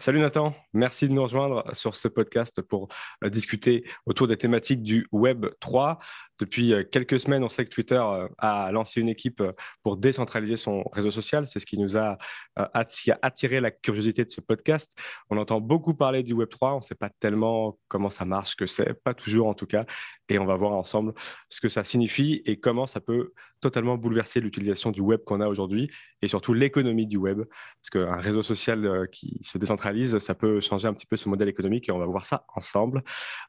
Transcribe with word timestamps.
Salut 0.00 0.20
Nathan, 0.20 0.54
merci 0.72 1.08
de 1.08 1.12
nous 1.12 1.22
rejoindre 1.22 1.62
sur 1.76 1.94
ce 1.94 2.08
podcast 2.08 2.62
pour 2.62 2.88
euh, 3.22 3.28
discuter 3.28 3.84
autour 4.06 4.28
des 4.28 4.38
thématiques 4.38 4.82
du 4.82 5.06
Web 5.12 5.44
3. 5.60 5.98
Depuis 6.38 6.72
euh, 6.72 6.84
quelques 6.90 7.20
semaines, 7.20 7.44
on 7.44 7.50
sait 7.50 7.66
que 7.66 7.70
Twitter 7.70 8.00
euh, 8.02 8.26
a 8.38 8.72
lancé 8.72 9.02
une 9.02 9.10
équipe 9.10 9.42
pour 9.82 9.98
décentraliser 9.98 10.56
son 10.56 10.84
réseau 10.90 11.10
social. 11.10 11.46
C'est 11.48 11.60
ce 11.60 11.66
qui 11.66 11.78
nous 11.78 11.98
a, 11.98 12.16
attiré 12.56 13.60
la 13.60 13.70
curiosité 13.70 14.24
de 14.24 14.30
ce 14.30 14.40
podcast. 14.40 14.98
On 15.28 15.36
entend 15.36 15.60
beaucoup 15.60 15.92
parler 15.92 16.22
du 16.22 16.32
Web 16.32 16.48
3, 16.48 16.72
on 16.72 16.76
ne 16.78 16.82
sait 16.82 16.94
pas 16.94 17.10
tellement 17.20 17.78
comment 17.88 18.10
ça 18.10 18.24
marche, 18.24 18.56
que 18.56 18.66
c'est, 18.66 18.94
pas 19.02 19.12
toujours 19.12 19.48
en 19.48 19.54
tout 19.54 19.66
cas. 19.66 19.84
Et 20.30 20.38
on 20.38 20.46
va 20.46 20.56
voir 20.56 20.72
ensemble 20.72 21.12
ce 21.50 21.60
que 21.60 21.68
ça 21.68 21.84
signifie 21.84 22.42
et 22.46 22.58
comment 22.58 22.86
ça 22.86 23.00
peut 23.00 23.32
totalement 23.60 23.98
bouleverser 23.98 24.40
l'utilisation 24.40 24.90
du 24.90 25.00
web 25.00 25.20
qu'on 25.24 25.40
a 25.40 25.48
aujourd'hui 25.48 25.90
et 26.22 26.28
surtout 26.28 26.54
l'économie 26.54 27.06
du 27.06 27.18
web. 27.18 27.42
Parce 27.82 27.90
qu'un 27.90 28.20
réseau 28.20 28.42
social 28.42 29.08
qui 29.10 29.38
se 29.42 29.58
décentralise 29.58 29.89
ça 30.18 30.34
peut 30.34 30.60
changer 30.60 30.88
un 30.88 30.94
petit 30.94 31.06
peu 31.06 31.16
ce 31.16 31.28
modèle 31.28 31.48
économique 31.48 31.88
et 31.88 31.92
on 31.92 31.98
va 31.98 32.06
voir 32.06 32.24
ça 32.24 32.44
ensemble. 32.54 33.02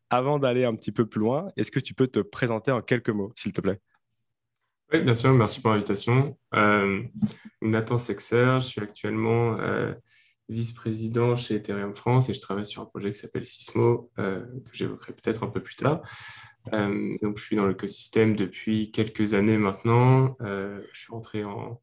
Avant 0.09 0.39
d'aller 0.39 0.65
un 0.65 0.75
petit 0.75 0.91
peu 0.91 1.05
plus 1.05 1.19
loin, 1.19 1.47
est-ce 1.57 1.71
que 1.71 1.79
tu 1.79 1.93
peux 1.93 2.07
te 2.07 2.19
présenter 2.19 2.71
en 2.71 2.81
quelques 2.81 3.09
mots, 3.09 3.31
s'il 3.35 3.53
te 3.53 3.61
plaît? 3.61 3.79
Oui, 4.93 4.99
bien 5.01 5.13
sûr, 5.13 5.33
merci 5.33 5.61
pour 5.61 5.71
l'invitation. 5.71 6.37
Euh, 6.53 7.01
Nathan 7.61 7.97
Sexer, 7.97 8.59
je 8.59 8.65
suis 8.65 8.81
actuellement 8.81 9.57
euh, 9.59 9.93
vice-président 10.49 11.37
chez 11.37 11.55
Ethereum 11.55 11.95
France 11.95 12.27
et 12.27 12.33
je 12.33 12.41
travaille 12.41 12.65
sur 12.65 12.81
un 12.81 12.85
projet 12.85 13.11
qui 13.11 13.19
s'appelle 13.19 13.45
Sismo, 13.45 14.11
euh, 14.19 14.41
que 14.41 14.73
j'évoquerai 14.73 15.13
peut-être 15.13 15.43
un 15.43 15.47
peu 15.47 15.63
plus 15.63 15.77
tard. 15.77 16.01
donc, 16.73 17.37
je 17.37 17.43
suis 17.43 17.55
dans 17.55 17.67
l'écosystème 17.67 18.35
depuis 18.35 18.91
quelques 18.91 19.33
années 19.33 19.57
maintenant. 19.57 20.35
je 20.41 20.81
suis 20.93 21.11
rentré 21.11 21.45
en 21.45 21.81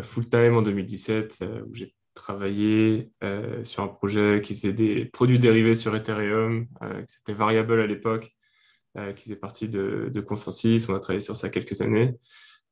full-time 0.00 0.56
en 0.56 0.62
2017 0.62 1.44
où 1.66 1.74
j'ai 1.74 1.94
travaillé 2.18 3.10
euh, 3.22 3.64
sur 3.64 3.82
un 3.82 3.88
projet 3.88 4.42
qui 4.42 4.54
faisait 4.54 4.72
des 4.72 5.04
produits 5.06 5.38
dérivés 5.38 5.74
sur 5.74 5.94
Ethereum, 5.94 6.66
euh, 6.82 7.02
qui 7.02 7.14
s'appelait 7.14 7.34
Variable 7.34 7.80
à 7.80 7.86
l'époque, 7.86 8.30
euh, 8.98 9.12
qui 9.12 9.24
faisait 9.24 9.36
partie 9.36 9.68
de, 9.68 10.10
de, 10.12 10.20
Consensus. 10.20 10.88
On 10.88 10.94
a 10.94 11.00
travaillé 11.00 11.20
sur 11.20 11.36
ça 11.36 11.48
quelques 11.48 11.80
années. 11.80 12.14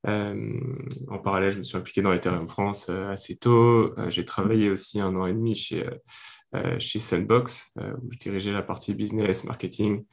en 0.04 1.18
parallèle, 1.22 1.52
je 1.52 1.58
me 1.58 1.64
suis 1.64 1.76
impliqué 1.76 2.02
dans 2.02 2.12
Ethereum 2.12 2.48
France 2.48 2.90
assez 2.90 3.36
tôt. 3.36 3.94
J'ai 4.08 4.24
travaillé 4.24 4.70
aussi 4.70 5.00
un 5.00 5.14
an 5.16 5.26
et 5.26 5.32
demi 5.32 5.54
chez, 5.54 5.84
chez 6.78 6.98
Sandbox, 6.98 7.72
où 7.76 8.12
je 8.12 8.18
dirigeais 8.18 8.52
la 8.52 8.62
partie 8.62 8.94
business, 8.94 9.44
marketing, 9.44 10.04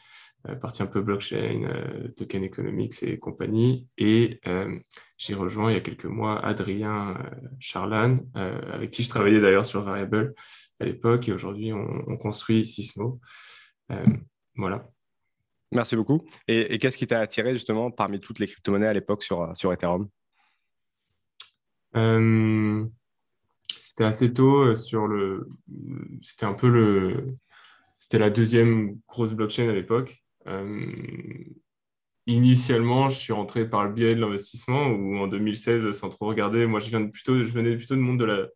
partie 0.59 0.83
un 0.83 0.87
peu 0.87 1.01
blockchain, 1.01 1.63
euh, 1.63 2.07
token 2.09 2.43
economics 2.43 3.01
et 3.03 3.17
compagnie. 3.17 3.87
Et 3.97 4.39
euh, 4.47 4.77
j'ai 5.17 5.35
rejoint 5.35 5.71
il 5.71 5.75
y 5.75 5.77
a 5.77 5.81
quelques 5.81 6.05
mois 6.05 6.43
Adrien 6.45 7.17
Charlan, 7.59 8.19
avec 8.33 8.91
qui 8.91 9.03
je 9.03 9.09
travaillais 9.09 9.39
d'ailleurs 9.39 9.65
sur 9.65 9.81
Variable 9.83 10.33
à 10.79 10.85
l'époque. 10.85 11.29
Et 11.29 11.31
aujourd'hui, 11.31 11.71
on, 11.71 12.17
construit 12.17 12.65
Sismo. 12.65 13.19
voilà. 14.55 14.89
Merci 15.71 15.95
beaucoup. 15.95 16.23
Et, 16.47 16.77
qu'est-ce 16.77 16.97
qui 16.97 17.07
t'a 17.07 17.19
attiré 17.19 17.53
justement 17.53 17.89
parmi 17.89 18.19
toutes 18.19 18.39
les 18.39 18.47
crypto-monnaies 18.47 18.87
à 18.87 18.93
l'époque 18.93 19.23
sur, 19.23 19.55
sur 19.55 19.71
Ethereum? 19.71 20.09
C'était 23.79 24.05
assez 24.05 24.33
tôt 24.33 24.75
sur 24.75 25.07
le. 25.07 25.49
C'était 26.21 26.45
un 26.45 26.53
peu 26.53 26.69
le. 26.69 27.35
C'était 27.99 28.19
la 28.19 28.29
deuxième 28.29 28.99
grosse 29.07 29.33
blockchain 29.33 29.69
à 29.69 29.73
l'époque. 29.73 30.23
Euh, 30.47 30.91
initialement, 32.27 33.09
je 33.09 33.17
suis 33.17 33.33
rentré 33.33 33.69
par 33.69 33.85
le 33.85 33.91
biais 33.91 34.15
de 34.15 34.21
l'investissement 34.21 34.87
ou 34.87 35.17
en 35.17 35.27
2016, 35.27 35.91
sans 35.91 36.09
trop 36.09 36.27
regarder, 36.27 36.65
moi 36.65 36.79
je, 36.79 36.89
venais 36.89 37.75
plutôt 37.77 37.95
du 37.95 38.01
monde 38.01 38.19
de 38.19 38.25
la, 38.25 38.47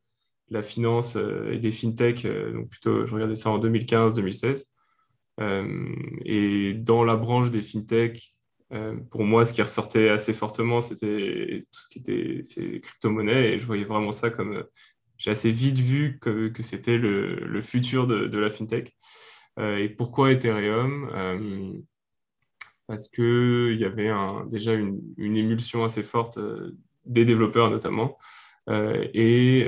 la 0.50 0.62
finance 0.62 1.16
euh, 1.18 1.52
et 1.52 1.58
des 1.58 1.72
fintech, 1.72 2.26
euh, 2.26 2.54
donc 2.54 2.70
plutôt 2.70 3.06
je 3.06 3.14
regardais 3.14 3.36
ça 3.36 3.50
en 3.50 3.60
2015-2016. 3.60 4.72
et 6.26 6.74
dans 6.74 7.04
la 7.04 7.16
branche 7.16 7.52
des 7.52 7.62
fintech, 7.62 8.34
pour 9.12 9.24
moi, 9.24 9.46
ce 9.46 9.54
qui 9.54 9.62
ressortait 9.62 10.10
assez 10.10 10.34
fortement, 10.34 10.82
c'était 10.82 11.66
tout 11.72 11.80
ce 11.80 11.90
qui 11.90 12.00
était 12.00 12.42
ces 12.44 12.82
crypto-monnaies 12.82 13.54
et 13.54 13.60
je 13.60 13.66
voyais 13.66 13.86
vraiment 13.86 14.12
ça 14.12 14.30
comme. 14.30 14.64
J'ai 15.18 15.32
assez 15.32 15.52
vite 15.52 15.80
vu 15.80 16.20
que, 16.20 16.52
c'était 16.62 16.98
le, 16.98 17.62
futur 17.62 18.06
de 18.08 18.38
la 18.38 18.50
fintech. 18.50 18.96
Euh, 19.60 19.78
et 19.78 19.90
pourquoi 19.90 20.32
Ethereum 20.32 21.10
euh, 21.14 21.74
Parce 22.88 23.10
qu'il 23.10 23.78
y 23.78 23.86
avait 23.86 24.12
déjà 24.50 24.74
une, 24.74 25.02
émulsion 25.18 25.84
assez 25.84 26.04
forte 26.04 26.38
euh, 26.38 26.76
des 27.06 27.26
développeurs 27.26 27.70
notamment. 27.72 28.18
et 28.70 29.64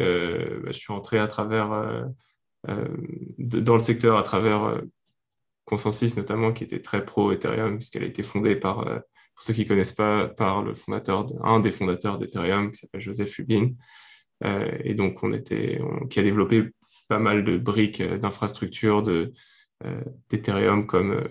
bah, 0.63 0.71
je 0.71 0.77
suis 0.77 0.93
entré 0.93 1.19
à 1.19 1.27
travers, 1.27 1.69
dans 3.37 3.73
le 3.73 3.79
secteur 3.79 4.17
à 4.17 4.23
travers 4.23 4.81
Consensus 5.63 6.17
notamment, 6.17 6.51
qui 6.51 6.65
était 6.65 6.81
très 6.81 7.05
pro 7.05 7.31
Ethereum, 7.31 7.77
puisqu'elle 7.77 8.03
a 8.03 8.07
été 8.07 8.23
fondée 8.23 8.57
par, 8.57 8.83
pour 8.83 9.43
ceux 9.43 9.53
qui 9.53 9.63
ne 9.63 9.67
connaissent 9.69 9.93
pas, 9.93 10.27
par 10.27 10.63
le 10.63 10.73
fondateur, 10.73 11.27
un 11.43 11.61
des 11.61 11.71
fondateurs 11.71 12.17
d'Ethereum, 12.17 12.71
qui 12.71 12.79
s'appelle 12.79 12.99
Joseph 12.99 13.37
Lubin. 13.37 13.69
et 14.83 14.93
donc, 14.95 15.23
on 15.23 15.31
était, 15.31 15.79
qui 16.09 16.19
a 16.19 16.23
développé 16.23 16.69
pas 17.07 17.19
mal 17.19 17.45
de 17.45 17.57
briques 17.57 18.03
d'infrastructures, 18.03 19.01
de, 19.01 19.31
d'Ethereum 20.29 20.85
comme, 20.85 21.11
euh, 21.11 21.27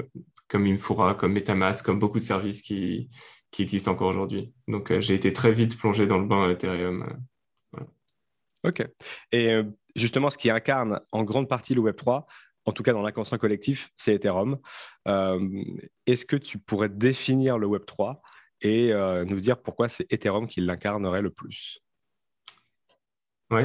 comme 0.48 0.66
Infura, 0.66 1.14
comme 1.14 1.32
Metamask, 1.32 1.84
comme 1.84 1.98
beaucoup 1.98 2.18
de 2.18 2.24
services 2.24 2.62
qui, 2.62 3.08
qui 3.50 3.62
existent 3.62 3.92
encore 3.92 4.08
aujourd'hui. 4.08 4.52
Donc, 4.66 4.90
euh, 4.90 5.00
j'ai 5.00 5.14
été 5.14 5.32
très 5.32 5.52
vite 5.52 5.78
plongé 5.78 6.06
dans 6.06 6.18
le 6.18 6.26
bain 6.26 6.50
Ethereum. 6.50 7.06
OK. 8.64 8.82
Et 9.30 9.52
justement, 9.94 10.30
ce 10.30 10.36
qui 10.36 10.50
incarne 10.50 11.00
en 11.12 11.22
grande 11.22 11.48
partie 11.48 11.74
le 11.74 11.80
Web3, 11.80 12.24
en 12.64 12.72
tout 12.72 12.82
cas 12.82 12.92
dans 12.92 13.02
l'inconscient 13.02 13.38
collectif, 13.38 13.90
c'est 13.96 14.16
Ethereum. 14.16 14.58
Est-ce 16.06 16.26
que 16.26 16.34
tu 16.34 16.58
pourrais 16.58 16.88
définir 16.88 17.56
le 17.56 17.68
Web3 17.68 18.20
et 18.62 18.92
nous 19.26 19.38
dire 19.38 19.62
pourquoi 19.62 19.88
c'est 19.88 20.12
Ethereum 20.12 20.48
qui 20.48 20.60
l'incarnerait 20.60 21.22
le 21.22 21.30
plus? 21.30 21.80
Oui. 23.52 23.62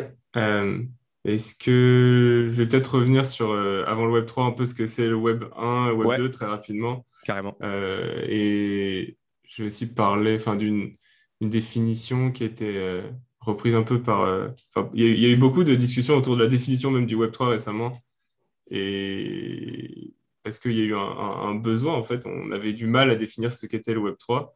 Est-ce 1.25 1.56
que 1.56 2.47
je 2.50 2.53
vais 2.53 2.67
peut-être 2.67 2.95
revenir 2.95 3.25
sur, 3.25 3.51
euh, 3.51 3.84
avant 3.88 4.06
le 4.06 4.11
Web 4.11 4.25
3, 4.25 4.45
un 4.45 4.51
peu 4.51 4.66
ce 4.66 4.73
que 4.73 4.85
c'est 4.85 5.07
le 5.07 5.16
Web 5.16 5.45
1 5.56 5.89
et 5.89 5.91
Web 5.91 6.17
2 6.19 6.29
très 6.29 6.45
rapidement. 6.45 7.06
Carrément. 7.23 7.56
Euh, 7.61 8.25
et 8.28 9.17
je 9.47 9.63
vais 9.63 9.67
aussi 9.67 9.94
parler 9.94 10.38
d'une 10.57 10.95
une 11.41 11.50
définition 11.50 12.31
qui 12.31 12.44
a 12.44 12.45
été 12.45 12.78
euh, 12.78 13.01
reprise 13.41 13.75
un 13.75 13.83
peu 13.83 14.01
par. 14.01 14.50
il 14.94 15.19
y, 15.19 15.25
a 15.25 15.29
eu 15.29 15.35
beaucoup 15.35 15.66
de 15.66 15.75
discussions 15.75 16.16
autour 16.16 16.38
de 16.38 16.44
la 16.44 16.50
définition 16.50 16.89
même 16.89 17.06
du 17.06 17.16
Web 17.16 17.31
3 17.31 17.50
récemment. 17.50 18.01
Et 18.69 20.13
parce 20.44 20.59
qu'il 20.59 20.73
y 20.73 20.81
a 20.81 20.85
eu 20.85 20.95
un, 20.95 21.56
besoin, 21.56 21.94
en 21.94 22.03
fait, 22.03 22.25
on 22.25 22.51
avait 22.51 22.73
du 22.73 22.88
mal 22.88 23.09
à 23.09 23.16
définir 23.16 23.51
ce 23.51 23.66
qu'était 23.66 23.94
le 23.94 24.00
Web 24.00 24.16
3. 24.17 24.53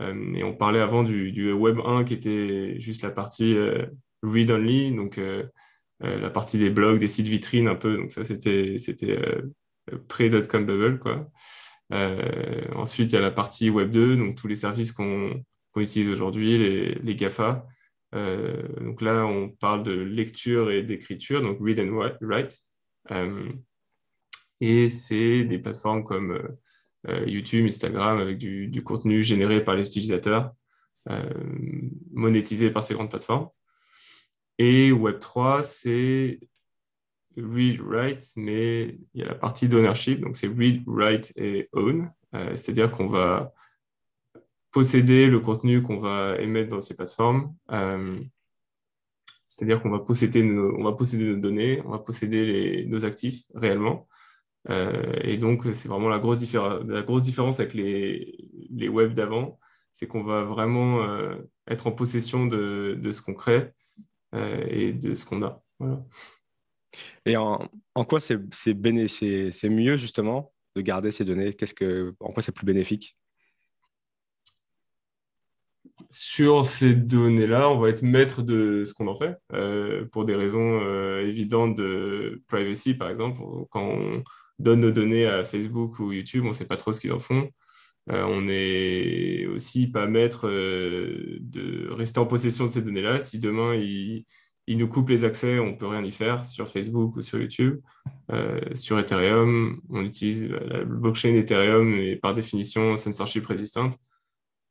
et 0.00 0.42
on 0.42 0.54
parlait 0.54 0.80
avant 0.80 1.04
du, 1.04 1.30
du, 1.30 1.52
Web 1.52 1.78
1 1.84 2.04
qui 2.04 2.14
était 2.14 2.80
juste 2.80 3.02
la 3.02 3.10
partie 3.10 3.56
read-only, 4.24 4.92
donc 4.92 5.18
euh, 5.18 5.44
la 6.00 6.30
partie 6.30 6.58
des 6.58 6.70
blogs, 6.70 6.98
des 6.98 7.08
sites 7.08 7.26
vitrines 7.26 7.68
un 7.68 7.74
peu. 7.74 7.96
Donc 7.96 8.12
ça, 8.12 8.24
c'était 8.24 8.78
c'était 8.78 9.18
euh, 9.18 9.52
pré-dotcom 10.08 10.66
bubble 10.66 10.98
quoi. 10.98 11.30
Euh, 11.92 12.62
ensuite, 12.74 13.12
il 13.12 13.14
y 13.14 13.18
a 13.18 13.20
la 13.20 13.30
partie 13.30 13.70
Web 13.70 13.90
2, 13.90 14.16
donc 14.16 14.36
tous 14.36 14.48
les 14.48 14.54
services 14.54 14.92
qu'on 14.92 15.44
utilise 15.76 16.08
aujourd'hui, 16.08 16.58
les, 16.58 16.94
les, 16.94 17.14
GAFA. 17.14 17.66
donc 18.12 19.02
là, 19.02 19.26
on 19.26 19.50
parle 19.50 19.82
de 19.82 19.92
lecture 19.92 20.70
et 20.70 20.82
d'écriture, 20.82 21.42
donc 21.42 21.58
read 21.60 21.80
and 21.80 22.14
write. 22.20 22.58
et 24.60 24.88
c'est 24.88 25.44
des 25.44 25.58
plateformes 25.58 26.04
comme 26.04 26.56
YouTube, 27.26 27.66
Instagram, 27.66 28.18
avec 28.18 28.38
du, 28.38 28.82
contenu 28.82 29.22
généré 29.22 29.62
par 29.62 29.74
les 29.74 29.86
utilisateurs, 29.86 30.52
monétisé 32.12 32.70
par 32.70 32.82
ces 32.82 32.94
grandes 32.94 33.10
plateformes. 33.10 33.48
Et 34.58 34.92
Web3, 34.92 35.62
c'est 35.64 36.38
read, 37.36 37.80
write, 37.80 38.32
mais 38.36 38.98
il 39.14 39.20
y 39.20 39.22
a 39.22 39.26
la 39.26 39.34
partie 39.34 39.68
d'ownership, 39.68 40.20
donc 40.20 40.36
c'est 40.36 40.48
read, 40.48 40.82
write 40.86 41.32
et 41.36 41.68
own. 41.72 42.10
Euh, 42.34 42.56
c'est-à-dire 42.56 42.90
qu'on 42.90 43.08
va 43.08 43.52
posséder 44.72 45.26
le 45.26 45.40
contenu 45.40 45.82
qu'on 45.82 46.00
va 46.00 46.36
émettre 46.40 46.70
dans 46.70 46.80
ces 46.80 46.96
plateformes. 46.96 47.54
Euh, 47.70 48.18
c'est-à-dire 49.48 49.80
qu'on 49.80 49.90
va 49.90 50.00
posséder 50.00 50.42
nos, 50.42 50.82
va 50.82 50.92
posséder 50.92 51.26
nos 51.26 51.38
données, 51.38 51.80
on 51.84 51.90
va 51.90 51.98
posséder 51.98 52.84
nos 52.88 53.04
actifs 53.04 53.44
réellement. 53.54 54.08
Euh, 54.68 55.14
et 55.22 55.36
donc, 55.36 55.68
c'est 55.72 55.88
vraiment 55.88 56.08
la 56.08 56.18
grosse, 56.18 56.52
la 56.52 57.02
grosse 57.02 57.22
différence 57.22 57.60
avec 57.60 57.74
les, 57.74 58.36
les 58.70 58.88
web 58.88 59.14
d'avant, 59.14 59.60
c'est 59.92 60.08
qu'on 60.08 60.24
va 60.24 60.42
vraiment 60.42 61.06
être 61.68 61.86
en 61.86 61.92
possession 61.92 62.46
de, 62.46 62.98
de 63.00 63.12
ce 63.12 63.22
qu'on 63.22 63.34
crée 63.34 63.72
et 64.68 64.92
de 64.92 65.14
ce 65.14 65.24
qu'on 65.24 65.42
a. 65.42 65.62
Et 67.26 67.36
en, 67.36 67.58
quoi 68.08 68.20
c'est 68.20 68.38
mieux 68.74 69.96
justement 69.96 70.52
de 70.76 70.80
garder 70.80 71.10
ces 71.10 71.24
données? 71.24 71.54
Qu'est-ce 71.54 71.74
que, 71.74 72.14
En 72.20 72.32
quoi 72.32 72.42
c'est 72.42 72.52
plus 72.52 72.66
bénéfique? 72.66 73.16
Sur 76.10 76.66
ces 76.66 76.94
données-là, 76.94 77.68
on 77.70 77.78
va 77.78 77.88
être 77.88 78.02
maître 78.02 78.42
de 78.42 78.84
ce 78.84 78.92
qu'on 78.94 79.08
en 79.08 79.16
fait 79.16 79.36
euh, 79.52 80.04
pour 80.12 80.24
des 80.24 80.34
raisons 80.34 80.80
euh, 80.82 81.26
évidentes 81.26 81.76
de 81.76 82.42
privacy, 82.46 82.94
par 82.94 83.10
exemple. 83.10 83.40
Quand 83.70 83.82
on 83.82 84.22
donne 84.58 84.80
nos 84.80 84.90
données 84.90 85.26
à 85.26 85.44
Facebook 85.44 85.98
ou 85.98 86.12
YouTube, 86.12 86.44
on 86.44 86.48
ne 86.48 86.52
sait 86.52 86.66
pas 86.66 86.76
trop 86.76 86.92
ce 86.92 87.00
qu'ils 87.00 87.12
en 87.12 87.18
font. 87.18 87.48
Euh, 88.10 88.22
on 88.24 88.42
n'est 88.42 89.46
aussi 89.46 89.86
pas 89.90 90.06
maître 90.06 90.48
de 90.48 91.90
rester 91.92 92.20
en 92.20 92.26
possession 92.26 92.64
de 92.64 92.70
ces 92.70 92.82
données-là. 92.82 93.20
Si 93.20 93.38
demain, 93.38 93.74
ils, 93.74 94.26
nous 94.68 94.88
coupent 94.88 95.08
les 95.08 95.24
accès, 95.24 95.58
on 95.58 95.72
ne 95.72 95.76
peut 95.76 95.86
rien 95.86 96.04
y 96.04 96.12
faire 96.12 96.44
sur 96.44 96.68
Facebook 96.68 97.16
ou 97.16 97.22
sur 97.22 97.40
YouTube. 97.40 97.80
sur 98.74 98.98
Ethereum, 98.98 99.80
on 99.88 100.02
utilise 100.02 100.48
la 100.50 100.84
blockchain 100.84 101.34
Ethereum 101.34 101.94
et 101.94 102.16
par 102.16 102.34
définition 102.34 102.96
censorship 102.96 103.46
résistante. 103.46 103.98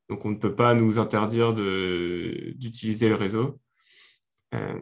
Donc, 0.10 0.26
on 0.26 0.32
ne 0.32 0.36
peut 0.38 0.56
pas 0.56 0.74
nous 0.74 1.00
interdire 1.00 1.54
d'utiliser 1.54 3.10
le 3.10 3.16
réseau. 3.16 3.60
Euh, 4.54 4.80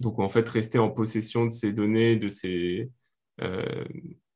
donc, 0.00 0.18
en 0.18 0.28
fait, 0.28 0.48
rester 0.48 0.78
en 0.78 0.90
possession 0.90 1.46
de 1.46 1.50
ces 1.50 1.72
données 1.72 2.16
de 2.16 2.28
ces, 2.28 2.90
euh, 3.40 3.84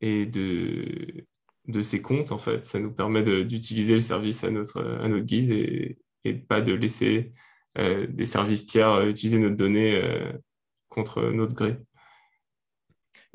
et 0.00 0.26
de, 0.26 1.26
de 1.69 1.81
ces 1.82 2.03
comptes, 2.03 2.32
en 2.32 2.38
fait, 2.38 2.64
ça 2.64 2.81
nous 2.81 2.93
permet 2.93 3.23
d'utiliser 3.44 3.94
le 3.94 4.00
service 4.00 4.44
à 4.44 4.50
notre, 4.50 4.82
à 4.82 5.09
notre 5.09 5.25
guise 5.25 5.50
et, 5.53 5.99
et 6.25 6.35
pas 6.35 6.61
de 6.61 6.73
laisser 6.73 7.32
euh, 7.79 8.06
des 8.09 8.25
services 8.25 8.67
tiers 8.67 9.06
utiliser 9.06 9.38
notre 9.38 9.56
donnée 9.56 10.00
contre 10.88 11.23
notre 11.31 11.55
gré. 11.55 11.79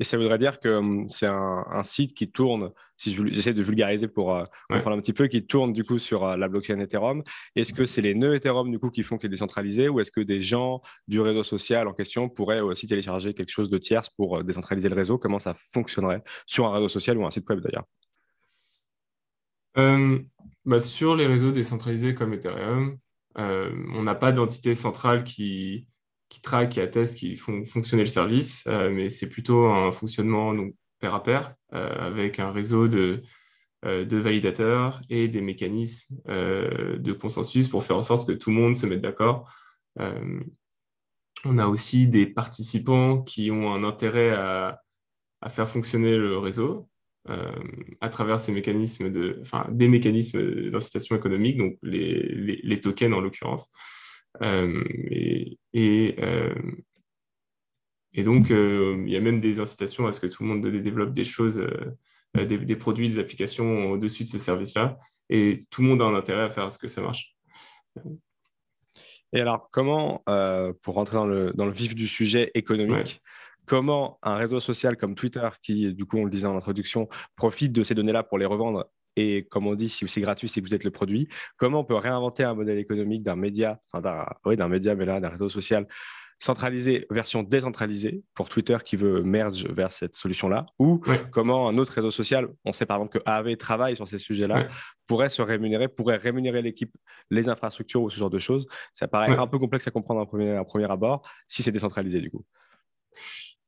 Et 0.00 0.04
ça 0.04 0.16
voudrait 0.16 0.38
dire 0.38 0.60
que 0.60 0.68
hum, 0.68 1.08
c'est 1.08 1.26
un, 1.26 1.82
site 1.82 2.14
qui 2.14 2.30
tourne, 2.30 2.70
si 2.96 3.16
j'essaie 3.32 3.54
de 3.54 3.62
vulgariser 3.62 4.06
pour 4.06 4.34
euh, 4.34 4.44
comprendre 4.68 4.96
un 4.96 5.00
petit 5.00 5.12
peu, 5.12 5.26
qui 5.26 5.44
tourne 5.44 5.72
du 5.72 5.84
coup 5.84 5.98
sur 5.98 6.24
euh, 6.24 6.36
la 6.36 6.48
blockchain 6.48 6.78
Ethereum. 6.78 7.22
Est-ce 7.56 7.72
que 7.72 7.84
c'est 7.84 8.02
les 8.02 8.14
nœuds 8.14 8.34
Ethereum 8.36 8.70
du 8.70 8.78
coup 8.78 8.90
qui 8.90 9.02
font 9.02 9.16
que 9.16 9.22
c'est 9.22 9.28
décentralisé 9.28 9.88
ou 9.88 10.00
est-ce 10.00 10.12
que 10.12 10.20
des 10.20 10.40
gens 10.40 10.82
du 11.08 11.20
réseau 11.20 11.42
social 11.42 11.88
en 11.88 11.94
question 11.94 12.28
pourraient 12.28 12.60
aussi 12.60 12.86
télécharger 12.86 13.34
quelque 13.34 13.50
chose 13.50 13.70
de 13.70 13.78
tierce 13.78 14.08
pour 14.10 14.38
euh, 14.38 14.42
décentraliser 14.44 14.88
le 14.88 14.94
réseau? 14.94 15.18
Comment 15.18 15.40
ça 15.40 15.54
fonctionnerait 15.72 16.22
sur 16.46 16.66
un 16.66 16.72
réseau 16.72 16.88
social 16.88 17.18
ou 17.18 17.26
un 17.26 17.30
site 17.30 17.48
web 17.48 17.60
d'ailleurs? 17.60 17.84
Bah, 20.64 20.80
Sur 20.80 21.16
les 21.16 21.26
réseaux 21.26 21.52
décentralisés 21.52 22.14
comme 22.14 22.34
Ethereum, 22.34 22.98
on 23.36 24.02
n'a 24.02 24.14
pas 24.14 24.32
d'entité 24.32 24.74
centrale 24.74 25.24
qui, 25.24 25.86
traquent, 26.42 26.70
qui 26.70 26.80
attestent, 26.80 27.18
qui 27.18 27.36
font 27.36 27.64
fonctionner 27.64 28.02
le 28.02 28.08
service, 28.08 28.64
euh, 28.66 28.90
mais 28.90 29.10
c'est 29.10 29.28
plutôt 29.28 29.66
un 29.66 29.90
fonctionnement 29.92 30.54
donc, 30.54 30.74
pair 31.00 31.14
à 31.14 31.22
pair 31.22 31.54
euh, 31.72 31.94
avec 31.98 32.38
un 32.38 32.52
réseau 32.52 32.88
de, 32.88 33.22
euh, 33.84 34.04
validateurs 34.10 35.00
et 35.08 35.28
des 35.28 35.40
mécanismes 35.40 36.16
de 36.26 37.12
consensus 37.12 37.68
pour 37.68 37.84
faire 37.84 37.96
en 37.96 38.02
sorte 38.02 38.26
que 38.26 38.32
tout 38.32 38.50
le 38.50 38.56
monde 38.56 38.76
se 38.76 38.86
mette 38.86 39.00
d'accord. 39.00 39.50
on 41.44 41.58
a 41.58 41.66
aussi 41.66 42.08
des 42.08 42.26
participants 42.26 43.22
qui 43.22 43.50
ont 43.50 43.72
un 43.72 43.84
intérêt 43.84 44.30
à 44.32 45.48
faire 45.48 45.68
fonctionner 45.68 46.16
le 46.16 46.38
réseau, 46.38 46.88
à 48.00 48.08
travers 48.08 48.40
ces 48.40 48.52
mécanismes 48.52 49.10
de, 49.10 49.38
enfin, 49.42 49.66
des 49.70 49.88
mécanismes 49.88 50.70
d'incitation 50.70 51.16
économique, 51.16 51.56
donc 51.56 51.76
les, 51.82 52.22
les, 52.22 52.60
les 52.62 52.80
tokens 52.80 53.12
en 53.14 53.20
l'occurrence. 53.20 53.70
Euh, 54.42 54.84
et, 55.72 56.16
euh, 56.20 56.54
et, 58.12 58.22
donc, 58.22 58.50
euh, 58.50 59.02
il 59.06 59.12
y 59.12 59.16
a 59.16 59.20
même 59.20 59.40
des 59.40 59.60
incitations 59.60 60.06
à 60.06 60.12
ce 60.12 60.20
que 60.20 60.26
tout 60.26 60.42
le 60.42 60.48
monde 60.48 60.66
développe 60.66 61.12
des 61.12 61.24
choses, 61.24 61.64
des, 62.34 62.76
produits, 62.76 63.08
des 63.08 63.18
applications 63.18 63.92
au-dessus 63.92 64.24
de 64.24 64.28
ce 64.28 64.38
service-là. 64.38 64.98
Et 65.30 65.66
tout 65.70 65.82
le 65.82 65.88
monde 65.88 66.02
a 66.02 66.06
un 66.06 66.14
intérêt 66.14 66.44
à 66.44 66.50
faire 66.50 66.70
ce 66.72 66.78
que 66.78 66.88
ça 66.88 67.02
marche. 67.02 67.36
Et 69.32 69.40
alors, 69.40 69.68
comment, 69.70 70.22
pour 70.82 70.94
rentrer 70.94 71.16
dans 71.16 71.26
le, 71.26 71.52
dans 71.54 71.66
le, 71.66 71.72
vif 71.72 71.94
du 71.94 72.08
sujet 72.08 72.50
économique, 72.54 73.20
comment 73.68 74.18
un 74.22 74.36
réseau 74.36 74.58
social 74.60 74.96
comme 74.96 75.14
Twitter, 75.14 75.48
qui, 75.62 75.94
du 75.94 76.06
coup, 76.06 76.18
on 76.18 76.24
le 76.24 76.30
disait 76.30 76.46
en 76.46 76.56
introduction, 76.56 77.08
profite 77.36 77.72
de 77.72 77.82
ces 77.84 77.94
données-là 77.94 78.22
pour 78.24 78.38
les 78.38 78.46
revendre 78.46 78.86
et 79.18 79.46
comme 79.50 79.66
on 79.66 79.74
dit, 79.74 79.88
si 79.88 80.06
c'est 80.06 80.20
gratuit, 80.20 80.48
c'est 80.48 80.60
que 80.60 80.66
vous 80.66 80.74
êtes 80.74 80.84
le 80.84 80.92
produit. 80.92 81.28
Comment 81.56 81.80
on 81.80 81.84
peut 81.84 81.96
réinventer 81.96 82.44
un 82.44 82.54
modèle 82.54 82.78
économique 82.78 83.24
d'un 83.24 83.34
média, 83.34 83.80
enfin 83.90 84.26
oui, 84.44 84.56
d'un 84.56 84.68
média, 84.68 84.94
mais 84.94 85.06
là, 85.06 85.20
d'un 85.20 85.28
réseau 85.28 85.48
social 85.48 85.88
centralisé, 86.40 87.04
version 87.10 87.42
décentralisée 87.42 88.22
pour 88.34 88.48
Twitter 88.48 88.76
qui 88.84 88.94
veut 88.94 89.24
merge 89.24 89.66
vers 89.66 89.90
cette 89.90 90.14
solution-là? 90.14 90.66
Ou 90.78 91.02
comment 91.32 91.68
un 91.68 91.78
autre 91.78 91.92
réseau 91.94 92.12
social, 92.12 92.46
on 92.64 92.72
sait 92.72 92.86
par 92.86 92.98
exemple 92.98 93.18
que 93.18 93.24
AV 93.26 93.56
travaille 93.56 93.96
sur 93.96 94.06
ces 94.06 94.18
sujets-là, 94.18 94.68
pourrait 95.08 95.30
se 95.30 95.42
rémunérer, 95.42 95.88
pourrait 95.88 96.18
rémunérer 96.18 96.62
l'équipe, 96.62 96.94
les 97.30 97.48
infrastructures 97.48 98.02
ou 98.02 98.10
ce 98.10 98.18
genre 98.18 98.30
de 98.30 98.38
choses? 98.38 98.68
Ça 98.92 99.08
paraît 99.08 99.36
un 99.36 99.48
peu 99.48 99.58
complexe 99.58 99.88
à 99.88 99.90
comprendre 99.90 100.20
à 100.20 100.22
un 100.22 100.26
premier, 100.26 100.62
premier 100.64 100.88
abord 100.88 101.28
si 101.48 101.64
c'est 101.64 101.72
décentralisé 101.72 102.20
du 102.20 102.30
coup. 102.30 102.44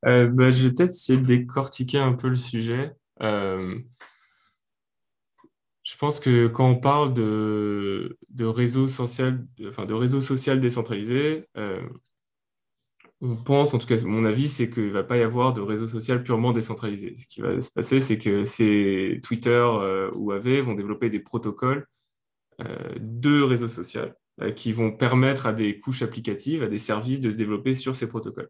Euh, 0.06 0.29
bah, 0.29 0.50
je 0.50 0.67
vais 0.67 0.75
peut-être 0.75 0.91
essayer 0.91 1.19
de 1.19 1.25
décortiquer 1.25 1.99
un 1.99 2.12
peu 2.12 2.29
le 2.29 2.37
sujet. 2.37 2.93
Euh, 3.23 3.79
je 5.82 5.97
pense 5.97 6.20
que 6.20 6.47
quand 6.47 6.69
on 6.69 6.76
parle 6.76 7.12
de, 7.14 8.17
réseau 8.41 8.88
social, 8.88 9.47
enfin 9.67 9.87
de 9.87 9.94
réseau 9.94 10.20
social 10.20 10.61
décentralisé, 10.61 11.47
euh, 11.56 11.82
on 13.20 13.37
pense, 13.37 13.75
en 13.75 13.79
tout 13.79 13.87
cas, 13.87 13.97
mon 14.05 14.25
avis, 14.25 14.49
c'est 14.49 14.70
qu'il 14.70 14.87
ne 14.87 14.91
va 14.91 15.02
pas 15.02 15.19
y 15.19 15.23
avoir 15.23 15.52
de 15.52 15.61
réseau 15.61 15.87
social 15.87 16.23
purement 16.25 16.52
décentralisé. 16.52 17.14
Ce 17.17 17.26
qui 17.26 17.43
va 17.43 17.61
se 17.61 17.70
passer, 17.70 18.00
c'est 18.00 18.19
que 18.19 18.44
ces 18.44 19.20
Twitter 19.23 19.62
ou 20.14 20.32
AV 20.32 20.61
vont 20.61 20.75
développer 20.75 21.11
des 21.11 21.20
protocoles 21.20 21.87
de 22.99 23.43
réseau 23.43 23.69
social 23.69 24.14
qui 24.56 24.73
vont 24.73 24.91
permettre 24.91 25.47
à 25.47 25.52
des 25.52 25.81
couches 25.81 26.00
applicatives, 26.00 26.62
à 26.62 26.69
des 26.69 26.79
services 26.79 27.20
de 27.20 27.31
se 27.31 27.37
développer 27.37 27.75
sur 27.75 27.94
ces 27.94 28.08
protocoles 28.08 28.49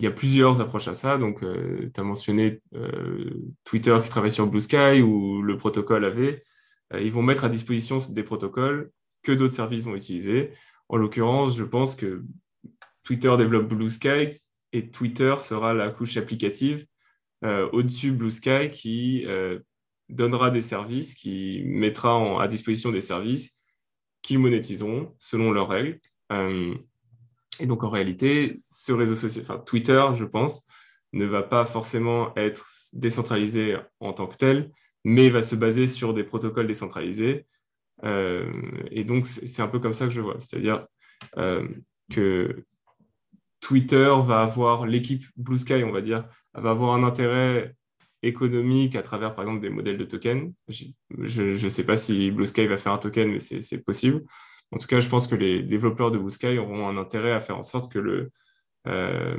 il 0.00 0.04
y 0.04 0.06
a 0.06 0.10
plusieurs 0.10 0.60
approches 0.60 0.88
à 0.88 0.94
ça. 0.94 1.18
Donc, 1.18 1.42
euh, 1.42 1.90
tu 1.94 2.00
as 2.00 2.04
mentionné 2.04 2.60
euh, 2.74 3.30
Twitter 3.64 3.96
qui 4.02 4.10
travaille 4.10 4.30
sur 4.30 4.46
Blue 4.46 4.60
Sky 4.60 5.02
ou 5.02 5.42
le 5.42 5.56
protocole 5.56 6.04
AV. 6.04 6.40
Euh, 6.92 7.00
ils 7.00 7.12
vont 7.12 7.22
mettre 7.22 7.44
à 7.44 7.48
disposition 7.48 7.98
des 8.10 8.22
protocoles 8.22 8.90
que 9.22 9.32
d'autres 9.32 9.54
services 9.54 9.84
vont 9.84 9.94
utiliser. 9.94 10.50
En 10.88 10.96
l'occurrence, 10.96 11.56
je 11.56 11.64
pense 11.64 11.94
que 11.94 12.24
Twitter 13.04 13.34
développe 13.38 13.68
Blue 13.68 13.88
Sky 13.88 14.38
et 14.72 14.90
Twitter 14.90 15.34
sera 15.38 15.74
la 15.74 15.90
couche 15.90 16.16
applicative 16.16 16.86
au-dessus 17.72 18.12
Blue 18.12 18.30
Sky 18.30 18.70
qui 18.70 19.26
donnera 20.08 20.50
des 20.50 20.62
services, 20.62 21.14
qui 21.14 21.62
mettra 21.66 22.42
à 22.42 22.48
disposition 22.48 22.90
des 22.90 23.02
services 23.02 23.60
qu'ils 24.22 24.38
monétiseront 24.38 25.14
selon 25.18 25.52
leurs 25.52 25.68
règles. 25.68 26.00
Et 27.60 27.66
donc, 27.66 27.84
en 27.84 27.90
réalité, 27.90 28.62
ce 28.68 28.92
réseau 28.92 29.14
social, 29.14 29.62
Twitter, 29.64 30.02
je 30.14 30.24
pense, 30.24 30.66
ne 31.12 31.24
va 31.24 31.42
pas 31.42 31.64
forcément 31.64 32.34
être 32.36 32.66
décentralisé 32.92 33.76
en 34.00 34.12
tant 34.12 34.26
que 34.26 34.36
tel, 34.36 34.70
mais 35.04 35.30
va 35.30 35.42
se 35.42 35.54
baser 35.54 35.86
sur 35.86 36.14
des 36.14 36.24
protocoles 36.24 36.66
décentralisés. 36.66 37.46
Euh, 38.04 38.50
et 38.90 39.04
donc, 39.04 39.26
c'est 39.26 39.62
un 39.62 39.68
peu 39.68 39.78
comme 39.78 39.94
ça 39.94 40.06
que 40.06 40.12
je 40.12 40.20
vois. 40.20 40.36
C'est-à-dire 40.40 40.86
euh, 41.38 41.68
que 42.10 42.64
Twitter 43.60 44.12
va 44.22 44.42
avoir, 44.42 44.86
l'équipe 44.86 45.24
Blue 45.36 45.58
Sky, 45.58 45.84
on 45.84 45.92
va 45.92 46.00
dire, 46.00 46.26
va 46.54 46.70
avoir 46.70 46.94
un 46.94 47.04
intérêt 47.04 47.74
économique 48.22 48.96
à 48.96 49.02
travers, 49.02 49.34
par 49.34 49.44
exemple, 49.44 49.62
des 49.62 49.70
modèles 49.70 49.98
de 49.98 50.04
tokens. 50.04 50.52
Je 50.68 51.64
ne 51.64 51.68
sais 51.68 51.84
pas 51.84 51.96
si 51.96 52.30
Blue 52.30 52.46
Sky 52.46 52.66
va 52.66 52.78
faire 52.78 52.92
un 52.92 52.98
token, 52.98 53.30
mais 53.30 53.40
c'est 53.40 53.84
possible. 53.84 54.24
En 54.74 54.78
tout 54.78 54.88
cas, 54.88 54.98
je 54.98 55.08
pense 55.08 55.28
que 55.28 55.36
les 55.36 55.62
développeurs 55.62 56.10
de 56.10 56.30
Sky 56.30 56.58
auront 56.58 56.88
un 56.88 56.96
intérêt 56.96 57.30
à 57.30 57.38
faire 57.38 57.56
en 57.56 57.62
sorte 57.62 57.92
que 57.92 58.00
le, 58.00 58.32
euh, 58.88 59.38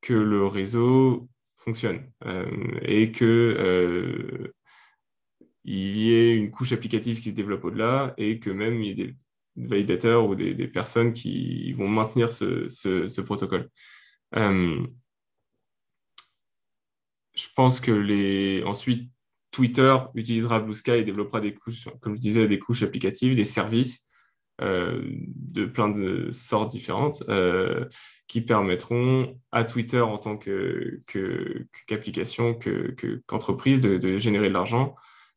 que 0.00 0.14
le 0.14 0.46
réseau 0.46 1.28
fonctionne 1.58 2.10
euh, 2.24 2.50
et 2.80 3.12
que 3.12 3.24
euh, 3.24 4.54
il 5.64 5.96
y 5.98 6.14
ait 6.14 6.34
une 6.34 6.50
couche 6.50 6.72
applicative 6.72 7.20
qui 7.20 7.30
se 7.30 7.34
développe 7.34 7.64
au-delà 7.64 8.14
et 8.16 8.40
que 8.40 8.48
même 8.48 8.82
il 8.82 8.86
y 8.86 8.90
ait 8.90 8.94
des 8.94 9.14
validateurs 9.56 10.26
ou 10.26 10.34
des, 10.34 10.68
personnes 10.68 11.12
qui 11.12 11.70
vont 11.74 11.88
maintenir 11.88 12.32
ce, 12.32 13.20
protocole. 13.20 13.68
je 14.32 14.86
pense 17.54 17.80
que 17.80 17.92
les... 17.92 18.62
ensuite, 18.64 19.10
Twitter 19.50 19.94
utilisera 20.14 20.58
Blue 20.58 20.74
Sky 20.74 20.92
et 20.92 21.04
développera 21.04 21.40
des 21.40 21.54
couches, 21.54 21.86
comme 22.00 22.16
je 22.16 22.20
disais, 22.20 22.48
des 22.48 22.58
couches 22.58 22.82
applicatives, 22.82 23.36
des 23.36 23.44
services 23.44 24.08
euh, 24.62 25.02
de 25.26 25.64
plein 25.64 25.88
de 25.88 26.30
sortes 26.30 26.70
différentes 26.70 27.24
euh, 27.28 27.86
qui 28.28 28.40
permettront 28.40 29.36
à 29.50 29.64
Twitter 29.64 30.00
en 30.00 30.16
tant 30.16 30.38
qu'application, 31.88 32.54
que, 32.54 32.94
qu'entreprise 33.26 33.80
de, 33.80 34.16
générer 34.18 34.48
de 34.48 34.54
l'argent. 34.54 34.94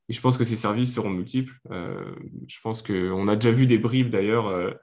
Et 0.08 0.14
je 0.14 0.22
pense 0.22 0.38
que 0.38 0.44
ces 0.44 0.56
services 0.56 0.94
seront 0.94 1.10
multiples. 1.10 1.56
Euh, 1.72 2.14
je 2.48 2.60
pense 2.62 2.84
qu'on 2.84 3.28
a 3.28 3.36
déjà 3.36 3.50
vu 3.50 3.66
des 3.66 3.80
bribes 3.80 4.10
d'ailleurs 4.10 4.76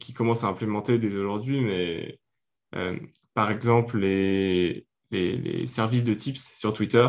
qui 0.00 0.14
commencent 0.14 0.42
à 0.42 0.48
implémenter 0.48 0.98
dès 0.98 1.14
aujourd'hui, 1.14 1.60
mais 1.60 2.18
par 3.34 3.52
exemple 3.52 3.98
les, 3.98 4.84
les, 5.12 5.64
services 5.66 6.02
de 6.02 6.14
tips 6.14 6.44
sur 6.58 6.74
Twitter. 6.74 7.08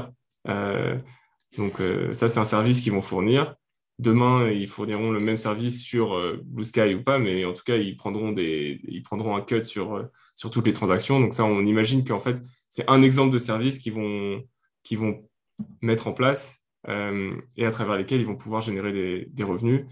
donc 1.58 1.82
ça, 2.12 2.30
c'est 2.30 2.40
un 2.40 2.46
service 2.46 2.82
qu'ils 2.82 2.94
vont 2.94 3.02
fournir 3.02 3.56
demain, 4.00 4.50
ils 4.50 4.68
fourniront 4.68 5.12
le 5.12 5.20
même 5.20 5.38
service 5.38 5.84
sur 5.84 6.20
Blue 6.44 6.66
Sky 6.66 6.96
ou 6.96 7.04
pas, 7.04 7.20
mais 7.20 7.46
en 7.46 7.54
tout 7.54 7.64
cas, 7.64 7.78
ils 7.78 7.96
prendront, 7.96 8.32
des, 8.32 8.80
ils 8.88 9.04
prendront 9.04 9.36
un 9.36 9.42
cut 9.42 9.64
sur, 9.64 10.08
sur 10.36 10.50
toutes 10.50 10.66
les 10.66 10.74
transactions. 10.74 11.20
Donc 11.20 11.34
ça, 11.34 11.46
on 11.46 11.66
imagine 11.66 12.04
qu'en 12.04 12.20
fait, 12.20 12.42
c'est 12.70 12.90
un 12.90 13.04
exemple 13.04 13.32
de 13.32 13.38
service 13.38 13.78
qu'ils 13.80 13.94
vont, 13.94 14.44
vont 14.94 15.30
mettre 15.82 16.08
en 16.08 16.14
place 16.14 16.64
et 16.88 17.66
à 17.66 17.72
travers 17.72 17.96
lesquels 17.96 18.22
ils 18.22 18.26
vont 18.26 18.36
pouvoir 18.36 18.62
générer 18.62 18.92
des, 18.92 19.28
des 19.30 19.44
revenus. 19.44 19.86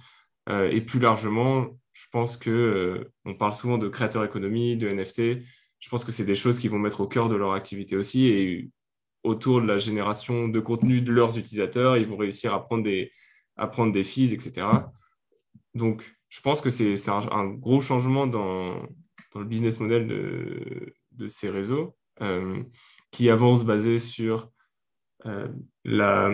et 0.50 0.82
plus 0.82 1.00
largement, 1.00 1.68
je 1.94 2.06
pense 2.12 2.38
que 2.38 3.12
parle 3.40 3.54
souvent 3.54 3.78
de 3.78 3.90
créateur 3.90 4.24
économie, 4.24 4.78
de 4.78 4.88
NFT. 4.88 5.44
Je 5.80 5.90
pense 5.90 6.06
que 6.06 6.12
c'est 6.12 6.26
des 6.26 6.36
choses 6.36 6.60
qui 6.60 6.68
vont 6.68 6.78
mettre 6.78 7.02
au 7.02 7.08
cœur 7.08 7.30
de 7.30 7.36
leur 7.36 7.54
activité 7.54 7.98
aussi. 7.98 8.28
Et 8.28 8.70
autour 9.24 9.62
de 9.62 9.68
la 9.68 9.78
génération 9.78 10.48
de 10.48 10.60
contenu 10.60 11.02
de 11.02 11.12
leurs 11.12 11.38
utilisateurs, 11.38 11.98
ils 11.98 12.06
vont 12.06 12.18
réussir 12.18 12.54
à 12.54 12.64
prendre 12.64 12.84
des, 12.84 13.12
à 13.60 13.68
prendre 13.68 13.94
des 13.94 14.04
fees, 14.04 14.34
etc. 14.34 14.68
Donc, 15.76 16.18
je 16.30 16.42
pense 16.42 16.62
que 16.62 16.70
c'est 16.70 16.96
un, 17.10 17.48
gros 17.48 17.82
changement 17.82 18.26
dans, 18.26 18.76
dans, 19.34 19.40
le 19.40 19.46
business 19.46 19.80
model 19.80 20.08
de, 20.08 20.94
de 21.12 21.28
ces 21.28 21.50
réseaux 21.50 21.96
euh, 22.22 22.64
qui 23.12 23.30
avancent 23.30 23.66
basé 23.66 23.98
sur 24.00 24.50
euh, 25.26 25.48
la, 25.84 26.32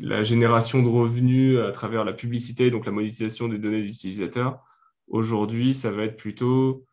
la 0.00 0.22
génération 0.22 0.82
de 0.82 0.88
revenus 0.88 1.58
à 1.58 1.72
travers 1.72 2.04
la 2.04 2.12
publicité, 2.12 2.70
donc 2.70 2.86
la 2.86 2.92
monétisation 2.92 3.48
des 3.48 3.58
données 3.58 3.82
des 3.82 3.90
utilisateurs. 3.90 4.64
Aujourd'hui, 5.08 5.74
ça 5.74 5.90
va 5.90 6.04
être 6.04 6.16
plutôt 6.16 6.86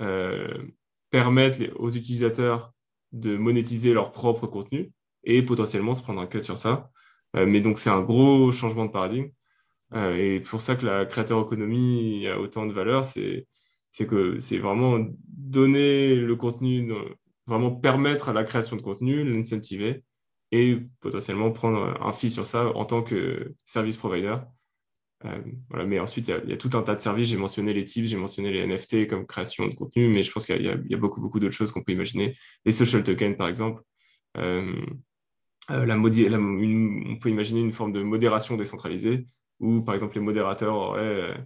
euh, 0.00 0.66
permettre 1.10 1.58
aux 1.76 1.90
utilisateurs 1.90 2.72
de 3.12 3.36
monétiser 3.36 3.92
leur 3.92 4.10
propre 4.12 4.46
contenu 4.46 4.90
et 5.24 5.42
potentiellement 5.42 5.94
se 5.94 6.02
prendre 6.02 6.20
un 6.20 6.26
cut 6.26 6.42
sur 6.42 6.56
ça. 6.56 6.90
Euh, 7.36 7.46
mais 7.46 7.60
donc, 7.60 7.78
c'est 7.78 7.90
un 7.90 8.02
gros 8.02 8.50
changement 8.52 8.86
de 8.86 8.90
paradigme. 8.90 9.30
Euh, 9.94 10.16
et 10.16 10.40
pour 10.40 10.60
ça 10.62 10.76
que 10.76 10.86
la 10.86 11.06
créateur 11.06 11.44
économie 11.44 12.26
a 12.26 12.38
autant 12.40 12.66
de 12.66 12.72
valeur, 12.72 13.04
c'est 13.04 13.46
que 14.08 14.38
c'est 14.40 14.58
vraiment 14.58 14.98
donner 15.28 16.14
le 16.16 16.36
contenu, 16.36 16.92
vraiment 17.46 17.70
permettre 17.70 18.28
à 18.30 18.32
la 18.32 18.44
création 18.44 18.76
de 18.76 18.82
contenu, 18.82 19.24
l'incentiver 19.24 20.04
et 20.50 20.78
potentiellement 21.00 21.50
prendre 21.50 21.98
un 22.00 22.12
fee 22.12 22.30
sur 22.30 22.46
ça 22.46 22.68
en 22.76 22.84
tant 22.84 23.02
que 23.02 23.54
service 23.64 23.96
provider. 23.96 24.36
Euh, 25.24 25.40
voilà, 25.70 25.86
mais 25.86 25.98
ensuite, 26.00 26.28
il 26.28 26.50
y, 26.50 26.52
a, 26.52 26.56
tout 26.56 26.70
un 26.74 26.82
tas 26.82 26.94
de 26.94 27.00
services. 27.00 27.28
J'ai 27.28 27.36
mentionné 27.36 27.72
les 27.72 27.84
tips, 27.84 28.08
j'ai 28.08 28.16
mentionné 28.16 28.50
les 28.50 28.66
NFT 28.66 29.06
comme 29.08 29.26
création 29.26 29.66
de 29.68 29.74
contenu, 29.74 30.08
mais 30.08 30.22
je 30.22 30.32
pense 30.32 30.46
qu'il 30.46 30.62
y, 30.62 30.94
a 30.94 30.96
beaucoup, 30.96 31.20
beaucoup 31.20 31.38
d'autres 31.40 31.54
choses 31.54 31.70
qu'on 31.70 31.82
peut 31.82 31.92
imaginer. 31.92 32.34
Les 32.64 32.72
social 32.72 33.04
tokens, 33.04 33.36
par 33.36 33.48
exemple. 33.48 33.82
Euh, 35.70 35.86
on 35.88 37.16
peut 37.16 37.30
imaginer 37.30 37.60
une 37.60 37.72
forme 37.72 37.92
de 37.92 38.02
modération 38.02 38.56
décentralisée 38.56 39.26
où, 39.60 39.80
par 39.82 39.94
exemple, 39.94 40.16
les 40.16 40.20
modérateurs 40.20 40.74
auraient 40.74 41.36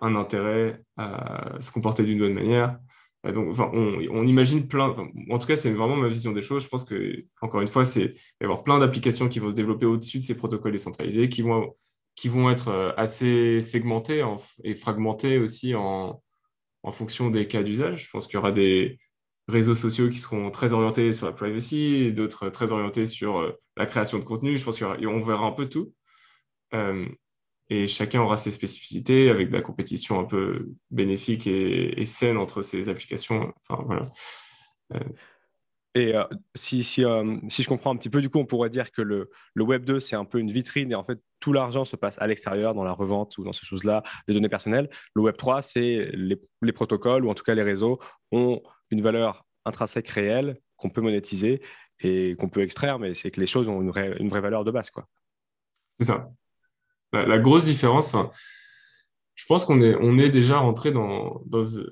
un 0.00 0.14
intérêt 0.16 0.82
à 0.96 1.54
se 1.60 1.72
comporter 1.72 2.04
d'une 2.04 2.18
bonne 2.18 2.34
manière. 2.34 2.78
Donc, 3.24 3.50
enfin, 3.50 3.70
on, 3.72 4.24
imagine 4.24 4.68
plein. 4.68 4.94
en 5.30 5.38
tout 5.38 5.46
cas, 5.46 5.56
c'est 5.56 5.72
vraiment 5.72 5.96
ma 5.96 6.08
vision 6.08 6.32
des 6.32 6.42
choses. 6.42 6.64
Je 6.64 6.68
pense 6.68 6.84
que, 6.84 7.24
encore 7.40 7.60
une 7.60 7.68
fois, 7.68 7.84
c'est 7.84 8.14
y 8.40 8.44
avoir 8.44 8.62
plein 8.62 8.78
d'applications 8.78 9.28
qui 9.28 9.38
vont 9.38 9.50
se 9.50 9.56
développer 9.56 9.86
au-dessus 9.86 10.18
de 10.18 10.22
ces 10.22 10.36
protocoles 10.36 10.72
décentralisés, 10.72 11.28
qui 11.28 11.42
vont 11.42 11.74
qui 12.14 12.28
vont 12.28 12.50
être 12.50 12.68
euh, 12.68 12.92
assez 12.96 13.60
segmentés 13.60 14.24
et 14.64 14.74
fragmentés 14.74 15.38
aussi 15.38 15.74
en 15.74 16.20
fonction 16.92 17.30
des 17.30 17.46
cas 17.48 17.62
d'usage. 17.62 18.06
Je 18.06 18.10
pense 18.10 18.26
qu'il 18.26 18.34
y 18.34 18.38
aura 18.38 18.52
des 18.52 18.98
réseaux 19.48 19.74
sociaux 19.74 20.08
qui 20.08 20.18
seront 20.18 20.50
très 20.50 20.72
orientés 20.72 21.12
sur 21.12 21.26
la 21.26 21.32
privacy, 21.32 22.12
d'autres 22.12 22.48
très 22.50 22.72
orientés 22.72 23.06
sur 23.06 23.38
euh, 23.38 23.52
la 23.76 23.86
création 23.86 24.18
de 24.18 24.24
contenu. 24.24 24.58
Je 24.58 24.64
pense 24.64 24.78
qu'on 24.78 25.20
verra 25.20 25.46
un 25.46 25.52
peu 25.52 25.68
tout. 25.68 25.94
Euh, 26.74 27.06
et 27.70 27.86
chacun 27.86 28.20
aura 28.20 28.36
ses 28.36 28.52
spécificités 28.52 29.30
avec 29.30 29.48
de 29.48 29.54
la 29.54 29.62
compétition 29.62 30.18
un 30.18 30.24
peu 30.24 30.58
bénéfique 30.90 31.46
et, 31.46 32.06
saine 32.06 32.38
entre 32.38 32.62
ces 32.62 32.88
applications. 32.88 33.52
Enfin, 33.68 33.84
voilà. 33.84 34.02
Et 35.94 36.14
si, 36.54 36.82
si, 36.82 37.02
je 37.02 37.68
comprends 37.68 37.90
un 37.92 37.96
petit 37.96 38.08
peu, 38.08 38.22
du 38.22 38.30
coup, 38.30 38.38
on 38.38 38.46
pourrait 38.46 38.70
dire 38.70 38.90
que 38.90 39.02
le 39.02 39.28
Web 39.56 39.84
2, 39.84 40.00
c'est 40.00 40.16
un 40.16 40.24
peu 40.24 40.38
une 40.38 40.50
vitrine 40.50 40.92
et 40.92 40.94
en 40.94 41.04
fait, 41.04 41.18
tout 41.40 41.52
l'argent 41.52 41.84
se 41.84 41.96
passe 41.96 42.20
à 42.20 42.26
l'extérieur, 42.26 42.74
dans 42.74 42.84
la 42.84 42.92
revente 42.92 43.36
ou 43.38 43.44
dans 43.44 43.52
ces 43.52 43.64
choses-là, 43.64 44.02
des 44.26 44.34
données 44.34 44.48
personnelles. 44.48 44.88
Le 45.14 45.22
Web 45.22 45.36
3, 45.36 45.62
c'est 45.62 46.10
les, 46.14 46.72
protocoles 46.72 47.24
ou 47.24 47.30
en 47.30 47.34
tout 47.34 47.44
cas 47.44 47.54
les 47.54 47.62
réseaux 47.62 47.98
ont 48.32 48.62
une 48.90 49.02
valeur 49.02 49.46
intrinsèque 49.64 50.08
réelle 50.08 50.58
qu'on 50.76 50.90
peut 50.90 51.00
monétiser 51.00 51.60
et 52.00 52.36
qu'on 52.38 52.48
peut 52.48 52.62
extraire, 52.62 52.98
mais 52.98 53.14
c'est 53.14 53.30
que 53.30 53.40
les 53.40 53.46
choses 53.46 53.68
ont 53.68 53.82
une, 53.82 53.90
vraie, 53.90 54.40
valeur 54.40 54.64
de 54.64 54.70
base. 54.70 54.90
C'est 55.94 56.04
ça. 56.04 56.30
La, 57.12 57.38
grosse 57.38 57.64
différence, 57.64 58.14
je 59.34 59.44
pense 59.46 59.64
qu'on 59.64 59.80
est, 59.80 59.96
on 60.00 60.18
est 60.18 60.28
déjà 60.28 60.58
rentré 60.58 60.92
dans, 60.92 61.42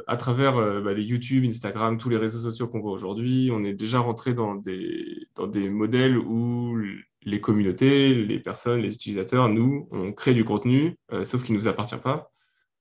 à 0.06 0.16
travers 0.16 0.58
euh, 0.58 0.80
bah, 0.80 0.92
les 0.92 1.02
YouTube, 1.02 1.44
Instagram, 1.44 1.96
tous 1.96 2.08
les 2.08 2.16
réseaux 2.16 2.40
sociaux 2.40 2.68
qu'on 2.68 2.80
voit 2.80 2.92
aujourd'hui, 2.92 3.50
on 3.52 3.64
est 3.64 3.72
déjà 3.72 4.00
rentré 4.00 4.34
dans 4.34 4.54
des, 4.54 5.28
dans 5.34 5.46
des 5.46 5.70
modèles 5.70 6.18
où 6.18 6.78
les 7.22 7.40
communautés, 7.40 8.14
les 8.14 8.38
personnes, 8.38 8.80
les 8.80 8.92
utilisateurs, 8.92 9.48
nous, 9.48 9.88
on 9.90 10.12
crée 10.12 10.34
du 10.34 10.44
contenu, 10.44 10.96
euh, 11.12 11.24
sauf 11.24 11.42
qu'il 11.42 11.54
ne 11.54 11.60
nous 11.60 11.68
appartient 11.68 11.96
pas. 11.96 12.30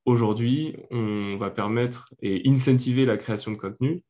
Aujourd'hui, 0.06 0.76
on 0.92 1.38
va 1.38 1.50
permettre 1.50 2.14
et 2.22 2.48
incentiver 2.48 3.06
la 3.06 3.18
création 3.18 3.52
de 3.52 3.58
contenu, 3.58 4.04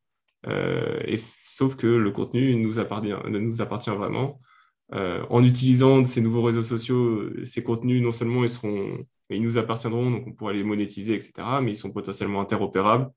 euh, 0.48 1.00
et, 1.06 1.18
sauf 1.18 1.76
que 1.76 1.88
le 1.88 2.12
contenu 2.12 2.56
nous 2.56 2.80
appartient, 2.80 3.14
nous 3.30 3.62
appartient 3.62 3.90
vraiment. 3.90 4.40
Euh, 4.94 5.26
en 5.30 5.44
utilisant 5.44 6.06
ces 6.06 6.22
nouveaux 6.22 6.44
réseaux 6.44 6.64
sociaux, 6.64 7.30
ces 7.46 7.64
contenus, 7.64 8.04
non 8.04 8.12
seulement 8.12 8.44
ils, 8.44 8.50
seront, 8.50 9.06
ils 9.30 9.42
nous 9.42 9.58
appartiendront, 9.58 10.12
donc 10.12 10.28
on 10.28 10.34
pourra 10.34 10.54
les 10.54 10.64
monétiser, 10.64 11.16
etc., 11.16 11.34
mais 11.62 11.72
ils 11.72 11.76
sont 11.76 11.92
potentiellement 11.92 12.42
interopérables. 12.42 13.10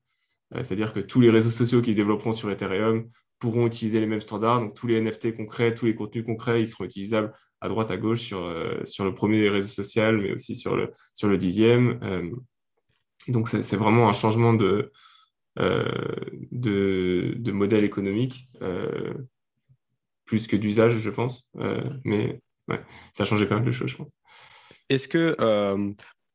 C'est-à-dire 0.63 0.93
que 0.93 0.99
tous 0.99 1.21
les 1.21 1.29
réseaux 1.29 1.51
sociaux 1.51 1.81
qui 1.81 1.91
se 1.91 1.97
développeront 1.97 2.31
sur 2.31 2.49
Ethereum 2.49 3.07
pourront 3.37 3.67
utiliser 3.67 3.99
les 3.99 4.07
mêmes 4.07 4.21
standards. 4.21 4.61
Donc, 4.61 4.73
tous 4.73 4.87
les 4.87 4.99
NFT 4.99 5.35
concrets, 5.35 5.75
tous 5.75 5.85
les 5.85 5.95
contenus 5.95 6.25
concrets, 6.25 6.61
ils 6.61 6.67
seront 6.67 6.85
utilisables 6.85 7.33
à 7.61 7.67
droite, 7.67 7.91
à 7.91 7.97
gauche 7.97 8.21
sur, 8.21 8.43
euh, 8.43 8.79
sur 8.85 9.05
le 9.05 9.13
premier 9.13 9.49
réseau 9.49 9.67
social, 9.67 10.17
mais 10.17 10.31
aussi 10.33 10.55
sur 10.55 10.75
le, 10.75 10.91
sur 11.13 11.27
le 11.27 11.37
dixième. 11.37 11.99
Euh, 13.29 13.31
donc, 13.31 13.47
c'est 13.47 13.75
vraiment 13.75 14.09
un 14.09 14.13
changement 14.13 14.53
de, 14.53 14.91
euh, 15.59 15.85
de, 16.51 17.35
de, 17.37 17.51
modèle 17.51 17.83
économique, 17.83 18.49
plus 20.25 20.47
que 20.47 20.55
d'usage, 20.55 20.97
je 20.99 21.09
pense. 21.09 21.51
mais 22.03 22.41
ouais, 22.67 22.81
ça 23.13 23.23
a 23.23 23.25
changé 23.25 23.45
pas 23.45 23.55
mal 23.55 23.65
de 23.65 23.71
choses, 23.71 23.89
je 23.89 23.97
pense. 23.97 24.09
Est-ce 24.89 25.07
que 25.07 25.35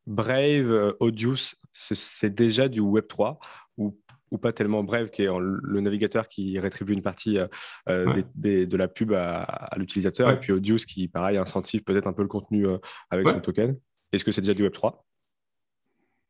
Brave, 0.06 0.94
Audius, 1.00 1.56
c'est 1.72 2.34
déjà 2.34 2.68
du 2.68 2.80
Web3 2.80 3.38
ou 3.76 3.98
ou 4.34 4.38
pas 4.38 4.52
tellement 4.52 4.82
Brave, 4.82 5.10
qui 5.10 5.22
est 5.22 5.28
le 5.38 5.80
navigateur 5.80 6.28
qui 6.28 6.58
rétribue 6.58 6.92
une 6.92 7.02
partie 7.02 7.38
euh, 7.38 7.46
euh, 7.88 8.22
de 8.34 8.76
la 8.76 8.88
pub 8.88 9.12
à, 9.12 9.70
l'utilisateur, 9.76 10.30
et 10.30 10.40
puis 10.40 10.52
Audius 10.52 10.84
qui, 10.86 11.06
pareil, 11.08 11.36
incentive 11.36 11.84
peut-être 11.84 12.08
un 12.08 12.12
peu 12.12 12.22
le 12.22 12.28
contenu 12.28 12.66
euh, 12.66 12.78
avec 13.10 13.28
son 13.28 13.40
token. 13.40 13.78
Est-ce 14.12 14.24
que 14.24 14.32
c'est 14.32 14.40
déjà 14.40 14.54
du 14.54 14.68
Web3 14.68 14.96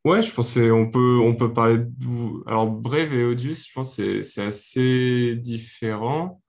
Ouais, 0.05 0.21
je 0.21 0.33
pense 0.35 0.55
qu'on 0.55 0.91
peut, 0.91 1.19
on 1.19 1.35
peut 1.35 1.53
parler 1.53 1.79
de... 1.79 2.49
Alors, 2.49 2.71
Brave 2.71 3.15
et 3.15 3.25
Audius, 3.25 3.67
je 3.67 3.73
pense 3.73 3.97
que 3.97 4.23
c'est 4.23 4.43
assez 4.45 5.35
différent. 5.37 6.43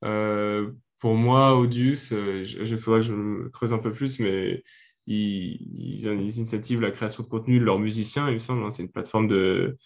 pour 0.00 1.14
moi, 1.14 1.54
Audius, 1.56 2.12
il 2.12 2.78
faudrait 2.78 3.00
que 3.00 3.06
je 3.06 3.48
creuse 3.48 3.72
un 3.74 3.78
peu 3.78 3.92
plus, 3.92 4.20
mais 4.20 4.62
ils, 5.06 5.58
ils, 5.76 6.06
ils 6.06 6.40
incentivent 6.40 6.80
la 6.80 6.90
création 6.90 7.22
de 7.22 7.28
contenu 7.28 7.58
de 7.58 7.64
leurs 7.64 7.78
musiciens, 7.78 8.28
il 8.28 8.34
me 8.34 8.38
semble. 8.38 8.64
Hein. 8.64 8.70
c'est 8.70 8.82
une 8.82 8.90
plateforme 8.90 9.28
de, 9.28 9.76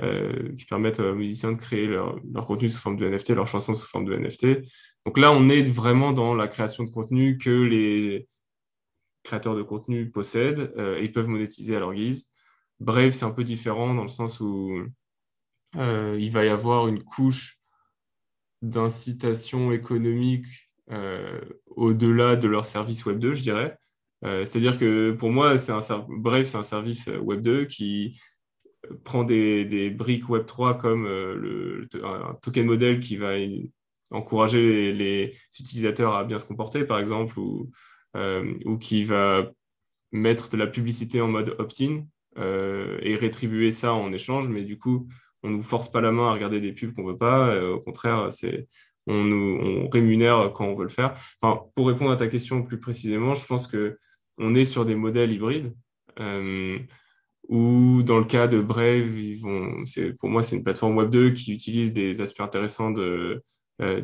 euh, 0.00 0.54
qui 0.54 0.64
permettent 0.64 1.00
aux 1.00 1.14
musiciens 1.14 1.52
de 1.52 1.58
créer 1.58 1.86
leur, 1.86 2.20
leur, 2.32 2.46
contenu 2.46 2.68
sous 2.68 2.78
forme 2.78 2.96
de 2.96 3.08
NFT, 3.08 3.30
leurs 3.30 3.48
chansons 3.48 3.74
sous 3.74 3.86
forme 3.86 4.04
de 4.04 4.16
NFT. 4.16 4.62
Donc 5.04 5.18
là, 5.18 5.32
on 5.32 5.48
est 5.48 5.68
vraiment 5.68 6.12
dans 6.12 6.34
la 6.34 6.46
création 6.46 6.84
de 6.84 6.90
contenu 6.90 7.36
que 7.38 7.50
les 7.50 8.28
créateurs 9.24 9.56
de 9.56 9.62
contenu 9.62 10.10
possèdent 10.10 10.72
euh, 10.76 10.98
et 10.98 11.04
ils 11.04 11.12
peuvent 11.12 11.26
monétiser 11.26 11.74
à 11.74 11.80
leur 11.80 11.94
guise. 11.94 12.32
Brave, 12.80 13.12
c'est 13.12 13.24
un 13.24 13.30
peu 13.30 13.44
différent 13.44 13.94
dans 13.94 14.02
le 14.02 14.08
sens 14.08 14.40
où 14.40 14.84
euh, 15.76 16.16
il 16.18 16.30
va 16.30 16.44
y 16.44 16.48
avoir 16.48 16.88
une 16.88 17.02
couche 17.02 17.58
d'incitation 18.62 19.72
économique 19.72 20.46
au-delà 21.66 22.34
de 22.36 22.48
leur 22.48 22.64
service 22.64 23.04
Web 23.04 23.18
2, 23.18 23.34
je 23.34 23.42
dirais. 23.42 23.76
C'est-à-dire 24.22 24.78
que 24.78 25.12
pour 25.12 25.30
moi, 25.30 25.58
c'est 25.58 25.70
un, 25.70 25.82
c'est 25.82 26.56
un 26.56 26.62
service 26.62 27.08
Web 27.08 27.42
2 27.42 27.66
qui 27.66 28.18
prend 29.04 29.24
des, 29.24 29.90
briques 29.90 30.28
Web3 30.28 30.78
comme 30.78 31.06
euh, 31.06 31.34
le, 31.34 31.88
un 32.04 32.34
token 32.42 32.66
modèle 32.66 33.00
qui 33.00 33.16
va 33.16 33.34
encourager 34.10 34.92
les, 34.92 35.34
utilisateurs 35.58 36.14
à 36.14 36.24
bien 36.24 36.38
se 36.38 36.46
comporter, 36.46 36.84
par 36.84 36.98
exemple, 36.98 37.38
ou, 37.38 37.70
euh, 38.16 38.78
qui 38.80 39.04
va 39.04 39.50
mettre 40.12 40.48
de 40.48 40.56
la 40.56 40.66
publicité 40.66 41.20
en 41.20 41.28
mode 41.28 41.54
opt-in 41.58 41.96
euh, 41.96 42.00
et 42.40 43.16
rétribuer 43.16 43.70
ça 43.70 43.92
en 43.92 44.12
échange, 44.12 44.48
mais 44.48 44.62
du 44.62 44.78
coup, 44.78 45.08
on 45.42 45.50
ne 45.50 45.56
nous 45.56 45.62
force 45.62 45.90
pas 45.90 46.00
la 46.00 46.12
main 46.12 46.28
à 46.28 46.32
regarder 46.32 46.60
des 46.60 46.72
pubs 46.72 46.94
qu'on 46.94 47.02
ne 47.04 47.12
veut 47.12 47.18
pas. 47.18 47.60
au 47.70 47.80
contraire, 47.80 48.28
on 49.06 49.24
nous 49.24 49.88
rémunère 49.90 50.52
quand 50.54 50.66
on 50.66 50.74
veut 50.74 50.84
le 50.84 50.90
faire. 50.90 51.14
Enfin, 51.40 51.62
pour 51.74 51.88
répondre 51.88 52.10
à 52.10 52.16
ta 52.16 52.28
question 52.28 52.62
plus 52.62 52.78
précisément, 52.78 53.34
je 53.34 53.46
pense 53.46 53.66
que 53.66 53.98
on 54.38 54.54
est 54.54 54.64
sur 54.64 54.84
des 54.84 54.94
modèles 54.94 55.32
hybrides. 55.32 55.74
ou 57.48 58.02
dans 58.02 58.18
le 58.18 58.24
cas 58.24 58.46
de 58.46 58.60
Brave, 58.60 59.08
pour 60.18 60.28
moi, 60.28 60.42
c'est 60.42 60.56
une 60.56 60.64
plateforme 60.64 60.96
Web 60.96 61.10
2 61.10 61.30
qui 61.30 61.52
utilise 61.52 61.92
des 61.92 62.20
aspects 62.20 62.40
intéressants 62.40 62.90
de, 62.90 63.42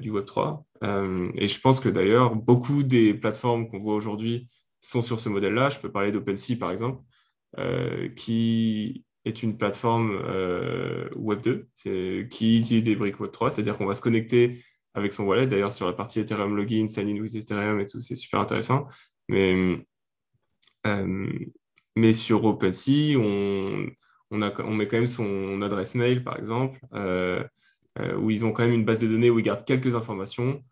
du 0.00 0.10
Web 0.10 0.24
3. 0.24 0.64
et 0.82 1.46
je 1.46 1.60
pense 1.60 1.80
que 1.80 1.88
d'ailleurs, 1.88 2.34
beaucoup 2.34 2.82
des 2.82 3.14
plateformes 3.14 3.68
qu'on 3.68 3.80
voit 3.80 3.94
aujourd'hui 3.94 4.48
sont 4.80 5.02
sur 5.02 5.20
ce 5.20 5.28
modèle-là. 5.28 5.70
Je 5.70 5.78
peux 5.78 5.90
parler 5.90 6.12
d'OpenSea, 6.12 6.56
par 6.58 6.70
exemple, 6.70 7.02
qui 8.16 9.04
est 9.24 9.42
une 9.42 9.56
plateforme 9.56 10.20
euh, 10.24 11.08
Web 11.16 11.40
2 11.42 11.68
qui 12.28 12.58
utilise 12.58 12.82
des 12.82 12.96
briques 12.96 13.20
Web 13.20 13.32
3, 13.32 13.50
c'est-à-dire 13.50 13.76
qu'on 13.76 13.86
va 13.86 13.94
se 13.94 14.02
connecter 14.02 14.62
avec 14.92 15.12
son 15.12 15.24
wallet. 15.24 15.46
D'ailleurs, 15.46 15.72
sur 15.72 15.86
la 15.86 15.92
partie 15.92 16.20
Ethereum 16.20 16.56
login, 16.56 16.86
sign 16.88 17.08
in 17.08 17.20
with 17.20 17.34
Ethereum 17.34 17.80
et 17.80 17.86
tout, 17.86 18.00
c'est 18.00 18.16
super 18.16 18.40
intéressant. 18.40 18.86
Mais, 19.28 19.78
euh, 20.86 21.28
mais 21.96 22.12
sur 22.12 22.44
OpenSea, 22.44 23.16
on, 23.16 23.86
on, 24.30 24.74
met 24.74 24.86
quand 24.88 24.96
même 24.96 25.06
son 25.06 25.62
adresse 25.62 25.94
mail, 25.94 26.22
par 26.22 26.38
exemple, 26.38 26.78
euh, 26.92 27.42
où 28.18 28.30
ils 28.30 28.44
ont 28.44 28.52
quand 28.52 28.64
même 28.64 28.74
une 28.74 28.84
base 28.84 28.98
de 28.98 29.06
données 29.06 29.30
où 29.30 29.38
ils 29.38 29.44
gardent 29.44 29.64
quelques 29.64 29.94
informations. 29.94 30.62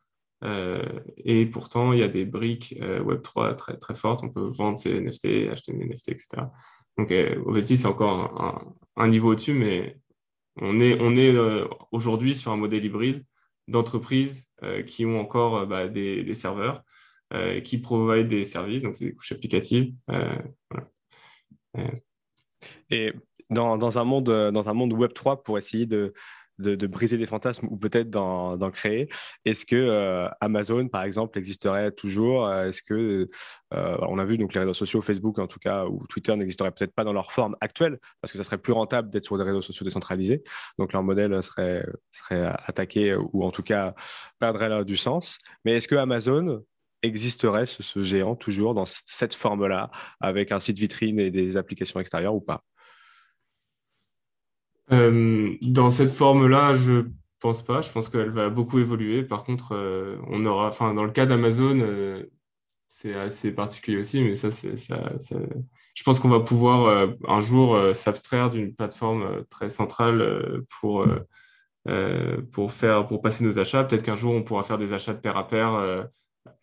et 1.24 1.46
pourtant, 1.46 1.92
il 1.92 2.00
y 2.00 2.02
a 2.02 2.08
des 2.08 2.26
briques 2.26 2.76
Web3 2.80 3.54
très, 3.56 3.76
très 3.78 3.94
fortes. 3.94 4.22
On 4.24 4.28
peut 4.28 4.50
vendre 4.52 4.76
ses 4.76 5.00
NFT, 5.00 5.48
acheter 5.50 5.72
des 5.72 5.84
NFT, 5.86 6.10
etc. 6.10 6.42
Donc, 6.98 7.10
euh, 7.10 7.60
c'est 7.60 7.86
encore 7.86 8.74
un, 8.96 9.08
niveau 9.08 9.32
au-dessus, 9.32 9.54
mais 9.54 9.96
on 10.56 10.78
est, 10.80 11.00
on 11.00 11.14
est 11.16 11.34
euh, 11.34 11.66
aujourd'hui 11.92 12.34
sur 12.34 12.52
un 12.52 12.56
modèle 12.56 12.84
hybride 12.84 13.24
d'entreprises 13.68 14.48
euh, 14.62 14.82
qui 14.82 15.06
ont 15.06 15.18
encore 15.20 15.56
euh, 15.56 15.66
bah, 15.66 15.88
des, 15.88 16.34
serveurs, 16.34 16.82
qui 17.64 17.78
provident 17.78 18.28
des 18.28 18.44
services, 18.44 18.82
donc 18.82 18.94
c'est 18.94 19.06
des 19.06 19.14
couches 19.14 19.32
applicatives. 19.32 19.94
Et 22.90 23.12
dans, 23.48 23.78
dans, 23.78 23.98
un 23.98 24.04
monde, 24.04 24.26
dans 24.26 24.68
un 24.68 24.74
monde 24.74 24.92
Web3, 24.92 25.42
pour 25.42 25.56
essayer 25.56 25.86
de, 25.86 26.12
de, 26.62 26.86
briser 26.86 27.18
des 27.18 27.26
fantasmes 27.26 27.66
ou 27.70 27.76
peut-être 27.76 28.10
d'en 28.10 28.70
créer. 28.70 29.08
Est-ce 29.44 29.66
que 29.66 29.76
euh, 29.76 30.28
Amazon, 30.40 30.88
par 30.88 31.02
exemple, 31.02 31.38
existerait 31.38 31.92
toujours? 31.92 32.50
Est-ce 32.52 32.82
que 32.82 33.28
euh, 33.74 33.96
on 34.08 34.18
a 34.18 34.24
vu 34.24 34.38
donc 34.38 34.54
les 34.54 34.60
réseaux 34.60 34.74
sociaux, 34.74 35.02
Facebook 35.02 35.38
en 35.38 35.46
tout 35.46 35.58
cas, 35.58 35.86
ou 35.86 36.06
Twitter 36.08 36.34
n'existeraient 36.36 36.70
peut-être 36.70 36.94
pas 36.94 37.04
dans 37.04 37.12
leur 37.12 37.32
forme 37.32 37.56
actuelle 37.60 37.98
parce 38.20 38.32
que 38.32 38.38
ça 38.38 38.44
serait 38.44 38.58
plus 38.58 38.72
rentable 38.72 39.10
d'être 39.10 39.24
sur 39.24 39.36
des 39.38 39.44
réseaux 39.44 39.62
sociaux 39.62 39.84
décentralisés. 39.84 40.42
Donc 40.78 40.92
leur 40.92 41.02
modèle 41.02 41.42
serait, 41.42 41.84
serait 42.10 42.46
attaqué 42.64 43.14
ou 43.32 43.44
en 43.44 43.50
tout 43.50 43.62
cas 43.62 43.94
perdrait 44.38 44.84
du 44.84 44.96
sens. 44.96 45.38
Mais 45.64 45.72
est-ce 45.72 45.88
que 45.88 45.96
Amazon 45.96 46.64
existerait 47.02 47.66
ce 47.66 48.04
géant 48.04 48.36
toujours 48.36 48.74
dans 48.74 48.86
cette 48.86 49.34
forme-là 49.34 49.90
avec 50.20 50.52
un 50.52 50.60
site 50.60 50.78
vitrine 50.78 51.18
et 51.18 51.30
des 51.30 51.56
applications 51.56 52.00
extérieures 52.00 52.34
ou 52.34 52.40
pas? 52.40 52.62
Euh, 54.90 55.56
dans 55.62 55.90
cette 55.90 56.10
forme-là, 56.10 56.72
je 56.72 57.04
pense 57.40 57.62
pas. 57.62 57.82
Je 57.82 57.90
pense 57.90 58.08
qu'elle 58.08 58.30
va 58.30 58.50
beaucoup 58.50 58.78
évoluer. 58.78 59.22
Par 59.22 59.44
contre, 59.44 59.74
euh, 59.74 60.16
on 60.28 60.44
aura, 60.44 60.68
enfin, 60.68 60.94
dans 60.94 61.04
le 61.04 61.10
cas 61.10 61.26
d'Amazon, 61.26 61.78
euh, 61.80 62.24
c'est 62.88 63.14
assez 63.14 63.54
particulier 63.54 63.98
aussi, 63.98 64.22
mais 64.22 64.34
ça, 64.34 64.50
c'est, 64.50 64.76
ça, 64.76 65.06
je 65.94 66.02
pense 66.02 66.20
qu'on 66.20 66.28
va 66.28 66.40
pouvoir 66.40 67.08
un 67.26 67.40
jour 67.40 67.94
s'abstraire 67.94 68.50
d'une 68.50 68.74
plateforme 68.74 69.44
très 69.50 69.70
centrale 69.70 70.62
pour, 70.68 71.06
pour, 72.52 72.72
faire, 72.72 73.06
pour 73.06 73.22
passer 73.22 73.44
nos 73.44 73.58
achats. 73.58 73.84
Peut-être 73.84 74.02
qu'un 74.04 74.14
jour, 74.14 74.34
on 74.34 74.42
pourra 74.42 74.62
faire 74.62 74.78
des 74.78 74.92
achats 74.92 75.14
de 75.14 75.20
pair 75.20 75.38
à 75.38 75.48
pair. 75.48 76.06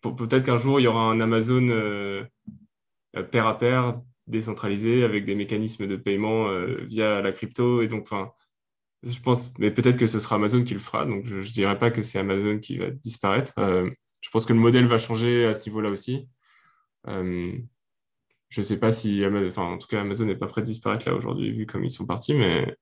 peut-être 0.02 0.46
qu'un 0.46 0.58
jour, 0.58 0.80
il 0.80 0.84
y 0.84 0.88
aura 0.88 1.02
un 1.02 1.20
Amazon 1.20 1.68
pair 3.32 3.48
à 3.48 3.58
pair 3.58 4.00
décentralisé 4.30 5.04
avec 5.04 5.26
des 5.26 5.36
mécanismes 5.36 5.88
de 5.88 5.96
paiement 5.96 6.50
euh, 6.50 6.76
via 6.88 7.22
la 7.22 7.32
crypto. 7.32 7.82
Et 7.82 7.88
donc, 7.88 8.04
enfin, 8.04 8.32
je 9.04 9.20
pense, 9.20 9.54
mais 9.58 9.72
peut-être 9.72 9.98
que 9.98 10.08
ce 10.08 10.20
sera 10.20 10.36
Amazon 10.36 10.64
qui 10.64 10.74
le 10.74 10.80
fera. 10.80 11.06
Donc, 11.06 11.26
je 11.26 11.36
ne 11.36 11.44
dirais 11.44 11.78
pas 11.78 11.92
que 11.92 12.02
c'est 12.02 12.20
Amazon 12.20 12.60
qui 12.60 12.78
va 12.78 12.90
disparaître. 12.90 13.54
Euh, 13.58 13.90
je 14.22 14.30
pense 14.30 14.46
que 14.46 14.54
le 14.54 14.60
modèle 14.60 14.86
va 14.86 14.98
changer 14.98 15.46
à 15.46 15.54
ce 15.54 15.68
niveau-là 15.68 15.90
aussi. 15.90 16.28
Euh, 17.08 17.54
je 18.50 18.62
ne 18.62 18.64
sais 18.64 18.80
pas 18.80 18.92
si, 18.92 19.24
enfin, 19.26 19.64
en 19.64 19.78
tout 19.78 19.88
cas, 19.88 20.02
Amazon 20.02 20.26
n'est 20.26 20.36
pas 20.36 20.48
prêt 20.48 20.62
de 20.62 20.66
disparaître 20.66 21.08
là 21.08 21.16
aujourd'hui, 21.16 21.52
vu 21.52 21.66
comme 21.66 21.84
ils 21.84 21.92
sont 21.92 22.06
partis, 22.06 22.34
mais 22.34 22.76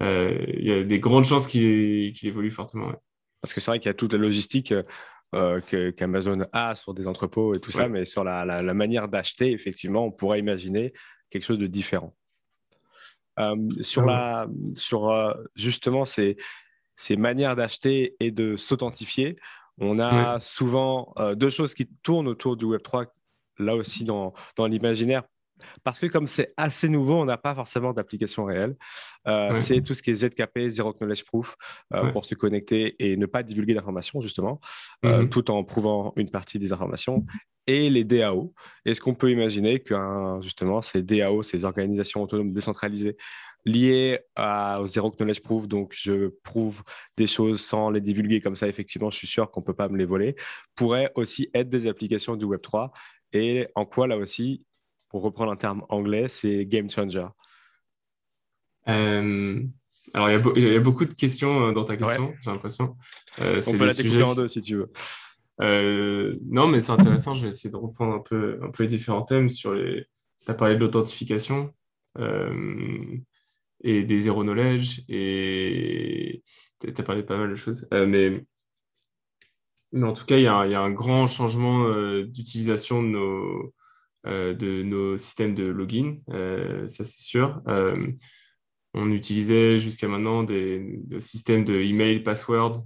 il 0.00 0.64
y 0.64 0.72
a 0.72 0.82
des 0.82 0.98
grandes 0.98 1.26
chances 1.26 1.46
qu'il 1.46 2.12
évolue 2.22 2.50
fortement. 2.50 2.92
Parce 3.40 3.52
que 3.52 3.60
c'est 3.60 3.70
vrai 3.70 3.78
qu'il 3.78 3.88
y 3.88 3.90
a 3.90 3.94
toute 3.94 4.14
la 4.14 4.18
logistique 4.18 4.72
euh, 5.34 5.60
qu'Amazon 5.96 6.46
a 6.52 6.74
sur 6.74 6.92
des 6.92 7.08
entrepôts 7.08 7.54
et 7.54 7.60
tout 7.60 7.70
ça, 7.70 7.88
mais 7.88 8.04
sur 8.04 8.22
la, 8.22 8.74
manière 8.74 9.08
d'acheter, 9.08 9.52
effectivement, 9.52 10.04
on 10.04 10.10
pourrait 10.10 10.38
imaginer 10.38 10.92
quelque 11.30 11.44
chose 11.44 11.58
de 11.58 11.66
différent. 11.66 12.14
Euh, 13.38 13.56
sur, 13.80 14.02
la, 14.02 14.46
sur 14.74 15.10
euh, 15.10 15.32
justement 15.54 16.04
ces, 16.04 16.36
ces 16.96 17.16
manières 17.16 17.56
d'acheter 17.56 18.14
et 18.20 18.30
de 18.30 18.56
s'authentifier, 18.56 19.38
on 19.78 19.98
a 19.98 20.38
souvent 20.38 21.14
deux 21.34 21.48
choses 21.48 21.72
qui 21.72 21.88
tournent 22.02 22.28
autour 22.28 22.58
du 22.58 22.66
Web3, 22.66 23.06
là 23.58 23.74
aussi 23.74 24.04
dans, 24.04 24.34
dans 24.56 24.66
l'imaginaire 24.66 25.22
parce 25.84 25.98
que 25.98 26.06
comme 26.06 26.26
c'est 26.26 26.52
assez 26.56 26.88
nouveau, 26.88 27.14
on 27.14 27.24
n'a 27.24 27.38
pas 27.38 27.54
forcément 27.54 27.92
d'application 27.92 28.44
réelle. 28.44 28.76
Euh, 29.26 29.54
c'est 29.54 29.80
tout 29.80 29.94
ce 29.94 30.02
qui 30.02 30.10
est 30.10 30.14
ZKP, 30.14 30.68
Zero 30.68 30.92
Knowledge 30.92 31.24
Proof, 31.24 31.56
euh, 31.94 32.10
pour 32.12 32.24
se 32.24 32.34
connecter 32.34 32.96
et 32.98 33.16
ne 33.16 33.26
pas 33.26 33.42
divulguer 33.42 33.74
d'informations, 33.74 34.20
justement, 34.20 34.60
euh, 35.04 35.22
mhm. 35.22 35.30
tout 35.30 35.50
en 35.50 35.64
prouvant 35.64 36.12
une 36.16 36.30
partie 36.30 36.58
des 36.58 36.72
informations. 36.72 37.24
Et 37.68 37.88
les 37.90 38.02
DAO. 38.02 38.52
Est-ce 38.84 39.00
qu'on 39.00 39.14
peut 39.14 39.30
imaginer 39.30 39.78
que 39.78 39.94
justement 40.40 40.82
ces 40.82 41.02
DAO, 41.02 41.44
ces 41.44 41.64
organisations 41.64 42.20
autonomes 42.20 42.52
décentralisées, 42.52 43.16
liées 43.64 44.18
au 44.36 44.86
Zero 44.86 45.10
Knowledge 45.10 45.40
Proof, 45.40 45.68
donc 45.68 45.92
je 45.94 46.28
prouve 46.42 46.82
des 47.16 47.28
choses 47.28 47.60
sans 47.60 47.90
les 47.90 48.00
divulguer 48.00 48.40
comme 48.40 48.56
ça, 48.56 48.66
effectivement, 48.66 49.10
je 49.10 49.18
suis 49.18 49.28
sûr 49.28 49.50
qu'on 49.50 49.60
ne 49.60 49.64
peut 49.64 49.74
pas 49.74 49.88
me 49.88 49.96
les 49.96 50.04
voler, 50.04 50.34
pourraient 50.74 51.12
aussi 51.14 51.50
être 51.54 51.68
des 51.68 51.86
applications 51.86 52.34
du 52.34 52.44
Web3 52.46 52.90
et 53.32 53.68
en 53.74 53.84
quoi 53.84 54.06
là 54.06 54.16
aussi 54.16 54.64
pour 55.12 55.22
reprendre 55.22 55.52
un 55.52 55.56
terme 55.56 55.84
anglais, 55.90 56.28
c'est 56.28 56.64
game 56.64 56.90
changer 56.90 57.26
euh, 58.88 59.62
Alors, 60.14 60.30
il 60.56 60.72
y, 60.72 60.74
a 60.74 60.80
beaucoup 60.80 61.04
de 61.04 61.12
questions 61.12 61.68
euh, 61.68 61.72
dans 61.72 61.84
ta 61.84 61.98
question, 61.98 62.34
j'ai 62.42 62.50
l'impression. 62.50 62.96
Euh, 63.40 63.60
On 63.66 63.72
peut 63.76 63.86
la 63.86 63.92
découper 63.92 64.22
en 64.22 64.34
deux 64.34 64.48
si 64.48 64.62
tu 64.62 64.76
veux. 64.76 64.90
non, 66.50 66.66
mais 66.66 66.80
c'est 66.80 66.92
intéressant. 66.92 67.34
Je 67.34 67.42
vais 67.42 67.48
essayer 67.48 67.70
de 67.70 67.76
reprendre 67.76 68.14
un 68.14 68.20
peu, 68.20 68.58
un 68.62 68.70
peu 68.70 68.84
les 68.84 68.88
différents 68.88 69.22
thèmes 69.22 69.50
sur 69.50 69.74
les. 69.74 70.06
Tu 70.46 70.50
as 70.50 70.54
parlé 70.54 70.76
de 70.76 70.80
l'authentification 70.80 71.72
et 73.84 74.04
des 74.04 74.20
zéro 74.20 74.44
knowledge 74.44 75.02
et 75.08 76.42
tu 76.80 76.88
as 76.96 77.02
parlé 77.02 77.20
de 77.20 77.26
pas 77.26 77.36
mal 77.36 77.50
de 77.50 77.54
choses. 77.54 77.86
mais, 77.92 78.46
mais 79.92 80.06
en 80.06 80.14
tout 80.14 80.24
cas, 80.24 80.38
il 80.38 80.44
y, 80.44 80.48
a, 80.48 80.66
y 80.66 80.74
a 80.74 80.80
un 80.80 80.90
grand 80.90 81.26
changement 81.26 81.86
d'utilisation 82.22 83.02
de 83.02 83.08
nos, 83.08 83.74
de 84.24 84.82
nos 84.82 85.16
systèmes 85.16 85.54
de 85.54 85.64
login, 85.64 86.16
euh, 86.30 86.88
ça 86.88 87.04
c'est 87.04 87.22
sûr. 87.22 87.60
Euh, 87.68 88.06
on 88.94 89.10
utilisait 89.10 89.78
jusqu'à 89.78 90.06
maintenant 90.06 90.42
des, 90.42 91.00
systèmes 91.20 91.64
de 91.64 91.80
email, 91.80 92.22
password 92.22 92.84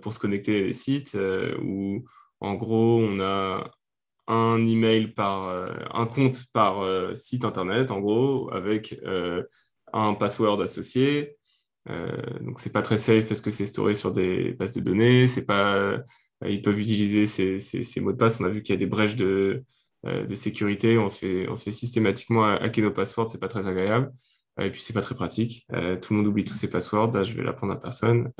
pour 0.00 0.14
se 0.14 0.18
connecter 0.18 0.62
à 0.62 0.66
des 0.66 0.72
sites 0.72 1.18
où 1.62 2.04
en 2.40 2.54
gros 2.54 2.98
on 3.00 3.20
a 3.20 3.70
un 4.26 4.66
email 4.66 5.08
par 5.08 5.68
un 5.94 6.06
compte 6.06 6.44
par 6.54 6.82
site 7.14 7.44
internet 7.44 7.90
en 7.90 8.00
gros 8.00 8.50
avec 8.54 8.98
un 9.92 10.14
password 10.14 10.62
associé. 10.62 11.36
donc 12.40 12.58
c'est 12.58 12.72
pas 12.72 12.80
très 12.80 12.96
safe 12.96 13.28
parce 13.28 13.42
que 13.42 13.50
c'est 13.50 13.66
storé 13.66 13.94
sur 13.94 14.12
des 14.12 14.52
bases 14.52 14.72
de 14.72 14.80
données. 14.80 15.26
C'est 15.26 15.44
pas 15.44 15.98
ils 16.46 16.62
peuvent 16.62 16.78
utiliser 16.78 17.26
ces, 17.26 18.00
mots 18.00 18.12
de 18.12 18.16
passe. 18.16 18.40
On 18.40 18.44
a 18.44 18.48
vu 18.48 18.62
qu'il 18.62 18.74
y 18.74 18.76
a 18.76 18.78
des 18.78 18.86
brèches 18.86 19.16
de, 19.16 19.24
euh, 19.24 19.64
de 20.04 20.34
sécurité. 20.34 20.98
On 20.98 21.08
se 21.08 21.18
fait, 21.18 21.48
on 21.48 21.56
se 21.56 21.64
fait 21.64 21.70
systématiquement 21.70 22.44
hacker 22.44 22.84
nos 22.84 22.90
passwords, 22.90 23.30
c'est 23.30 23.40
pas 23.40 23.48
très 23.48 23.66
agréable. 23.66 24.12
Euh, 24.60 24.64
et 24.64 24.70
puis, 24.70 24.82
c'est 24.82 24.92
pas 24.92 25.02
très 25.02 25.14
pratique. 25.14 25.66
Euh, 25.72 25.96
tout 25.96 26.12
le 26.12 26.18
monde 26.18 26.28
oublie 26.28 26.44
tous 26.44 26.54
ses 26.54 26.70
passwords. 26.70 27.12
Là, 27.12 27.24
je 27.24 27.34
vais 27.34 27.42
l'apprendre 27.42 27.72
à 27.72 27.80
personne. 27.80 28.30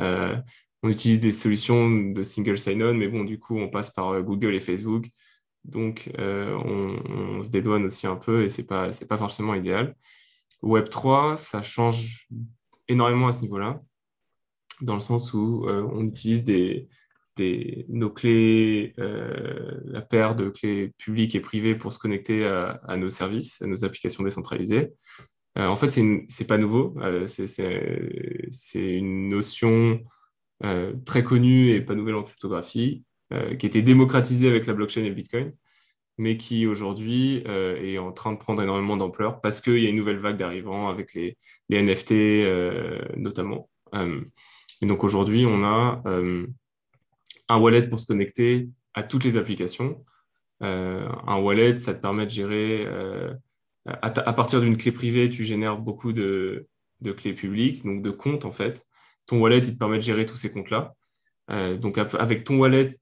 on 0.82 0.90
utilise 0.90 1.20
des 1.20 1.32
solutions 1.32 1.88
de 1.90 2.22
single 2.22 2.58
sign-on, 2.58 2.94
mais 2.94 3.08
bon, 3.08 3.24
du 3.24 3.38
coup, 3.38 3.58
on 3.58 3.68
passe 3.68 3.90
par 3.90 4.22
Google 4.22 4.54
et 4.54 4.60
Facebook. 4.60 5.06
Donc, 5.64 6.10
on, 6.18 7.42
se 7.42 7.50
dédouane 7.50 7.86
aussi 7.86 8.06
un 8.06 8.16
peu 8.16 8.44
et 8.44 8.48
c'est 8.48 8.66
pas, 8.66 8.90
pas 9.08 9.18
forcément 9.18 9.54
idéal. 9.54 9.96
Web3, 10.62 11.36
ça 11.36 11.62
change 11.62 12.28
énormément 12.88 13.28
à 13.28 13.32
ce 13.32 13.40
niveau-là, 13.40 13.80
dans 14.82 14.94
le 14.94 15.00
sens 15.00 15.32
où 15.32 15.66
on 15.66 16.06
utilise 16.06 16.44
des, 16.44 16.88
nos 17.38 18.10
clés, 18.10 18.94
euh, 18.98 19.80
la 19.84 20.00
paire 20.00 20.34
de 20.34 20.48
clés 20.48 20.92
publiques 20.98 21.34
et 21.34 21.40
privées 21.40 21.74
pour 21.74 21.92
se 21.92 21.98
connecter 21.98 22.46
à, 22.46 22.96
nos 22.96 23.10
services, 23.10 23.60
à 23.62 23.66
nos 23.66 23.84
applications 23.84 24.22
décentralisées. 24.22 24.92
Euh, 25.58 25.66
en 25.66 25.76
fait, 25.76 25.90
ce 25.90 26.00
n'est 26.00 26.46
pas 26.46 26.58
nouveau. 26.58 26.96
Euh, 27.00 27.26
c'est 27.26 28.96
une 28.96 29.28
notion 29.28 30.00
très 31.04 31.22
connue 31.22 31.70
et 31.70 31.80
pas 31.82 31.94
nouvelle 31.94 32.14
en 32.14 32.22
cryptographie, 32.22 33.04
qui 33.30 33.66
a 33.66 33.68
été 33.68 33.82
démocratisée 33.82 34.48
avec 34.48 34.66
la 34.66 34.72
blockchain 34.72 35.02
et 35.02 35.08
le 35.08 35.14
Bitcoin. 35.14 35.52
mais 36.16 36.36
qui 36.36 36.66
aujourd'hui 36.66 37.42
est 37.46 37.98
en 37.98 38.12
train 38.12 38.32
de 38.32 38.38
prendre 38.38 38.62
énormément 38.62 38.96
d'ampleur 38.96 39.40
parce 39.40 39.60
qu'il 39.60 39.78
y 39.78 39.86
a 39.86 39.90
une 39.90 39.96
nouvelle 39.96 40.20
vague 40.20 40.38
d'arrivants 40.38 40.88
avec 40.88 41.12
les, 41.12 41.36
les 41.68 41.82
NFT 41.82 43.18
notamment. 43.18 43.68
et 44.80 44.86
donc 44.86 45.04
aujourd'hui, 45.04 45.44
on 45.44 45.64
a 45.64 46.02
un 47.48 47.58
wallet 47.58 47.88
pour 47.88 48.00
se 48.00 48.06
connecter 48.06 48.68
à 48.94 49.02
toutes 49.02 49.24
les 49.24 49.36
applications. 49.36 50.02
un 50.60 51.38
wallet, 51.40 51.78
ça 51.78 51.94
te 51.94 52.00
permet 52.00 52.24
de 52.24 52.30
gérer 52.30 52.86
à, 53.86 54.32
partir 54.32 54.60
d'une 54.60 54.76
clé 54.76 54.92
privée, 54.92 55.28
tu 55.28 55.44
génères 55.44 55.78
beaucoup 55.78 56.12
de, 56.12 56.66
clés 57.16 57.34
publiques, 57.34 57.84
donc 57.84 58.02
de 58.02 58.10
comptes 58.10 58.44
en 58.44 58.52
fait. 58.52 58.86
Ton 59.26 59.40
wallet, 59.40 59.58
il 59.58 59.74
te 59.74 59.78
permet 59.78 59.98
de 59.98 60.02
gérer 60.02 60.26
tous 60.26 60.36
ces 60.36 60.50
comptes-là. 60.52 60.94
Euh, 61.50 61.76
donc 61.76 61.98
avec 61.98 62.44
ton 62.44 62.58
wallet, 62.58 62.98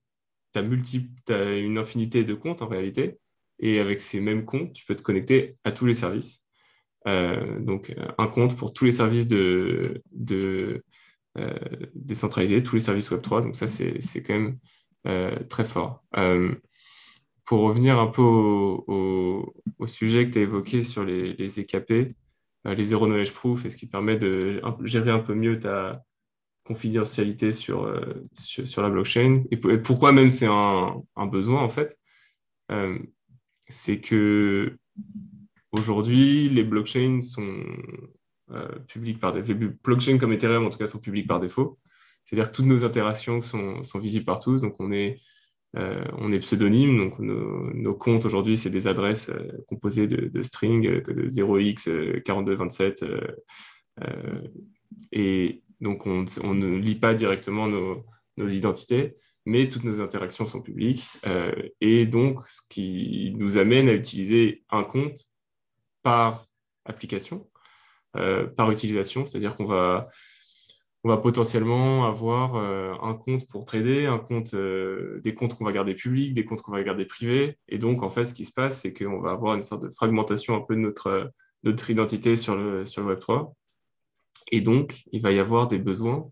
tu 0.53 0.59
as, 0.59 1.53
une 1.57 1.79
infinité 1.79 2.25
de 2.25 2.35
comptes 2.35 2.63
en 2.63 2.69
réalité. 2.69 3.19
Et 3.61 3.79
avec 3.79 4.01
ces 4.01 4.21
mêmes 4.21 4.45
comptes, 4.45 4.73
tu 4.73 4.85
peux 4.85 4.97
te 4.97 5.03
connecter 5.03 5.57
à 5.63 5.71
tous 5.71 5.87
les 5.87 5.95
services. 5.95 6.47
Euh, 7.07 7.61
donc 7.61 7.95
un 8.19 8.27
compte 8.27 8.57
pour 8.57 8.73
tous 8.73 8.85
les 8.85 8.93
services 8.93 9.29
de 9.29 10.03
euh, 11.39 11.59
décentralisés, 11.95 12.63
tous 12.63 12.77
les 12.77 12.81
services 12.81 13.11
Web3. 13.11 13.43
Donc 13.43 13.55
ça, 13.55 13.67
c'est 13.67 14.23
quand 14.23 14.35
même 14.35 14.59
très 15.49 15.65
fort 15.65 16.05
pour 17.45 17.61
revenir 17.63 17.99
un 17.99 18.07
peu 18.07 18.23
au, 18.23 19.53
sujet 19.87 20.25
que 20.25 20.31
tu 20.31 20.39
as 20.39 20.43
évoqué 20.43 20.83
sur 20.85 21.05
les, 21.05 21.35
les 21.35 21.61
EKP, 21.61 22.15
euh, 22.67 22.75
les 22.75 22.85
Zero 22.85 23.07
Knowledge 23.07 23.33
Proof, 23.33 23.65
et 23.65 23.69
ce 23.69 23.77
qui 23.77 23.87
permet 23.87 24.17
de 24.17 24.63
gérer 24.85 25.11
un 25.11 25.19
peu 25.19 25.35
mieux 25.35 25.59
ta 25.59 26.03
confidentialité 26.65 27.51
sur, 27.51 27.85
euh, 27.85 28.07
sur, 28.35 28.83
la 28.83 28.91
blockchain, 28.91 29.43
et, 29.51 29.57
pourquoi 29.57 30.13
même 30.13 30.31
c'est 30.31 30.47
un, 30.47 31.27
besoin 31.27 31.63
en 31.63 31.69
fait, 31.69 31.99
euh, 32.71 32.99
c'est 33.69 34.01
que 34.01 34.79
aujourd'hui, 35.73 36.49
les 36.49 36.65
blockchains 36.65 37.21
sont 37.21 37.65
publiques 38.89 39.21
par 39.21 39.33
défaut. 39.33 39.53
Les 39.53 39.69
blockchains 39.83 40.19
comme 40.19 40.33
Ethereum, 40.33 40.67
en 40.67 40.71
tout 40.71 40.79
cas, 40.79 40.87
sont 40.87 41.01
publiques 41.01 41.29
par 41.29 41.41
défaut. 41.41 41.79
C'est-à-dire 42.25 42.51
que 42.51 42.57
toutes 42.57 42.67
nos 42.67 42.85
interactions 42.85 43.41
sont, 43.41 43.83
sont 43.83 43.99
visibles 43.99 44.25
par 44.25 44.41
tous, 44.41 44.61
donc 44.61 44.77
on 44.79 44.93
est 44.93 45.19
euh, 45.77 46.05
on 46.19 46.33
est 46.33 46.39
pseudonyme, 46.39 46.99
donc 46.99 47.19
nos, 47.19 47.95
comptes 47.95 48.27
aujourd'hui, 48.27 48.57
c'est 48.59 48.69
des 48.69 48.89
adresses 48.89 49.31
euh, 49.31 49.65
composées 49.67 50.07
de, 50.07 50.43
strings 50.43 50.87
euh, 50.87 51.01
de 51.01 51.29
0x 51.31 52.23
4227. 52.23 53.05
et 55.13 55.63
donc, 55.81 56.07
on, 56.07 56.25
ne 56.55 56.77
lit 56.77 56.97
pas 56.97 57.15
directement 57.15 57.69
nos, 57.69 58.05
identités, 58.49 59.17
mais 59.47 59.69
toutes 59.69 59.85
nos 59.85 60.01
interactions 60.01 60.47
sont 60.47 60.63
publiques. 60.63 61.05
et 61.81 62.07
donc, 62.07 62.47
ce 62.47 62.61
qui 62.69 63.33
nous 63.37 63.57
amène 63.57 63.89
à 63.89 63.93
utiliser 63.95 64.63
un 64.71 64.85
compte 64.85 65.25
par 66.03 66.47
application, 66.85 67.49
par 68.13 68.71
utilisation, 68.71 69.25
c'est-à-dire 69.25 69.57
qu'on 69.57 69.65
va 69.65 70.09
on 71.05 71.09
va 71.09 71.17
potentiellement 71.17 72.07
avoir 72.07 72.55
euh, 72.55 72.95
un 73.03 73.15
compte 73.15 73.49
pour 73.49 73.65
trader, 73.65 74.07
un 74.07 74.19
compte, 74.19 74.55
euh, 74.55 75.21
des 75.25 75.35
comptes 75.35 75.55
qu'on 75.55 75.65
va 75.65 75.73
garder 75.73 75.95
publics, 75.95 76.33
des 76.33 76.45
comptes 76.45 76.63
qu'on 76.63 76.73
va 76.73 76.83
garder 76.83 77.05
privés. 77.05 77.59
Et 77.69 77.79
donc, 77.79 78.03
en 78.05 78.11
fait, 78.11 78.25
ce 78.25 78.35
qui 78.35 78.45
se 78.45 78.53
passe, 78.53 78.81
c'est 78.81 78.95
qu'on 78.95 79.21
va 79.21 79.33
avoir 79.33 79.55
une 79.57 79.63
sorte 79.63 79.83
de 79.83 79.91
fragmentation 79.91 80.57
un 80.57 80.61
peu 80.61 80.77
de 80.77 80.81
notre, 80.81 81.33
notre 81.65 81.91
identité 81.91 82.37
sur 82.37 82.57
le, 82.57 82.85
sur 82.85 83.03
le 83.03 83.17
Web3. 83.17 83.53
Et 84.53 84.61
donc, 84.61 85.03
il 85.11 85.21
va 85.23 85.33
y 85.33 85.41
avoir 85.41 85.67
des 85.67 85.79
besoins 85.79 86.31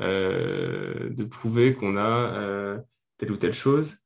euh, 0.00 1.10
de 1.10 1.24
prouver 1.24 1.74
qu'on 1.74 1.96
a 1.96 2.80
telle 3.18 3.30
ou 3.30 3.36
telle 3.36 3.54
chose, 3.54 3.98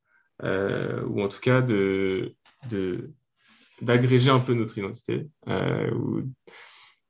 ou 0.42 1.22
en 1.22 1.28
tout 1.28 1.40
cas 1.40 1.62
de, 1.62 2.34
d'agréger 3.80 4.30
un 4.30 4.40
peu 4.40 4.52
notre 4.52 4.76
identité. 4.76 5.26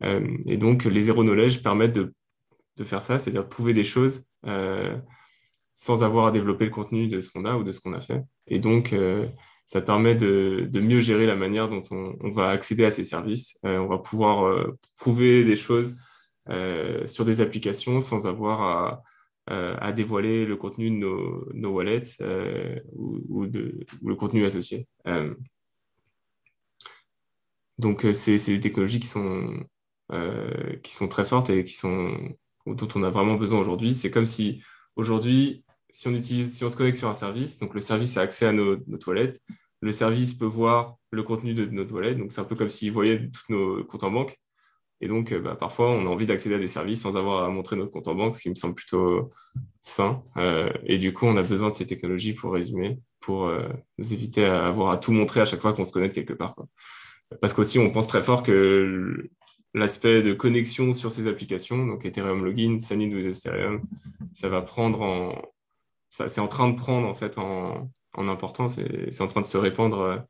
Et 0.03 0.57
donc, 0.57 0.85
les 0.85 1.01
zéro 1.01 1.23
knowledge 1.23 1.63
permettent 1.63 1.99
de 2.77 2.85
faire 2.85 3.03
ça, 3.03 3.19
c'est-à-dire 3.19 3.45
de 3.45 3.49
prouver 3.49 3.73
des 3.73 3.85
choses 3.85 4.25
euh, 4.47 4.97
sans 5.73 6.05
avoir 6.05 6.27
à 6.27 6.31
développer 6.31 6.65
le 6.67 6.71
contenu 6.71 7.09
de 7.09 7.21
ce 7.21 7.31
qu'on 7.31 7.45
a 7.45 7.57
ou 7.57 7.65
de 7.65 7.73
ce 7.73 7.81
qu'on 7.81 7.95
a 7.95 8.01
fait. 8.01 8.23
Et 8.47 8.59
donc, 8.59 8.93
euh, 8.93 9.27
ça 9.67 9.81
permet 9.81 10.15
de, 10.15 10.69
mieux 10.75 11.01
gérer 11.01 11.27
la 11.27 11.37
manière 11.37 11.69
dont 11.69 11.83
on, 11.91 12.31
va 12.31 12.51
accéder 12.51 12.85
à 12.85 12.91
ces 12.91 13.05
services. 13.05 13.59
Euh, 13.65 13.79
on 13.79 13.87
va 13.87 13.99
pouvoir 13.99 14.67
prouver 14.97 15.45
des 15.45 15.57
choses 15.57 15.97
sur 17.07 17.25
des 17.25 17.41
applications 17.41 18.01
sans 18.01 18.27
avoir 18.27 19.03
à, 19.47 19.93
dévoiler 19.93 20.45
le 20.45 20.57
contenu 20.57 20.91
de 20.91 20.97
nos, 21.55 21.71
wallets 21.71 22.03
ou, 22.93 23.45
le 23.45 24.15
contenu 24.15 24.45
associé. 24.45 24.87
donc, 27.79 28.07
c'est 28.13 28.37
des 28.37 28.61
technologies 28.61 29.01
qui 29.01 29.07
sont, 29.07 29.65
qui 30.83 30.93
sont 30.93 31.09
très 31.09 31.25
fortes 31.25 31.51
et 31.51 31.65
qui 31.65 31.75
sont 31.75 32.15
dont 32.67 32.89
on 32.95 33.03
a 33.03 33.11
vraiment 33.11 33.35
besoin 33.35 33.61
aujourd'hui. 33.61 33.95
C'est 33.95 34.11
comme 34.11 34.27
si 34.27 34.63
aujourd'hui, 34.97 35.65
si 35.91 36.09
on 36.09 36.13
utilise, 36.13 36.57
si 36.57 36.65
on 36.65 36.69
se 36.69 36.77
connecte 36.77 36.99
sur 36.99 37.09
un 37.09 37.15
service, 37.15 37.59
donc 37.59 37.75
le 37.75 37.81
service 37.81 38.17
a 38.17 38.23
accès 38.23 38.47
à 38.47 38.53
nos, 38.53 38.77
toilettes, 38.99 39.41
le 39.81 39.93
service 39.93 40.35
peut 40.35 40.47
voir 40.47 40.97
le 41.11 41.23
contenu 41.23 41.55
de 41.55 41.67
nos 41.67 41.85
toilettes, 41.85 42.19
donc 42.19 42.33
c'est 42.33 42.41
un 42.41 42.45
peu 42.45 42.55
comme 42.55 42.71
s'il 42.71 42.93
voyait 42.93 43.31
tous 43.31 43.53
nos 43.53 43.85
comptes 43.85 44.05
en 44.05 44.11
banque. 44.11 44.37
Et 45.05 45.09
donc, 45.09 45.33
euh, 45.33 45.41
bah, 45.41 45.57
parfois, 45.57 45.91
on 45.91 46.07
a 46.07 46.09
envie 46.09 46.27
d'accéder 46.27 46.55
à 46.55 46.59
des 46.61 46.69
services 46.69 47.03
sans 47.03 47.17
avoir 47.17 47.43
à 47.43 47.49
montrer 47.49 47.75
notre 47.75 47.91
compte 47.91 48.07
en 48.07 48.15
banque, 48.15 48.37
ce 48.37 48.43
qui 48.43 48.51
me 48.51 48.55
semble 48.55 48.77
plutôt 48.77 49.33
sain. 49.81 50.23
Euh, 50.37 50.73
et 50.85 50.99
du 50.99 51.13
coup, 51.13 51.27
on 51.27 51.37
a 51.37 51.43
besoin 51.43 51.71
de 51.71 51.75
ces 51.75 51.87
technologies 51.87 52.35
pour 52.35 52.53
résumer, 52.53 53.01
pour 53.19 53.47
euh, 53.47 53.69
nous 53.99 54.13
éviter 54.13 54.45
à 54.45 54.65
avoir 54.69 54.93
à 54.93 54.99
tout 54.99 55.11
montrer 55.11 55.41
à 55.41 55.45
chaque 55.45 55.61
fois 55.61 55.73
qu'on 55.73 55.85
se 55.85 55.91
connecte 55.91 56.15
quelque 56.15 56.35
part. 56.35 56.55
Parce 57.41 57.53
qu'aussi, 57.53 57.81
on 57.81 57.91
pense 57.91 58.07
très 58.07 58.23
fort 58.23 58.45
que 58.45 59.29
l'aspect 59.75 60.23
de 60.23 60.35
connexion 60.35 60.93
sur 60.93 61.13
ces 61.13 61.27
applications, 61.29 61.87
donc 61.87 62.05
Ethereum 62.05 62.45
Login, 62.45 62.79
Sanid 62.79 63.13
with 63.13 63.27
Ethereum, 63.27 63.83
ça 64.33 64.49
va 64.49 64.63
prendre 64.63 65.01
en, 65.03 65.43
c'est 66.11 66.41
en 66.41 66.49
train 66.49 66.69
de 66.69 66.77
prendre 66.77 67.09
en 67.09 67.15
fait 67.15 67.39
en, 67.39 67.91
importance 68.15 68.79
et 68.79 69.11
c'est 69.11 69.23
en 69.23 69.27
train 69.27 69.41
de 69.41 69.47
se 69.47 69.57
répandre 69.57 70.27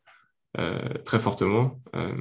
euh, 0.58 0.88
très 1.04 1.18
fortement. 1.18 1.80
Euh, 1.96 2.20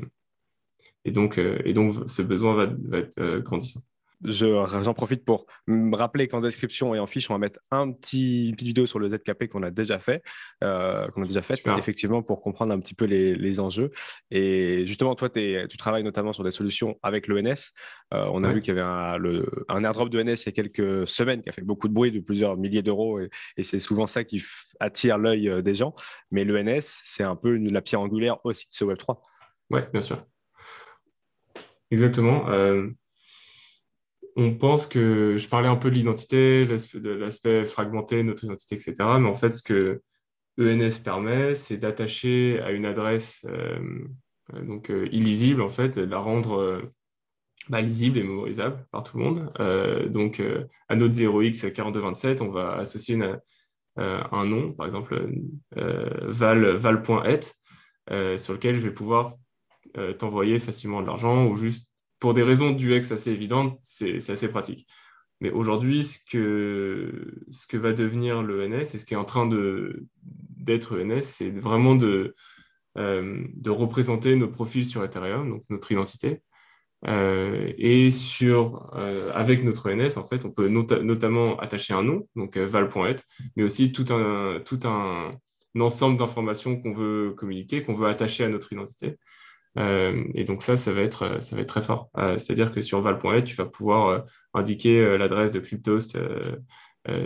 et 1.05 1.11
donc, 1.11 1.37
euh, 1.37 1.61
et 1.65 1.73
donc, 1.73 1.93
ce 2.07 2.21
besoin 2.21 2.55
va, 2.55 2.65
va 2.65 2.97
être 2.97 3.39
grandissant 3.39 3.81
j'en 4.23 4.93
profite 4.93 5.25
pour 5.25 5.45
me 5.67 5.95
rappeler 5.95 6.27
qu'en 6.27 6.41
description 6.41 6.93
et 6.95 6.99
en 6.99 7.07
fiche, 7.07 7.29
on 7.29 7.33
va 7.33 7.39
mettre 7.39 7.59
un 7.71 7.91
petit, 7.91 8.49
une 8.49 8.55
petite 8.55 8.67
vidéo 8.67 8.85
sur 8.85 8.99
le 8.99 9.09
ZKP 9.09 9.47
qu'on 9.47 9.63
a 9.63 9.71
déjà 9.71 9.99
fait, 9.99 10.23
euh, 10.63 11.07
qu'on 11.09 11.23
a 11.23 11.25
déjà 11.25 11.41
fait, 11.41 11.61
effectivement, 11.77 12.21
pour 12.21 12.41
comprendre 12.41 12.73
un 12.73 12.79
petit 12.79 12.93
peu 12.93 13.05
les, 13.05 13.35
les 13.35 13.59
enjeux. 13.59 13.91
Et 14.29 14.85
justement, 14.85 15.15
toi, 15.15 15.29
tu 15.29 15.77
travailles 15.77 16.03
notamment 16.03 16.33
sur 16.33 16.43
des 16.43 16.51
solutions 16.51 16.97
avec 17.03 17.27
l'ENS. 17.27 17.71
Euh, 18.13 18.27
on 18.31 18.43
a 18.43 18.51
vu 18.51 18.59
qu'il 18.59 18.69
y 18.69 18.71
avait 18.71 18.81
un, 18.81 19.17
le, 19.17 19.49
un 19.69 19.83
airdrop 19.83 20.09
de 20.09 20.21
NS 20.21 20.43
il 20.43 20.45
y 20.45 20.49
a 20.49 20.51
quelques 20.51 21.07
semaines 21.07 21.41
qui 21.41 21.49
a 21.49 21.51
fait 21.51 21.61
beaucoup 21.61 21.87
de 21.87 21.93
bruit, 21.93 22.11
de 22.11 22.19
plusieurs 22.19 22.57
milliers 22.57 22.81
d'euros, 22.81 23.19
et, 23.19 23.29
et 23.57 23.63
c'est 23.63 23.79
souvent 23.79 24.07
ça 24.07 24.23
qui 24.23 24.43
attire 24.79 25.17
l'œil 25.17 25.49
euh, 25.49 25.61
des 25.61 25.75
gens. 25.75 25.95
Mais 26.31 26.43
l'ENS, 26.43 27.01
c'est 27.03 27.23
un 27.23 27.35
peu 27.35 27.55
une, 27.55 27.71
la 27.71 27.81
pierre 27.81 28.01
angulaire 28.01 28.37
aussi 28.43 28.67
de 28.67 28.73
ce 28.73 28.85
Web3. 28.85 29.17
Oui, 29.69 29.81
bien 29.91 30.01
sûr. 30.01 30.17
Exactement. 31.91 32.49
Euh, 32.49 32.87
on 34.35 34.53
pense 34.55 34.87
que 34.87 35.37
je 35.37 35.47
parlais 35.47 35.67
un 35.67 35.75
peu 35.75 35.89
de 35.89 35.95
l'identité, 35.95 36.65
de 36.65 37.09
l'aspect 37.09 37.65
fragmenté 37.65 38.23
notre 38.23 38.45
identité, 38.45 38.75
etc. 38.75 38.93
Mais 39.19 39.27
en 39.27 39.33
fait, 39.33 39.51
ce 39.51 39.63
que 39.63 40.01
ENS 40.59 40.99
permet, 41.03 41.55
c'est 41.55 41.77
d'attacher 41.77 42.59
à 42.61 42.71
une 42.71 42.85
adresse 42.85 43.45
euh, 43.49 43.79
euh, 44.53 44.61
donc 44.63 44.89
euh, 44.89 45.07
illisible, 45.11 45.61
en 45.61 45.69
fait, 45.69 45.97
de 45.97 46.03
la 46.03 46.19
rendre 46.19 46.81
bah, 47.69 47.81
lisible 47.81 48.17
et 48.17 48.23
mémorisable 48.23 48.85
par 48.91 49.03
tout 49.03 49.17
le 49.17 49.23
monde. 49.23 50.09
donc, 50.09 50.41
à 50.89 50.95
notre 50.95 51.13
0x 51.13 51.71
4227, 51.71 52.41
on 52.41 52.49
va 52.49 52.73
associer 52.75 53.19
un 53.97 54.45
nom, 54.45 54.73
par 54.73 54.87
exemple 54.87 55.29
val, 55.71 56.75
val.et, 56.77 58.37
sur 58.37 58.53
lequel 58.53 58.75
je 58.75 58.81
vais 58.81 58.93
pouvoir 58.93 59.33
t'envoyer 60.17 60.57
facilement 60.59 61.01
de 61.01 61.07
l'argent 61.07 61.45
ou 61.45 61.55
juste 61.55 61.90
pour 62.21 62.33
des 62.35 62.43
raisons 62.43 62.71
d'UX 62.71 63.11
assez 63.11 63.31
évidentes, 63.31 63.77
c'est 63.81 64.29
assez 64.29 64.49
pratique. 64.49 64.87
Mais 65.41 65.49
aujourd'hui, 65.49 66.03
ce 66.03 66.19
que, 66.23 67.33
ce 67.49 67.65
que 67.65 67.77
va 67.77 67.93
devenir 67.93 68.43
l'ENS 68.43 68.81
et 68.81 68.85
ce 68.85 69.05
qui 69.05 69.15
est 69.15 69.17
en 69.17 69.25
train 69.25 69.49
d'être 70.57 71.01
ENS, 71.01 71.23
c'est 71.23 71.49
vraiment 71.49 71.95
de, 71.95 72.35
euh, 72.99 73.43
de 73.55 73.69
représenter 73.71 74.35
nos 74.35 74.47
profils 74.47 74.85
sur 74.85 75.03
Ethereum, 75.03 75.49
donc 75.49 75.63
notre 75.69 75.91
identité. 75.91 76.43
Euh, 77.07 77.73
et 77.79 78.11
sur, 78.11 78.91
euh, 78.95 79.31
avec 79.33 79.63
notre 79.63 79.91
ENS, 79.91 80.17
en 80.17 80.23
fait, 80.23 80.45
on 80.45 80.51
peut 80.51 80.67
notamment 80.67 81.57
attacher 81.59 81.95
un 81.95 82.03
nom, 82.03 82.27
donc 82.35 82.55
val.et, 82.55 83.15
mais 83.55 83.63
aussi 83.63 83.91
tout 83.91 84.13
un, 84.13 84.61
tout 84.63 84.79
un 84.83 85.31
ensemble 85.79 86.17
d'informations 86.17 86.79
qu'on 86.79 86.93
veut 86.93 87.33
communiquer, 87.35 87.81
qu'on 87.81 87.95
veut 87.95 88.07
attacher 88.07 88.43
à 88.43 88.49
notre 88.49 88.71
identité. 88.73 89.17
Euh, 89.77 90.23
et 90.33 90.43
donc 90.43 90.61
ça, 90.61 90.77
ça 90.77 90.91
va 90.91 91.01
être, 91.01 91.41
ça 91.41 91.55
va 91.55 91.61
être 91.61 91.69
très 91.69 91.81
fort. 91.81 92.09
Euh, 92.17 92.37
c'est-à-dire 92.37 92.71
que 92.71 92.81
sur 92.81 93.01
val.net, 93.01 93.45
tu 93.45 93.55
vas 93.55 93.65
pouvoir 93.65 94.07
euh, 94.07 94.19
indiquer 94.53 95.17
l'adresse 95.17 95.51
de 95.51 95.59
Cryptost 95.59 96.17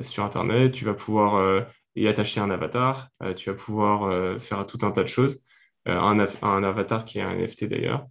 sur 0.02 0.24
Internet, 0.24 0.72
tu 0.72 0.86
vas 0.86 0.94
pouvoir 0.94 1.66
y 1.96 2.08
attacher 2.08 2.40
un 2.40 2.50
avatar. 2.50 3.10
tu 3.36 3.50
vas 3.50 3.56
pouvoir 3.56 4.40
faire 4.40 4.66
tout 4.66 4.78
un 4.84 4.92
tas 4.92 5.04
de 5.04 5.08
choses. 5.08 5.44
Un, 5.86 6.20
avatar 6.64 7.04
qui 7.04 7.20
est 7.20 7.22
un 7.22 7.36
NFT 7.36 7.66
d'ailleurs. 7.66 8.06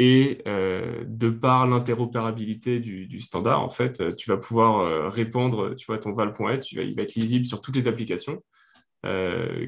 Et 0.00 0.42
de 0.46 1.30
par 1.30 1.68
l'interopérabilité 1.68 2.80
du, 2.80 3.20
standard, 3.20 3.62
en 3.62 3.68
fait, 3.68 4.16
tu 4.16 4.30
vas 4.30 4.36
pouvoir 4.36 5.12
répondre, 5.12 5.74
tu 5.74 5.86
vois, 5.86 5.98
ton 5.98 6.12
val.net, 6.12 6.72
il 6.72 6.96
va 6.96 7.02
être 7.02 7.14
lisible 7.14 7.46
sur 7.46 7.60
toutes 7.60 7.76
les 7.76 7.86
applications, 7.86 8.42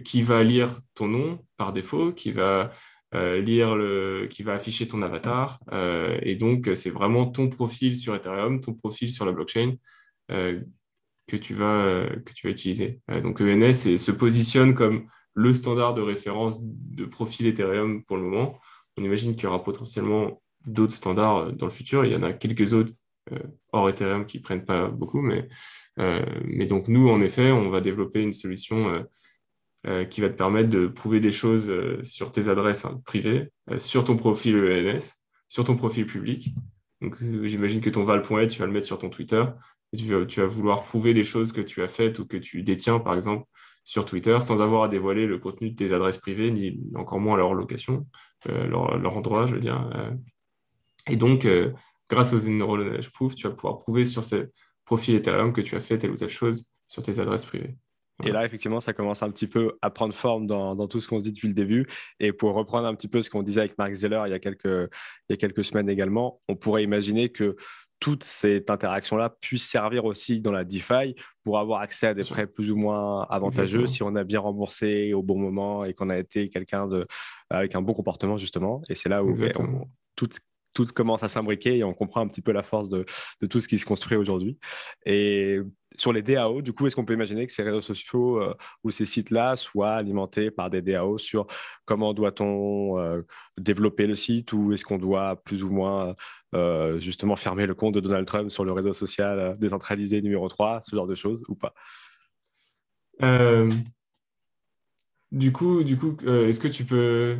qui 0.05 0.23
va 0.23 0.43
lire 0.43 0.71
ton 0.95 1.07
nom 1.07 1.39
par 1.57 1.73
défaut, 1.73 2.13
qui 2.13 2.33
va 2.33 2.43
euh, 2.43 2.69
lire 3.15 3.77
le, 3.77 4.27
qui 4.31 4.43
va 4.43 4.55
afficher 4.55 4.89
ton 4.89 5.03
avatar. 5.03 5.61
Euh, 5.73 6.19
et 6.23 6.37
donc, 6.37 6.71
c'est 6.75 6.91
vraiment 6.91 7.27
ton 7.27 7.49
profil 7.49 7.95
sur 7.95 8.15
Ethereum, 8.15 8.61
ton 8.61 8.75
profil 8.75 9.11
sur 9.11 9.27
la 9.27 9.33
blockchain 9.33 9.75
euh, 10.31 10.61
que, 11.27 11.37
tu 11.37 11.55
vas, 11.55 12.07
que 12.25 12.33
tu 12.33 12.47
vas 12.47 12.53
utiliser. 12.53 13.01
donc, 13.23 13.41
ENS 13.41 13.73
se 13.97 14.11
positionne 14.11 14.75
comme 14.75 15.09
le 15.35 15.53
standard 15.55 15.95
de 15.95 16.03
référence 16.03 16.59
de 16.63 17.05
profil 17.05 17.47
Ethereum 17.47 18.05
pour 18.05 18.17
le 18.17 18.23
moment. 18.23 18.59
On 18.97 19.05
imagine 19.05 19.35
qu'il 19.35 19.45
y 19.45 19.47
aura 19.47 19.63
potentiellement 19.63 20.43
d'autres 20.67 20.95
standards 20.95 21.53
dans 21.53 21.67
le 21.67 21.73
futur. 21.73 22.05
Il 22.05 22.13
y 22.13 22.17
en 22.17 22.23
a 22.23 22.33
quelques 22.33 22.73
autres 22.73 22.93
hors 23.73 23.89
Ethereum 23.89 24.27
qui 24.27 24.41
prennent 24.41 24.65
pas 24.65 24.89
beaucoup, 24.89 25.21
mais, 25.23 25.49
mais 26.45 26.67
donc 26.67 26.89
nous, 26.89 27.09
en 27.09 27.21
effet, 27.21 27.51
on 27.51 27.71
va 27.71 27.81
développer 27.81 28.21
une 28.21 28.33
solution 28.33 29.05
euh, 29.87 30.05
qui 30.05 30.21
va 30.21 30.29
te 30.29 30.37
permettre 30.37 30.69
de 30.69 30.87
prouver 30.87 31.19
des 31.19 31.33
choses 31.33 31.69
euh, 31.69 31.99
sur 32.05 32.31
tes 32.31 32.47
adresses 32.49 32.85
hein, 32.85 33.01
privées, 33.05 33.51
euh, 33.69 33.81
sur 33.81 34.05
ton 34.05 34.17
profil 34.17 34.57
ENS, 34.57 35.21
sur 35.49 35.65
ton 35.65 35.75
profil 35.75 36.07
public. 36.07 36.55
Donc, 37.01 37.17
j'imagine 37.21 37.81
que 37.81 37.91
ton 37.91 38.05
val.net, 38.05 38.49
tu 38.49 38.61
vas 38.61 38.67
le 38.67 38.73
mettre 38.73 38.87
sur 38.87 38.99
ton 38.99 39.11
Twitter 39.11 39.45
tu 39.97 40.41
vas, 40.41 40.47
vouloir 40.47 40.83
prouver 40.83 41.15
des 41.15 41.25
choses 41.25 41.53
que 41.53 41.61
tu 41.61 41.83
as 41.83 41.89
faites 41.89 42.19
ou 42.19 42.27
que 42.27 42.37
tu 42.37 42.63
détiens, 42.63 42.99
par 42.99 43.15
exemple, 43.15 43.47
sur 43.85 44.05
Twitter, 44.05 44.39
sans 44.41 44.61
avoir 44.61 44.85
à 44.85 44.89
dévoiler 44.89 45.27
le 45.27 45.39
contenu 45.39 45.71
de 45.71 45.75
tes 45.75 45.93
adresses 45.93 46.17
privées, 46.17 46.51
ni 46.51 46.81
encore 46.95 47.21
moins 47.21 47.37
leur 47.37 47.53
location, 47.53 48.07
leur, 48.47 49.17
endroit, 49.17 49.47
je 49.47 49.55
veux 49.55 49.61
dire. 49.61 49.91
Et 51.11 51.17
donc, 51.17 51.47
grâce 52.09 52.33
aux 52.33 52.39
Knowledge 52.39 53.11
Proof, 53.11 53.35
tu 53.35 53.47
vas 53.47 53.53
pouvoir 53.53 53.81
prouver 53.81 54.05
sur 54.05 54.25
ces 54.25 54.47
profils 54.87 55.15
Ethereum 55.15 55.53
que 55.53 55.61
tu 55.61 55.77
as 55.77 55.81
fait 55.81 55.99
telle 55.99 56.13
ou 56.13 56.17
telle 56.17 56.31
chose 56.31 56.71
sur 56.87 57.03
tes 57.03 57.19
adresses 57.19 57.45
privées. 57.45 57.77
Et 58.25 58.31
là, 58.31 58.45
effectivement, 58.45 58.81
ça 58.81 58.93
commence 58.93 59.23
un 59.23 59.31
petit 59.31 59.47
peu 59.47 59.73
à 59.83 59.91
prendre 59.91 60.15
forme 60.15 60.47
dans, 60.47 60.87
tout 60.87 61.01
ce 61.01 61.09
qu'on 61.09 61.19
se 61.19 61.25
dit 61.25 61.33
depuis 61.33 61.49
le 61.49 61.55
début. 61.55 61.87
Et 62.21 62.33
pour 62.33 62.55
reprendre 62.55 62.87
un 62.87 62.95
petit 62.95 63.09
peu 63.09 63.23
ce 63.23 63.31
qu'on 63.31 63.43
disait 63.43 63.61
avec 63.61 63.77
Mark 63.79 63.93
Zeller 63.95 64.23
il 64.27 64.31
y, 64.31 64.35
a 64.35 64.39
quelques, 64.39 64.65
il 64.65 65.31
y 65.31 65.33
a 65.33 65.37
quelques 65.37 65.65
semaines 65.65 65.89
également, 65.89 66.41
on 66.49 66.55
pourrait 66.55 66.85
imaginer 66.85 67.31
que 67.31 67.57
toute 68.03 68.25
cette 68.25 68.69
interaction-là 68.69 69.31
puisse 69.41 69.69
servir 69.69 70.05
aussi 70.05 70.41
dans 70.41 70.51
la 70.51 70.65
DeFi 70.65 71.15
pour 71.45 71.61
avoir 71.61 71.81
accès 71.81 72.09
à 72.09 72.15
des 72.15 72.25
prêts 72.25 72.49
plus 72.49 72.69
ou 72.69 72.77
moins 72.77 73.23
avantageux 73.31 73.87
si 73.87 74.03
on 74.03 74.17
a 74.17 74.25
bien 74.25 74.41
remboursé 74.41 75.15
au 75.15 75.23
bon 75.23 75.39
moment 75.39 75.85
et 75.85 75.95
qu'on 75.95 76.11
a 76.11 76.19
été 76.19 76.49
quelqu'un 76.49 76.89
avec 77.49 77.77
un 77.77 77.81
bon 77.81 77.95
comportement 77.95 78.39
justement. 78.39 78.83
Et 78.89 78.97
c'est 78.97 79.09
là 79.09 79.23
où 79.23 79.33
tout, 80.17 80.29
tout 80.73 80.87
commence 80.87 81.23
à 81.23 81.29
s'imbriquer 81.29 81.79
et 81.79 81.85
on 81.85 81.95
comprend 81.95 82.21
un 82.21 82.29
petit 82.29 82.43
peu 82.43 82.53
la 82.53 82.63
force 82.63 82.89
de, 82.89 83.05
de 83.41 83.47
tout 83.47 83.61
ce 83.61 83.69
qui 83.69 83.79
se 83.79 83.85
construit 83.85 84.17
aujourd'hui. 84.17 84.59
Et 85.07 85.61
sur 85.97 86.13
les 86.13 86.23
DAO, 86.23 86.63
du 86.63 86.73
coup, 86.73 86.87
est-ce 86.87 86.97
qu'on 86.97 87.05
peut 87.05 87.15
imaginer 87.15 87.47
que 87.47 87.53
ces 87.53 87.63
réseaux 87.63 87.81
sociaux 87.81 88.41
euh, 88.41 88.55
ou 88.85 88.91
ces 88.91 89.07
sites-là 89.07 89.57
soient 89.57 89.93
alimentés 89.93 90.51
par 90.51 90.71
des 90.71 90.83
DAO 90.83 91.19
sur 91.19 91.47
comment 91.85 92.15
doit-on 92.15 92.99
euh, 92.99 93.23
développer 93.59 94.07
le 94.07 94.15
site 94.15 94.53
ou 94.53 94.73
est-ce 94.73 94.85
qu'on 94.85 94.99
doit 94.99 95.43
plus 95.45 95.63
ou 95.63 95.71
moins 95.71 96.15
euh, 96.55 97.01
justement 97.01 97.37
fermer 97.37 97.67
le 97.67 97.75
compte 97.75 97.95
de 97.95 98.01
Donald 98.01 98.27
Trump 98.27 98.51
sur 98.51 98.65
le 98.65 98.73
réseau 98.73 98.93
social 98.93 99.57
décentralisé 99.59 100.23
numéro 100.23 100.49
3, 100.49 100.83
ce 100.83 100.95
genre 100.97 101.07
de 101.07 101.15
choses 101.15 101.45
ou 101.49 101.55
pas? 101.55 101.75
Du 105.31 105.53
coup, 105.53 105.83
du 105.83 105.97
coup 105.97 106.17
est-ce 106.27 106.61
que 106.61 106.69
tu 106.69 106.85
peux... 106.85 107.39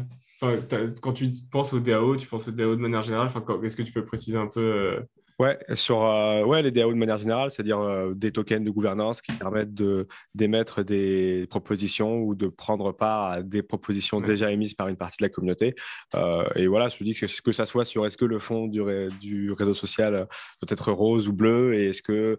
quand 1.01 1.13
tu 1.13 1.33
penses 1.51 1.73
aux 1.73 1.81
DAO, 1.81 2.17
tu 2.17 2.27
penses 2.27 2.49
aux 2.49 2.53
DAO 2.53 2.77
de 2.77 2.81
manière 2.81 3.03
générale. 3.03 3.29
Est-ce 3.63 3.77
que 3.77 3.83
tu 3.83 3.93
peux 3.93 4.05
préciser 4.05 4.39
un 4.39 4.47
peu 4.47 4.99
Ouais, 5.43 5.59
sur 5.75 6.05
euh, 6.05 6.45
ouais, 6.45 6.63
les 6.63 6.71
DAO 6.71 6.93
de 6.93 6.97
manière 6.97 7.19
générale, 7.19 7.51
c'est-à-dire 7.51 7.81
euh, 7.81 8.13
des 8.15 8.31
tokens 8.31 8.65
de 8.65 8.71
gouvernance 8.71 9.23
qui 9.23 9.33
permettent 9.33 9.75
de, 9.75 10.07
d'émettre 10.37 10.85
des 10.85 11.49
propositions 11.51 12.19
ou 12.19 12.37
de 12.37 12.47
prendre 12.47 12.93
part 12.93 13.33
à 13.33 13.43
des 13.43 13.63
propositions 13.63 14.21
déjà 14.21 14.53
émises 14.53 14.75
par 14.75 14.87
une 14.87 14.97
partie 14.97 15.17
de 15.19 15.25
la 15.25 15.31
communauté. 15.31 15.75
Euh, 16.15 16.45
et 16.55 16.69
voilà, 16.69 16.89
je 16.91 16.97
me 17.01 17.05
dis 17.05 17.15
que, 17.15 17.27
que 17.43 17.53
ça 17.53 17.67
soit 17.67 17.85
sur 17.85 18.07
est-ce 18.07 18.17
que 18.17 18.25
le 18.25 18.39
fond 18.39 18.69
du, 18.69 18.83
du 19.21 19.51
réseau 19.51 19.75
social 19.75 20.13
doit 20.13 20.69
être 20.69 20.93
rose 20.93 21.27
ou 21.27 21.33
bleu? 21.33 21.75
Et 21.75 21.89
est-ce 21.89 22.03
que 22.03 22.39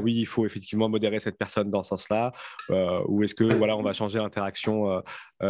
oui, 0.00 0.14
il 0.14 0.26
faut 0.26 0.46
effectivement 0.46 0.88
modérer 0.88 1.20
cette 1.20 1.36
personne 1.36 1.70
dans 1.70 1.82
ce 1.82 1.90
sens-là? 1.90 2.32
Ou 3.08 3.24
est-ce 3.24 3.34
que 3.34 3.44
voilà, 3.44 3.76
on 3.76 3.82
va 3.82 3.92
changer 3.92 4.18
l'interaction 4.18 5.02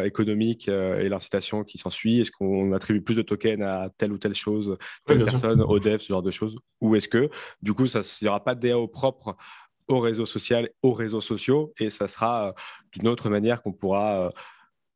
économique 0.05 0.69
et 0.69 1.09
l'incitation 1.09 1.65
qui 1.65 1.79
s'ensuit. 1.79 2.21
Est-ce 2.21 2.31
qu'on 2.31 2.73
attribue 2.73 3.01
plus 3.01 3.15
de 3.15 3.23
tokens 3.23 3.63
à 3.63 3.91
telle 3.97 4.13
ou 4.13 4.19
telle 4.19 4.35
chose, 4.35 4.77
telle 5.07 5.25
personne, 5.25 5.63
au 5.63 5.79
dev, 5.79 5.99
ce 5.99 6.09
genre 6.09 6.23
de 6.23 6.31
choses 6.31 6.57
ou 6.81 6.95
est-ce 6.95 7.09
que, 7.09 7.31
du 7.63 7.73
coup, 7.73 7.87
il 7.87 8.01
n'y 8.23 8.29
aura 8.29 8.43
pas 8.43 8.55
de 8.55 8.69
DAO 8.69 8.87
propre 8.87 9.37
au 9.89 10.01
réseau 10.01 10.27
social, 10.27 10.71
aux 10.83 10.93
réseaux 10.93 11.21
sociaux, 11.21 11.73
et 11.79 11.91
ça 11.91 12.09
sera 12.09 12.49
euh, 12.49 12.53
d'une 12.93 13.09
autre 13.09 13.31
manière 13.31 13.63
qu'on 13.63 13.73
pourra, 13.73 14.33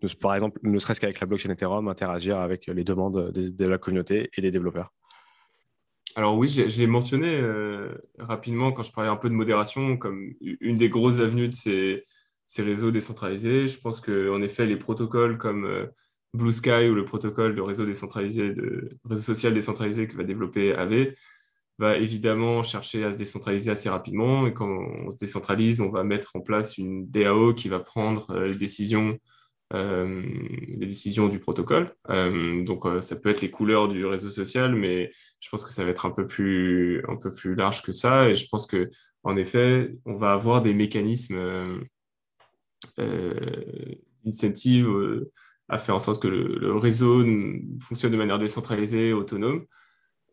euh, 0.03 0.09
par 0.21 0.35
exemple, 0.35 0.59
ne 0.63 0.79
serait-ce 0.79 1.01
qu'avec 1.01 1.19
la 1.21 1.27
blockchain 1.27 1.51
Ethereum, 1.51 1.89
interagir 1.89 2.39
avec 2.39 2.67
les 2.67 2.85
demandes 2.85 3.33
de, 3.33 3.67
la 3.67 3.79
communauté 3.79 4.31
et 4.37 4.41
des 4.41 4.51
développeurs. 4.51 4.93
Alors 6.15 6.37
oui, 6.37 6.49
je, 6.49 6.79
l'ai 6.79 6.87
mentionné 6.87 7.35
euh, 7.35 7.95
rapidement 8.19 8.73
quand 8.73 8.83
je 8.83 8.93
parlais 8.93 9.09
un 9.09 9.17
peu 9.17 9.31
de 9.31 9.35
modération 9.35 9.97
comme 9.97 10.35
une 10.41 10.77
des 10.77 10.91
grosses 10.91 11.21
avenues 11.21 11.49
de 11.49 11.55
ces, 11.55 12.05
réseaux 12.61 12.91
décentralisés. 12.91 13.69
Je 13.69 13.81
pense 13.81 14.01
qu'en 14.01 14.43
effet, 14.43 14.67
les 14.67 14.77
protocoles 14.77 15.39
comme 15.39 15.89
Blue 16.35 16.53
Sky 16.53 16.89
ou 16.89 16.95
le 16.95 17.05
protocole 17.05 17.55
de 17.55 17.61
réseau 17.63 17.87
décentralisé, 17.87 18.53
de 18.53 18.91
réseau 19.05 19.23
social 19.23 19.55
décentralisé 19.55 20.07
que 20.09 20.17
va 20.17 20.25
développer 20.25 20.75
AV, 20.75 21.15
va 21.79 21.97
évidemment 21.97 22.63
chercher 22.63 23.05
à 23.05 23.13
se 23.13 23.19
décentraliser 23.19 23.71
assez 23.71 23.89
rapidement. 23.89 24.47
Et 24.47 24.55
quand 24.55 24.69
on 24.69 25.11
se 25.11 25.19
décentralise, 25.19 25.81
on 25.81 25.91
va 25.91 26.05
mettre 26.05 26.37
en 26.37 26.41
place 26.41 26.79
une 26.79 27.09
DAO 27.11 27.55
qui 27.55 27.69
va 27.69 27.81
prendre 27.81 28.31
euh, 28.31 28.49
les 28.49 28.57
décisions, 28.57 29.19
euh, 29.75 30.23
les 30.69 30.87
décisions 30.87 31.29
du 31.29 31.39
protocole. 31.39 31.95
Euh, 32.11 32.65
donc, 32.65 32.85
ça 33.03 33.17
peut 33.17 33.31
être 33.31 33.41
les 33.41 33.51
couleurs 33.51 33.89
du 33.89 34.07
réseau 34.07 34.31
social, 34.31 34.75
mais 34.75 35.11
je 35.41 35.49
pense 35.51 35.65
que 35.65 35.73
ça 35.73 35.85
va 35.85 35.91
être 35.91 36.07
un 36.07 36.11
peu 36.11 36.27
plus, 36.27 37.05
un 37.09 37.17
peu 37.17 37.33
plus 37.33 37.55
large 37.55 37.83
que 37.83 37.93
ça. 37.93 38.29
Et 38.29 38.37
je 38.37 38.49
pense 38.49 38.67
que, 38.67 38.89
en 39.23 39.37
effet, 39.37 39.95
on 40.07 40.17
va 40.17 40.33
avoir 40.33 40.63
des 40.63 40.75
mécanismes 40.75 41.83
incentives 44.27 44.89
à 45.69 45.79
faire 45.79 45.97
en 45.97 46.01
sorte 46.01 46.23
que 46.23 46.29
le, 46.29 46.77
réseau 46.77 47.25
fonctionne 47.81 48.13
de 48.13 48.17
manière 48.17 48.39
décentralisée, 48.39 49.13
autonome. 49.13 49.67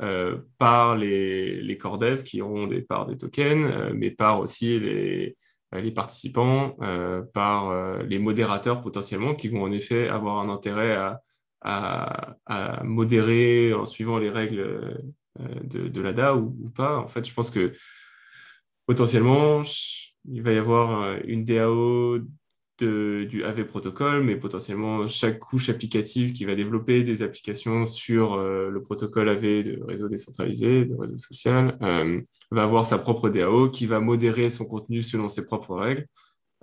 Euh, 0.01 0.37
par 0.57 0.95
les, 0.95 1.61
les 1.61 1.77
core 1.77 1.97
devs 1.97 2.23
qui 2.23 2.41
auront 2.41 2.67
des 2.67 2.81
parts 2.81 3.05
des 3.05 3.17
tokens, 3.17 3.65
euh, 3.65 3.91
mais 3.93 4.11
par 4.11 4.39
aussi 4.39 4.79
les, 4.79 5.35
euh, 5.75 5.81
les 5.81 5.91
participants, 5.91 6.77
par 7.33 8.03
les 8.03 8.17
modérateurs 8.17 8.81
potentiellement 8.81 9.35
qui 9.35 9.49
vont 9.49 9.63
en 9.63 9.71
effet 9.71 10.07
avoir 10.07 10.39
un 10.39 10.49
intérêt 10.49 10.95
à, 10.95 11.21
à, 12.45 12.83
modérer 12.83 13.73
en 13.73 13.85
suivant 13.85 14.17
les 14.17 14.29
règles 14.29 15.13
de, 15.37 15.89
de 15.89 16.01
l'ADA 16.01 16.35
ou, 16.35 16.69
pas. 16.73 16.97
En 16.97 17.07
fait, 17.07 17.27
je 17.27 17.33
pense 17.33 17.51
que 17.51 17.73
potentiellement, 18.85 19.61
il 20.31 20.41
va 20.41 20.53
y 20.53 20.57
avoir 20.57 21.17
une 21.25 21.43
DAO 21.43 22.19
du 22.83 23.43
AV 23.43 23.65
protocole, 23.65 24.23
mais 24.23 24.35
potentiellement 24.35 25.07
chaque 25.07 25.39
couche 25.39 25.69
applicative 25.69 26.33
qui 26.33 26.45
va 26.45 26.55
développer 26.55 27.03
des 27.03 27.21
applications 27.21 27.85
sur 27.85 28.33
euh, 28.33 28.69
le 28.69 28.81
protocole 28.81 29.29
AV 29.29 29.41
de 29.63 29.83
réseau 29.87 30.07
décentralisé, 30.07 30.85
de 30.85 30.95
réseau 30.95 31.17
social, 31.17 31.77
euh, 31.81 32.21
va 32.51 32.63
avoir 32.63 32.85
sa 32.85 32.97
propre 32.97 33.29
DAO 33.29 33.69
qui 33.69 33.85
va 33.85 33.99
modérer 33.99 34.49
son 34.49 34.65
contenu 34.65 35.01
selon 35.01 35.29
ses 35.29 35.45
propres 35.45 35.75
règles. 35.75 36.07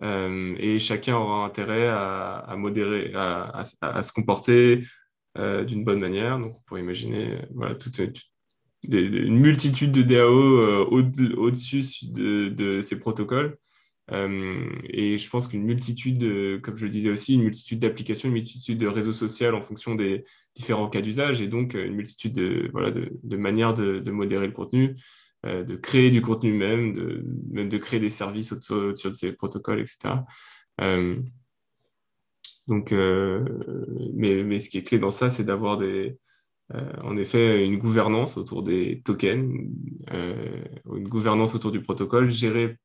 Euh, 0.03 0.55
et 0.59 0.79
chacun 0.79 1.17
aura 1.17 1.45
intérêt 1.47 1.89
à, 1.89 2.55
modérer, 2.57 3.13
à, 3.15 3.65
se 4.03 4.13
comporter 4.13 4.81
d'une 5.37 5.85
bonne 5.85 6.01
manière. 6.01 6.39
Donc, 6.39 6.55
on 6.57 6.61
pourrait 6.67 6.81
imaginer 6.81 7.39
voilà, 7.55 7.75
toute, 7.75 8.01
une 8.89 9.39
multitude 9.39 9.93
de 9.93 10.03
DAO 10.03 10.87
au-dessus 10.87 11.83
de, 12.11 12.49
de, 12.49 12.81
ces 12.81 12.99
protocoles 12.99 13.57
euh, 14.13 14.69
et 14.89 15.19
je 15.19 15.29
pense 15.29 15.49
qu'une 15.49 15.65
multitude, 15.65 16.61
comme 16.63 16.77
je 16.77 16.85
le 16.85 16.91
disais 16.91 17.11
aussi, 17.11 17.35
une 17.35 17.43
multitude 17.43 17.81
d'applications, 17.81 18.29
une 18.29 18.35
multitude 18.35 18.79
de 18.79 18.87
réseaux 18.87 19.13
sociaux 19.13 19.55
en 19.55 19.63
fonction 19.63 19.95
des 19.95 20.23
différents 20.55 20.89
cas 20.89 21.01
d'usage 21.01 21.41
et 21.41 21.49
donc 21.49 21.75
euh, 21.75 21.87
une 21.87 21.95
multitude 21.95 22.33
de, 22.33 22.69
voilà, 22.73 22.91
de, 22.91 23.37
manières 23.37 23.75
de, 23.75 24.11
modérer 24.11 24.47
le 24.47 24.53
contenu, 24.53 24.95
euh, 25.45 25.65
de 25.65 25.77
créer 25.77 26.11
du 26.11 26.23
contenu 26.23 26.53
même, 26.53 26.93
de, 26.93 27.25
même 27.51 27.69
de 27.69 27.79
créer 27.79 28.01
des 28.01 28.09
services 28.09 28.53
autour, 28.53 28.93
de 28.93 28.95
ces 28.95 29.33
protocoles, 29.33 29.81
etc. 29.81 30.15
Euh, 30.81 31.17
donc, 32.69 32.93
euh, 32.93 33.45
mais, 34.15 34.43
mais 34.43 34.61
ce 34.61 34.71
qui 34.71 34.79
est 34.79 34.83
clé 34.83 34.99
dans 34.99 35.11
ça, 35.11 35.31
c'est 35.31 35.45
d'avoir 35.45 35.79
des, 35.79 36.19
en 37.01 37.17
effet 37.17 37.65
une 37.65 37.79
gouvernance 37.79 38.37
autour 38.37 38.65
des 38.65 39.01
tokens, 39.05 39.49
une 40.13 41.09
gouvernance 41.09 41.55
autour 41.55 41.71
du 41.71 41.81
protocole 41.81 42.29
gérée 42.29 42.77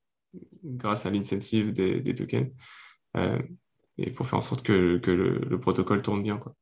grâce 0.63 1.06
à 1.06 1.10
l'incentive 1.10 1.74
des, 1.74 2.13
tokens 2.13 2.50
et 3.98 4.10
pour 4.12 4.26
faire 4.26 4.38
en 4.38 4.41
sorte 4.41 4.63
que, 4.63 5.00
le, 5.06 5.60
protocole 5.60 6.02
tourne 6.02 6.24
bien. 6.24 6.38
Quoi. 6.38 6.56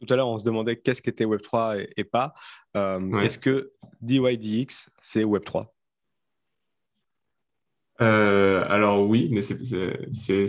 Tout 0.00 0.12
à 0.12 0.16
l'heure, 0.16 0.28
on 0.28 0.38
se 0.38 0.44
demandait 0.44 0.76
qu'est-ce 0.76 1.02
qu'était 1.02 1.24
Web3 1.24 1.88
et, 1.96 2.04
pas. 2.04 2.34
Est-ce 2.74 3.38
que 3.38 3.72
DYDX, 4.00 4.90
c'est 5.00 5.24
Web3 5.24 5.68
alors 8.00 9.08
oui, 9.08 9.28
mais 9.32 9.40
c'est, 9.40 10.46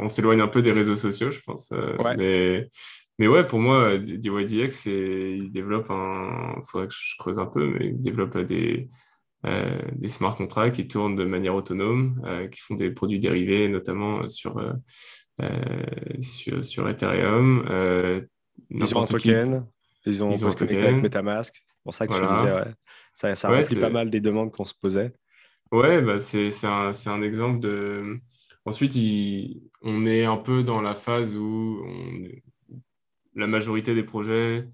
on 0.00 0.08
s'éloigne 0.08 0.40
un 0.40 0.48
peu 0.48 0.62
des 0.62 0.72
réseaux 0.72 0.96
sociaux, 0.96 1.30
je 1.30 1.40
pense. 1.42 1.70
mais, 2.16 2.70
mais 3.18 3.28
ouais, 3.28 3.46
pour 3.46 3.58
moi, 3.58 3.98
DYDX, 3.98 4.86
il 4.86 5.50
développe 5.52 5.90
un. 5.90 6.54
Il 6.56 6.62
faudrait 6.66 6.86
que 6.88 6.94
je 6.96 7.16
creuse 7.18 7.38
un 7.38 7.46
peu, 7.46 7.66
mais 7.66 7.88
il 7.88 8.00
développe 8.00 8.38
des, 8.38 8.88
euh, 8.88 9.15
des 9.44 10.08
smart 10.08 10.36
contracts 10.36 10.74
qui 10.74 10.88
tournent 10.88 11.14
de 11.14 11.24
manière 11.24 11.54
autonome, 11.54 12.20
euh, 12.24 12.48
qui 12.48 12.60
font 12.60 12.74
des 12.74 12.90
produits 12.90 13.20
dérivés, 13.20 13.68
notamment 13.68 14.28
sur, 14.28 14.58
euh, 14.58 14.72
sur, 16.20 16.64
sur, 16.64 16.88
Ethereum. 16.88 17.64
ils 18.70 18.96
ont 18.96 19.02
un 19.02 19.06
token, 19.06 19.66
ils 20.04 20.24
ont, 20.24 20.32
ils 20.32 20.44
ont 20.44 20.48
un 20.48 20.62
avec 20.62 21.02
MetaMask. 21.02 21.54
pour 21.84 21.94
ça 21.94 22.06
que 22.06 22.14
je 22.14 22.22
disais, 22.22 22.52
ouais. 22.52 22.72
ça, 23.14 23.36
ça 23.36 23.48
remplit 23.48 23.76
pas 23.76 23.90
mal 23.90 24.10
des 24.10 24.20
demandes 24.20 24.50
qu'on 24.50 24.64
se 24.64 24.74
posait. 24.74 25.12
Ouais, 25.72 26.00
bah 26.00 26.18
c'est 26.18 26.50
un, 26.64 26.92
un, 27.06 27.22
exemple 27.22 27.60
de. 27.60 28.18
Ensuite, 28.64 28.96
on 29.82 30.06
est 30.06 30.24
un 30.24 30.36
peu 30.36 30.62
dans 30.62 30.80
la 30.80 30.94
phase 30.94 31.36
où 31.36 31.82
on, 31.84 32.28
la 33.36 33.46
majorité 33.46 33.94
des 33.94 34.02
projets 34.02 34.66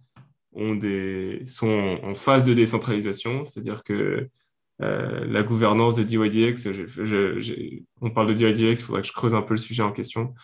ont 0.52 0.74
des, 0.74 1.42
sont 1.46 1.98
en, 2.02 2.14
phase 2.14 2.44
de 2.44 2.54
décentralisation, 2.54 3.44
c'est-à-dire 3.44 3.82
que 3.82 4.28
euh, 4.82 5.24
la 5.26 5.42
gouvernance 5.42 5.96
de 5.96 6.02
DYDX, 6.02 6.68
on 8.00 8.10
parle 8.10 8.28
de 8.28 8.34
DYDX, 8.34 8.80
il 8.80 8.84
faudrait 8.84 9.02
que 9.02 9.08
je 9.08 9.12
creuse 9.12 9.34
un 9.34 9.42
peu 9.42 9.54
le 9.54 9.58
sujet 9.58 9.82
en 9.82 9.92
question, 9.92 10.34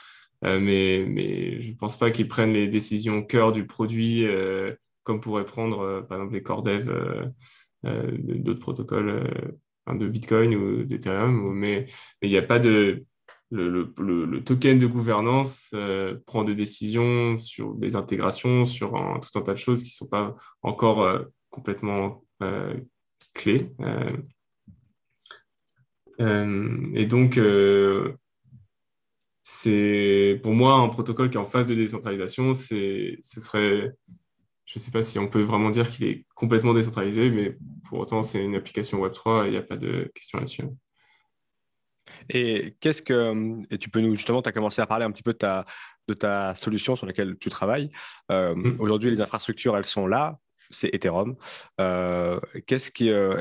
euh, 0.45 0.61
mais, 0.61 1.61
je 1.61 1.71
ne 1.71 1.77
pense 1.77 1.99
pas 1.99 2.11
qu'ils 2.11 2.29
prennent 2.29 2.53
les 2.53 2.69
décisions 2.69 3.19
au 3.19 3.25
cœur 3.25 3.53
du 3.53 3.67
produit 3.67 4.25
euh, 4.27 4.75
comme 5.03 5.21
pourraient 5.21 5.45
prendre 5.45 6.07
par 6.09 6.19
exemple 6.19 6.35
les 6.35 6.43
core 6.43 6.63
dev 6.63 6.91
d'autres 7.83 8.61
protocoles 8.61 9.57
de 9.91 10.07
Bitcoin 10.07 10.55
ou 10.55 10.85
d'Ethereum, 10.85 11.55
mais 11.55 11.87
il 12.21 12.29
n'y 12.29 12.37
a 12.37 12.43
pas 12.43 12.59
de 12.59 13.05
le, 13.51 14.41
token 14.45 14.79
de 14.79 14.87
gouvernance 14.87 15.75
prend 16.27 16.45
des 16.45 16.55
décisions 16.55 17.39
sur 17.39 17.75
des 17.75 17.97
intégrations, 17.97 18.67
sur 18.67 18.91
tout 19.23 19.39
un 19.39 19.43
tas 19.43 19.55
de 19.55 19.59
choses 19.59 19.83
qui 19.83 19.89
ne 19.89 19.95
sont 19.95 20.09
pas 20.09 20.37
encore 20.61 21.25
complètement 21.49 22.23
clés. 23.39 23.71
et 26.95 27.07
donc, 27.07 27.39
c'est 29.43 30.39
pour 30.43 30.53
moi 30.53 30.75
un 30.75 30.89
protocole 30.89 31.31
qui 31.31 31.39
est 31.39 31.41
en 31.41 31.47
phase 31.47 31.67
de 31.67 31.75
décentralisation. 31.75 32.53
Ce 32.53 33.17
serait, 33.23 33.93
je 34.67 34.73
ne 34.77 34.79
sais 34.79 34.91
pas 34.91 35.01
si 35.01 35.19
on 35.19 35.27
peut 35.27 35.41
vraiment 35.41 35.71
dire 35.71 35.91
qu'il 35.91 36.07
est 36.07 36.27
complètement 36.35 36.75
décentralisé, 36.75 37.31
mais 37.31 37.57
pour 37.89 37.99
autant, 37.99 38.23
c'est 38.23 38.45
une 38.45 38.57
application 38.57 38.99
Web3 39.03 39.47
il 39.47 39.53
n'y 39.53 39.57
a 39.57 39.63
pas 39.63 39.79
de 39.79 40.11
question 40.15 40.39
là-dessus. 40.39 40.65
Et 42.29 42.77
qu'est-ce 42.81 43.01
que 43.01 43.65
et 43.71 43.79
tu 43.79 43.89
peux 43.89 44.01
nous 44.01 44.15
justement, 44.15 44.43
tu 44.43 44.51
as 44.51 44.53
commencé 44.53 44.83
à 44.83 44.87
parler 44.87 45.07
un 45.07 45.11
petit 45.13 45.23
peu 45.23 45.33
de 45.33 45.39
ta, 45.39 45.65
de 46.09 46.15
ta 46.15 46.55
solution 46.55 46.95
sur 46.95 47.07
laquelle 47.07 47.37
tu 47.39 47.49
travailles. 47.49 47.91
Euh, 48.31 48.55
mm. 48.55 48.77
Aujourd'hui, 48.81 49.11
les 49.11 49.23
infrastructures, 49.23 49.77
elles 49.77 49.87
sont 49.87 50.07
là. 50.07 50.39
C'est 50.71 50.95
Ethereum. 50.95 51.37
Euh, 51.81 52.41
qu'est-ce 52.67 52.91
qui, 52.91 53.11
euh, 53.11 53.39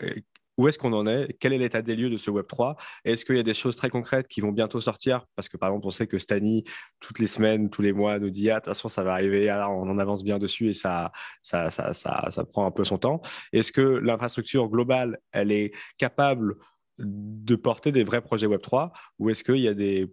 où 0.57 0.67
est-ce 0.67 0.77
qu'on 0.77 0.93
en 0.93 1.05
est? 1.05 1.37
Quel 1.39 1.53
est 1.53 1.57
l'état 1.59 1.81
des 1.81 1.95
lieux 1.95 2.09
de 2.09 2.17
ce 2.17 2.31
Web 2.31 2.47
3 2.47 2.77
Est-ce 3.05 3.25
qu'il 3.25 3.35
y 3.35 3.39
a 3.39 3.43
des 3.43 3.53
choses 3.53 3.75
très 3.75 3.89
concrètes 3.89 4.27
qui 4.27 4.41
vont 4.41 4.51
bientôt 4.51 4.81
sortir? 4.81 5.25
Parce 5.35 5.49
que 5.49 5.57
par 5.57 5.69
exemple, 5.69 5.85
on 5.85 5.91
sait 5.91 6.07
que 6.07 6.17
Stani, 6.17 6.63
toutes 6.99 7.19
les 7.19 7.27
semaines, 7.27 7.69
tous 7.69 7.83
les 7.83 7.93
mois, 7.93 8.17
nous 8.17 8.31
dit 8.31 8.49
ah, 8.49 8.55
de 8.55 8.59
toute 8.61 8.69
façon, 8.69 8.89
ça 8.89 9.03
va 9.03 9.13
arriver, 9.13 9.49
alors 9.49 9.71
on 9.71 9.87
en 9.89 9.99
avance 9.99 10.23
bien 10.23 10.39
dessus 10.39 10.69
et 10.69 10.73
ça, 10.73 11.11
ça, 11.43 11.69
ça, 11.69 11.93
ça, 11.93 12.31
ça 12.31 12.45
prend 12.45 12.65
un 12.65 12.71
peu 12.71 12.85
son 12.85 12.97
temps. 12.97 13.21
Est-ce 13.53 13.71
que 13.71 13.81
l'infrastructure 13.81 14.67
globale, 14.67 15.19
elle 15.31 15.51
est 15.51 15.73
capable 15.97 16.55
de 16.97 17.55
porter 17.55 17.91
des 17.91 18.03
vrais 18.03 18.21
projets 18.21 18.47
Web3 18.47 18.91
ou 19.19 19.29
est-ce 19.29 19.43
qu'il 19.43 19.59
y 19.59 19.67
a 19.67 19.75
des 19.75 20.11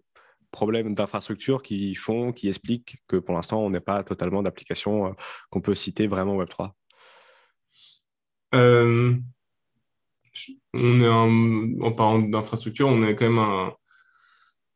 problèmes 0.51 0.95
d'infrastructure 0.95 1.63
qui 1.63 1.95
font, 1.95 2.33
qui 2.33 2.49
expliquent 2.49 2.99
que 3.09 3.17
pour 3.17 3.35
l'instant, 3.35 3.61
on 3.61 3.71
n'est 3.71 3.81
pas 3.81 4.05
totalement 4.05 4.43
d'application 4.43 5.07
euh, 5.07 5.11
qu'on 5.51 5.61
peut 5.61 5.75
citer 5.75 6.07
vraiment 6.07 6.37
Web3 6.41 6.71
euh, 8.55 9.15
on 10.75 11.01
est 11.01 11.09
en 11.09 11.93
parlant 11.93 12.21
d'infrastructure, 12.21 12.89
on 12.89 13.07
est 13.07 13.15
quand 13.15 13.27
même 13.27 13.39
un, 13.39 13.73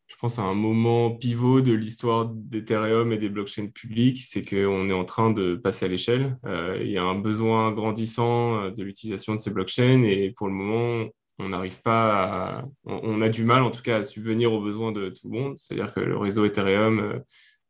je 0.07 0.17
pense 0.17 0.39
à 0.39 0.43
un 0.43 0.55
moment 0.55 1.11
pivot 1.11 1.61
de 1.61 1.73
l'histoire 1.73 2.27
d'Ethereum 2.27 3.13
et 3.13 3.19
des 3.19 3.29
blockchains 3.29 3.69
publiques, 3.69 4.23
c'est 4.23 4.43
qu'on 4.43 4.89
est 4.89 4.93
en 4.93 5.05
train 5.05 5.31
de 5.31 5.57
passer 5.57 5.87
à 5.87 5.89
l'échelle. 5.89 6.39
Euh, 6.47 6.79
il 6.81 6.91
y 6.91 6.99
a 6.99 7.03
un 7.03 7.19
besoin 7.19 7.73
grandissant 7.73 8.71
de 8.71 8.83
l'utilisation 8.83 9.35
de 9.35 9.39
ces 9.39 9.51
blockchains 9.51 10.03
et 10.03 10.31
pour 10.31 10.49
le 10.49 10.55
moment, 10.55 11.09
on 11.39 11.51
n'arrive 11.51 11.81
pas 11.83 12.59
à, 12.59 12.65
on, 12.85 13.21
a 13.23 13.29
du 13.29 13.45
mal 13.45 13.63
en 13.63 13.71
tout 13.71 13.83
cas 13.83 13.99
à 13.99 14.03
subvenir 14.03 14.53
aux 14.53 14.61
besoins 14.61 14.93
de 14.93 15.09
tout 15.09 15.31
le 15.31 15.39
monde. 15.39 15.59
C'est-à-dire 15.59 15.95
que 15.95 16.01
le 16.01 16.17
réseau 16.17 16.45
Ethereum 16.45 16.99
euh, 17.01 17.19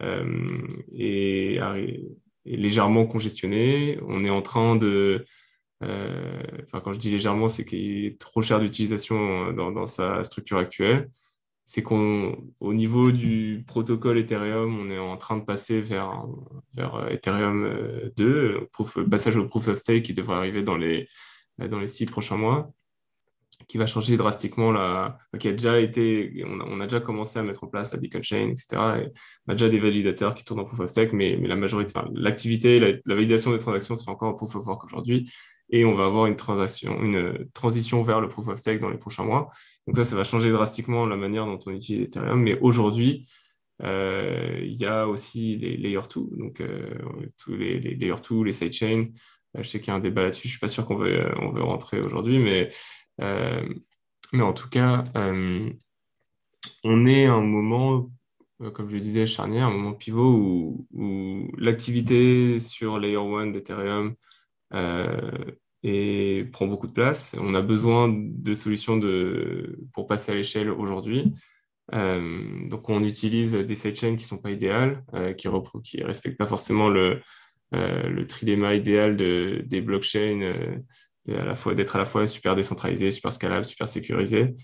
euh, 0.03 0.67
est, 0.97 1.61
légèrement 2.45 3.07
congestionné. 3.07 3.99
On 4.07 4.25
est 4.25 4.31
en 4.31 4.41
train 4.43 4.77
de, 4.77 4.87
euh, 4.87 5.25
enfin 5.83 6.81
quand 6.83 6.93
je 6.93 6.99
dis 6.99 7.11
légèrement, 7.11 7.49
c'est 7.49 7.65
qu'il 7.65 8.07
est 8.07 8.21
trop 8.21 8.43
cher 8.43 8.61
d'utilisation 8.61 9.53
dans, 9.53 9.87
sa 9.87 10.25
structure 10.25 10.59
actuelle. 10.59 11.11
C'est 11.65 11.83
qu'au 11.83 12.35
niveau 12.63 13.13
du 13.13 13.63
protocole 13.67 14.19
Ethereum, 14.19 14.79
on 14.79 14.91
est 14.91 14.99
en 14.99 15.17
train 15.19 15.37
de 15.37 15.45
passer 15.45 15.81
vers, 15.81 16.25
vers 16.75 17.11
Ethereum 17.11 18.11
2, 18.17 18.69
passage 19.11 19.37
au 19.37 19.47
proof 19.47 19.69
of 19.69 19.77
stake 19.77 20.03
qui 20.03 20.15
devrait 20.15 20.37
arriver 20.37 20.63
dans 20.63 20.77
les, 20.77 21.09
dans 21.59 21.79
les 21.79 21.89
six 21.89 22.07
prochains 22.07 22.39
mois 22.39 22.73
qui 23.67 23.79
va 23.79 23.87
changer 23.87 24.17
drastiquement, 24.17 24.73
la, 24.73 25.19
qui 25.39 25.49
a 25.49 25.53
déjà 25.53 25.81
été, 25.81 26.45
on 26.47 26.81
a, 26.81 26.85
déjà 26.85 27.01
commencé 27.01 27.39
à 27.39 27.43
mettre 27.43 27.65
en 27.65 27.67
place 27.67 27.93
la 27.93 27.99
beacon 27.99 28.23
chain, 28.23 28.49
etc. 28.49 28.67
Et 28.73 29.13
on 29.47 29.53
a 29.53 29.55
déjà 29.55 29.69
des 29.69 29.79
validateurs 29.79 30.35
qui 30.35 30.45
tournent 30.45 30.61
en 30.61 30.65
proof 30.65 30.81
of 30.81 30.89
stake, 30.89 31.13
mais, 31.13 31.37
mais 31.41 31.49
la 31.49 31.57
majorité, 31.57 31.99
l'activité, 32.15 32.79
la, 32.79 33.15
validation 33.15 33.53
des 33.53 33.59
transactions 33.59 33.97
se 33.97 34.05
fait 34.05 34.11
encore 34.11 34.29
en 34.29 34.35
proof 34.35 34.55
of 34.57 34.67
work 34.67 34.85
aujourd'hui. 34.85 35.31
Et 35.71 35.85
on 35.85 35.95
va 35.95 36.07
avoir 36.07 36.27
une, 36.27 36.37
transaction, 36.37 37.03
une 37.03 37.47
transition 37.53 38.01
vers 38.03 38.21
le 38.21 38.29
proof 38.29 38.49
of 38.49 38.57
stake 38.57 38.81
dans 38.81 38.89
les 38.89 38.97
prochains 38.97 39.25
mois. 39.25 39.51
Donc 39.87 39.97
ça, 39.97 40.05
ça 40.05 40.17
va 40.17 40.25
changer 40.25 40.51
drastiquement 40.51 41.05
la 41.05 41.17
manière 41.17 41.45
dont 41.45 41.59
on 41.67 41.73
utilise 41.73 42.05
Ethereum. 42.05 42.41
Mais 42.41 42.59
aujourd'hui, 42.61 43.27
euh, 43.83 44.61
il 44.63 44.75
y 44.75 44.87
a 44.87 45.07
aussi 45.07 45.57
les 45.57 45.77
layer 45.77 46.01
2, 46.15 46.37
donc 46.37 46.61
euh, 46.61 46.99
les, 47.49 47.79
les, 47.79 47.95
layer 47.95 48.15
2, 48.29 48.45
les 48.45 48.53
sidechains. 48.53 49.01
Euh, 49.57 49.63
je 49.63 49.69
sais 49.69 49.79
qu'il 49.79 49.89
y 49.89 49.91
a 49.91 49.95
un 49.95 50.01
débat 50.01 50.23
là-dessus, 50.23 50.49
je 50.49 50.49
ne 50.49 50.53
suis 50.53 50.61
pas 50.61 50.69
sûr 50.69 50.85
qu'on 50.87 50.97
veut, 50.97 51.31
on 51.41 51.51
veut 51.51 51.63
rentrer 51.63 52.01
aujourd'hui, 52.01 52.39
mais 52.39 52.69
mais 53.19 54.43
en 54.43 54.53
tout 54.53 54.69
cas, 54.69 55.05
euh, 55.17 55.71
on 56.85 57.07
est 57.07 57.27
à 57.27 57.35
un 57.35 57.43
moment, 57.43 58.11
euh, 58.63 58.71
comme 58.71 58.89
je 58.89 58.95
le 58.95 59.01
disais, 59.01 59.27
charnière, 59.27 59.69
un 59.69 59.73
moment 59.73 59.95
pivot 59.95 60.87
où, 60.93 61.51
l'activité 61.57 62.59
sur 62.59 62.99
Layer 62.99 63.17
1 63.17 63.49
d'Ethereum 63.49 64.15
et 65.85 66.45
prend 66.53 66.67
beaucoup 66.67 66.89
de 66.89 66.93
place. 66.93 67.35
On 67.41 67.55
a 67.55 67.63
besoin 67.63 68.09
de 68.13 68.53
solutions 68.55 69.01
pour 69.93 70.07
passer 70.07 70.33
à 70.33 70.35
l'échelle 70.35 70.71
aujourd'hui. 70.71 71.33
donc, 71.93 72.89
on 72.89 73.05
utilise 73.05 73.53
des 73.55 73.75
sidechains 73.75 74.17
qui 74.17 74.25
ne 74.25 74.29
sont 74.29 74.39
pas 74.39 74.51
idéales, 74.51 75.05
qui 75.39 75.49
ne 75.49 76.05
respectent 76.05 76.37
pas 76.37 76.47
forcément 76.47 76.89
le, 76.89 77.23
trilemma 78.27 78.75
idéal 78.75 79.17
de, 79.17 79.63
des 79.67 79.81
blockchains 79.81 80.53
d'être 81.29 81.97
à 81.97 81.99
la 81.99 82.05
fois 82.05 82.27
super 82.27 82.57
décentralisé, 82.57 83.11
super 83.11 83.33
scalable, 83.33 83.65
super 83.65 83.89
sécurisé, 83.89 84.55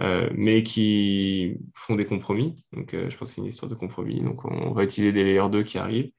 euh, 0.00 0.30
mais 0.34 0.62
qui 0.62 1.56
font 1.74 1.94
des 1.96 2.06
compromis. 2.06 2.56
Donc, 2.72 2.94
euh, 2.94 3.10
je 3.10 3.16
pense 3.16 3.28
que 3.30 3.34
c'est 3.34 3.40
une 3.40 3.48
histoire 3.48 3.70
de 3.70 3.74
compromis. 3.74 4.20
Donc, 4.20 4.44
on 4.44 4.72
va 4.72 4.84
utiliser 4.84 5.12
des 5.12 5.24
layers 5.24 5.50
2 5.50 5.62
qui 5.62 5.78
arrivent, 5.78 6.12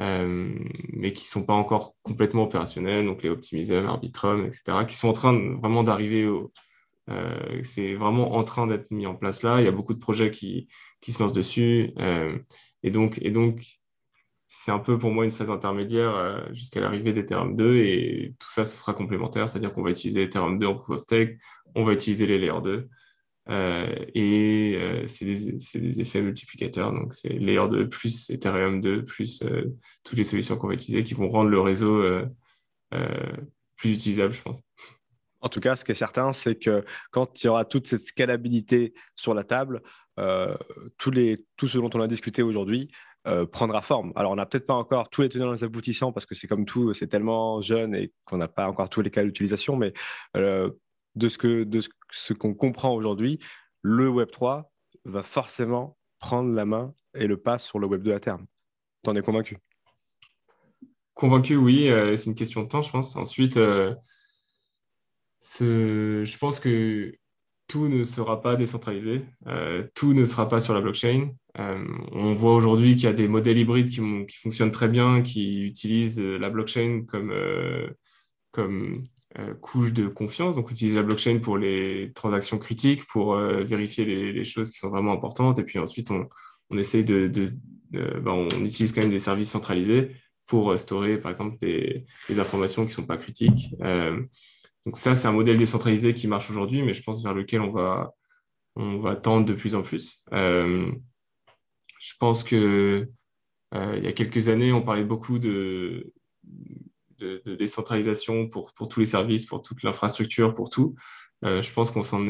euh, 0.00 0.54
mais 0.92 1.12
qui 1.12 1.24
ne 1.24 1.28
sont 1.28 1.46
pas 1.46 1.54
encore 1.54 1.94
complètement 2.02 2.44
opérationnels. 2.44 3.06
Donc, 3.06 3.22
les 3.22 3.30
Optimism, 3.30 3.86
Arbitrum, 3.86 4.46
etc., 4.46 4.84
qui 4.86 4.96
sont 4.96 5.08
en 5.08 5.12
train 5.12 5.32
vraiment 5.60 5.82
d'arriver 5.84 6.26
au. 6.26 6.52
c'est 7.62 7.94
vraiment 7.94 8.34
en 8.34 8.42
train 8.44 8.66
d'être 8.66 8.90
mis 8.90 9.06
en 9.06 9.14
place 9.14 9.42
là. 9.42 9.60
Il 9.60 9.64
y 9.64 9.68
a 9.68 9.72
beaucoup 9.72 9.94
de 9.94 9.98
projets 9.98 10.30
qui, 10.30 10.68
se 11.06 11.22
lancent 11.22 11.34
dessus. 11.34 11.92
et 12.82 12.90
donc 12.90 13.20
c'est 14.46 14.70
un 14.70 14.78
peu 14.78 14.98
pour 14.98 15.10
moi 15.10 15.24
une 15.24 15.30
phase 15.30 15.50
intermédiaire 15.50 16.14
euh, 16.14 16.40
jusqu'à 16.52 16.80
l'arrivée 16.80 17.12
d'Ethereum 17.12 17.56
2 17.56 17.76
et 17.76 18.34
tout 18.38 18.50
ça, 18.50 18.64
ce 18.64 18.78
sera 18.78 18.94
complémentaire, 18.94 19.48
c'est-à-dire 19.48 19.72
qu'on 19.72 19.82
va 19.82 19.90
utiliser 19.90 20.22
Ethereum 20.24 20.58
2 20.58 20.66
en 20.66 20.74
proof 20.74 20.96
of 20.96 21.00
stake, 21.00 21.38
on 21.74 21.84
va 21.84 21.92
utiliser 21.92 22.26
les 22.26 22.38
Layer 22.38 22.60
2 22.62 22.88
euh, 23.50 23.94
et 24.14 24.76
euh, 24.76 25.06
c'est 25.06 25.24
des, 25.24 26.00
effets 26.00 26.22
multiplicateurs, 26.22 26.92
donc 26.92 27.12
c'est 27.12 27.30
Layer 27.30 27.68
2 27.70 27.88
plus 27.88 28.30
Ethereum 28.30 28.80
2 28.80 29.04
plus 29.04 29.42
toutes 30.04 30.18
les 30.18 30.24
solutions 30.24 30.56
qu'on 30.56 30.68
va 30.68 30.74
utiliser 30.74 31.04
qui 31.04 31.14
vont 31.14 31.28
rendre 31.28 31.50
le 31.50 31.60
réseau 31.60 32.02
plus 33.76 33.92
utilisable, 33.92 34.32
je 34.32 34.42
pense. 34.42 34.62
En 35.44 35.50
tout 35.50 35.60
cas, 35.60 35.76
ce 35.76 35.84
qui 35.84 35.92
est 35.92 35.94
certain, 35.94 36.32
c'est 36.32 36.54
que 36.54 36.86
quand 37.10 37.42
il 37.42 37.46
y 37.46 37.50
aura 37.50 37.66
toute 37.66 37.86
cette 37.86 38.00
scalabilité 38.00 38.94
sur 39.14 39.34
la 39.34 39.44
table, 39.44 39.82
euh, 40.18 40.56
tout 40.96 41.12
ce 41.12 41.76
dont 41.76 41.90
on 41.92 42.00
a 42.00 42.08
discuté 42.08 42.42
aujourd'hui 42.42 42.90
euh, 43.26 43.46
prendra 43.46 43.82
forme. 43.82 44.12
Alors, 44.16 44.32
on 44.32 44.36
n'a 44.36 44.46
peut-être 44.46 44.66
pas 44.66 44.74
encore 44.74 45.08
tous 45.08 45.22
les 45.22 45.28
tenants 45.28 45.52
et 45.52 45.56
les 45.56 45.64
aboutissants 45.64 46.12
parce 46.12 46.26
que 46.26 46.34
c'est 46.34 46.46
comme 46.46 46.64
tout, 46.64 46.92
c'est 46.94 47.06
tellement 47.06 47.60
jeune 47.60 47.94
et 47.94 48.12
qu'on 48.26 48.36
n'a 48.36 48.48
pas 48.48 48.68
encore 48.68 48.88
tous 48.88 49.00
les 49.00 49.10
cas 49.10 49.22
d'utilisation, 49.22 49.76
mais 49.76 49.92
euh, 50.36 50.70
de 51.14 51.28
ce 51.28 51.38
que 51.38 51.64
de 51.64 51.80
ce 52.10 52.32
qu'on 52.32 52.54
comprend 52.54 52.94
aujourd'hui, 52.94 53.38
le 53.82 54.08
Web 54.08 54.30
3 54.30 54.70
va 55.04 55.22
forcément 55.22 55.96
prendre 56.18 56.54
la 56.54 56.64
main 56.64 56.94
et 57.14 57.26
le 57.26 57.36
pas 57.36 57.58
sur 57.58 57.78
le 57.78 57.86
Web 57.86 58.02
2 58.02 58.12
à 58.12 58.20
terme. 58.20 58.46
T'en 59.02 59.14
es 59.14 59.22
convaincu? 59.22 59.58
Convaincu, 61.14 61.56
oui. 61.56 61.88
c'est 62.16 62.26
une 62.26 62.34
question 62.34 62.62
de 62.62 62.68
temps, 62.68 62.82
je 62.82 62.90
pense. 62.90 63.14
Ensuite, 63.14 63.56
je 63.56 63.98
pense 66.38 66.58
que 66.58 67.12
tout 67.68 67.88
ne 67.88 68.04
sera 68.04 68.40
pas 68.40 68.56
décentralisé, 68.56 69.24
euh, 69.46 69.86
tout 69.94 70.12
ne 70.14 70.24
sera 70.24 70.48
pas 70.48 70.60
sur 70.60 70.74
la 70.74 70.80
blockchain. 70.80 71.30
Euh, 71.58 71.84
on 72.12 72.32
voit 72.32 72.54
aujourd'hui 72.54 72.94
qu'il 72.96 73.04
y 73.04 73.06
a 73.06 73.12
des 73.12 73.28
modèles 73.28 73.58
hybrides 73.58 73.88
qui, 73.88 74.00
fonctionnent 74.36 74.70
très 74.70 74.88
bien, 74.88 75.22
qui 75.22 75.62
utilisent 75.62 76.20
la 76.20 76.50
blockchain 76.50 77.04
comme, 77.06 77.30
euh, 77.30 77.88
couche 79.60 79.92
de 79.92 80.08
confiance. 80.08 80.56
Donc, 80.56 80.68
on 80.68 80.72
utilise 80.72 80.96
la 80.96 81.02
blockchain 81.02 81.38
pour 81.38 81.58
les 81.58 82.12
transactions 82.14 82.58
critiques, 82.58 83.06
pour 83.06 83.36
vérifier 83.36 84.04
les, 84.04 84.44
choses 84.44 84.70
qui 84.70 84.78
sont 84.78 84.90
vraiment 84.90 85.12
importantes. 85.12 85.58
Et 85.58 85.64
puis 85.64 85.78
ensuite, 85.78 86.10
on, 86.10 86.28
de, 86.70 87.48
ben, 87.90 88.30
on 88.32 88.64
utilise 88.64 88.92
quand 88.92 89.00
même 89.00 89.10
des 89.10 89.18
services 89.18 89.50
centralisés 89.50 90.10
pour 90.46 90.78
storer, 90.78 91.18
par 91.18 91.30
exemple, 91.30 91.56
des, 91.58 92.04
des 92.28 92.40
informations 92.40 92.82
qui 92.82 92.88
ne 92.88 92.94
sont 92.94 93.06
pas 93.06 93.16
critiques. 93.16 93.74
Donc 94.86 94.98
ça, 94.98 95.14
c'est 95.14 95.28
un 95.28 95.32
modèle 95.32 95.56
décentralisé 95.56 96.14
qui 96.14 96.28
marche 96.28 96.50
aujourd'hui, 96.50 96.82
mais 96.82 96.94
je 96.94 97.02
pense 97.02 97.22
vers 97.22 97.34
lequel 97.34 97.60
on 97.60 97.70
va, 97.70 98.12
on 98.76 98.98
va 98.98 99.16
tendre 99.16 99.46
de 99.46 99.54
plus 99.54 99.74
en 99.74 99.82
plus. 99.82 100.24
Euh, 102.04 102.10
je 102.14 102.14
pense 102.18 102.44
que 102.44 103.08
euh, 103.74 103.94
il 103.96 104.04
y 104.04 104.06
a 104.06 104.12
quelques 104.12 104.48
années, 104.48 104.72
on 104.72 104.82
parlait 104.82 105.04
beaucoup 105.04 105.38
de, 105.38 106.12
décentralisation 107.46 108.48
pour, 108.48 108.74
tous 108.74 109.00
les 109.00 109.06
services, 109.06 109.46
pour 109.46 109.62
toute 109.62 109.82
l'infrastructure, 109.82 110.52
pour 110.52 110.68
tout. 110.68 110.94
Euh, 111.44 111.62
je 111.62 111.72
pense 111.72 111.90
qu'on 111.90 112.02
s'en 112.02 112.28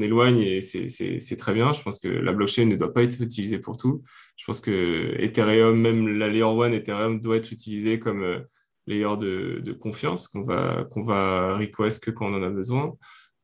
éloigne 0.00 0.40
et 0.40 0.60
c'est 0.60 1.36
très 1.36 1.54
bien. 1.54 1.72
Je 1.72 1.82
pense 1.82 1.98
que 1.98 2.08
la 2.08 2.32
blockchain 2.32 2.66
ne 2.66 2.76
doit 2.76 2.92
pas 2.92 3.02
être 3.02 3.20
utilisée 3.20 3.58
pour 3.58 3.76
tout. 3.76 4.02
Je 4.36 4.44
pense 4.44 4.60
que 4.60 5.16
Ethereum, 5.18 5.80
même 5.80 6.18
la 6.18 6.28
Layer 6.28 6.44
1 6.44 6.72
Ethereum 6.72 7.20
doit 7.20 7.36
être 7.36 7.52
utilisée 7.52 7.98
comme 7.98 8.44
layer 8.86 9.16
de, 9.18 9.60
de 9.64 9.72
confiance 9.72 10.28
qu'on 10.28 10.42
va, 10.42 10.86
qu'on 10.90 11.02
va 11.02 11.56
request 11.56 12.04
que 12.04 12.10
quand 12.10 12.26
on 12.26 12.34
en 12.34 12.42
a 12.42 12.50
besoin. 12.50 12.94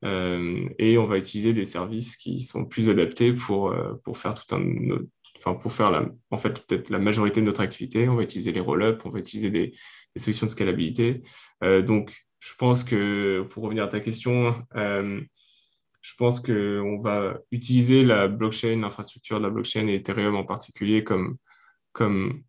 Euh, 0.05 0.69
et 0.79 0.97
on 0.97 1.07
va 1.07 1.19
utiliser 1.19 1.53
des 1.53 1.65
services 1.65 2.17
qui 2.17 2.41
sont 2.41 2.65
plus 2.65 2.89
adaptés 2.89 3.33
pour, 3.33 3.71
euh, 3.71 3.95
pour 4.03 4.17
faire 4.17 4.35
tout 4.35 4.55
un 4.55 4.63
enfin 5.37 5.55
pour 5.55 5.73
faire 5.73 5.91
la, 5.91 6.07
en 6.31 6.37
fait 6.37 6.67
peut-être 6.67 6.91
la 6.91 6.99
majorité 6.99 7.41
de 7.41 7.47
notre 7.47 7.61
activité. 7.61 8.09
On 8.09 8.17
va 8.17 8.23
utiliser 8.23 8.53
les 8.53 8.61
roll-up, 8.61 9.03
on 9.05 9.11
va 9.11 9.19
utiliser 9.19 9.51
des, 9.51 9.75
solutions 10.17 10.47
de 10.47 10.51
scalabilité. 10.51 11.23
Euh, 11.65 11.83
donc, 11.83 12.27
je 12.41 12.53
pense 12.59 12.85
que 12.85 13.43
pour 13.51 13.63
revenir 13.65 13.85
à 13.85 13.89
ta 13.89 14.01
question, 14.01 14.55
je 14.75 16.15
pense 16.17 16.41
qu'on 16.41 16.99
va 16.99 17.39
utiliser 17.51 18.03
la 18.03 18.29
blockchain, 18.29 18.81
l'infrastructure 18.81 19.39
de 19.39 19.45
la 19.45 19.51
blockchain 19.51 19.87
et 19.89 19.97
Ethereum 19.97 20.35
en 20.35 20.45
particulier 20.45 21.05
comme, 21.05 21.37
comme, 21.93 22.43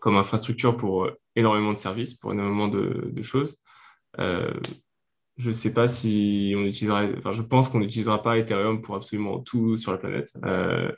comme 0.00 0.16
infrastructure 0.16 0.78
pour 0.78 1.10
énormément 1.36 1.72
de 1.72 1.76
services, 1.76 2.14
pour 2.14 2.32
énormément 2.32 2.68
de, 2.68 3.22
choses. 3.22 3.62
Je 5.36 5.48
ne 5.48 5.52
sais 5.52 5.72
pas 5.72 5.88
si 5.88 6.54
on 6.56 6.64
utilisera, 6.64 7.04
enfin, 7.18 7.32
je 7.32 7.42
pense 7.42 7.68
qu'on 7.68 7.80
n'utilisera 7.80 8.22
pas 8.22 8.38
Ethereum 8.38 8.82
pour 8.82 8.96
absolument 8.96 9.40
tout 9.40 9.76
sur 9.76 9.92
la 9.92 9.98
planète. 9.98 10.32
Euh, 10.44 10.90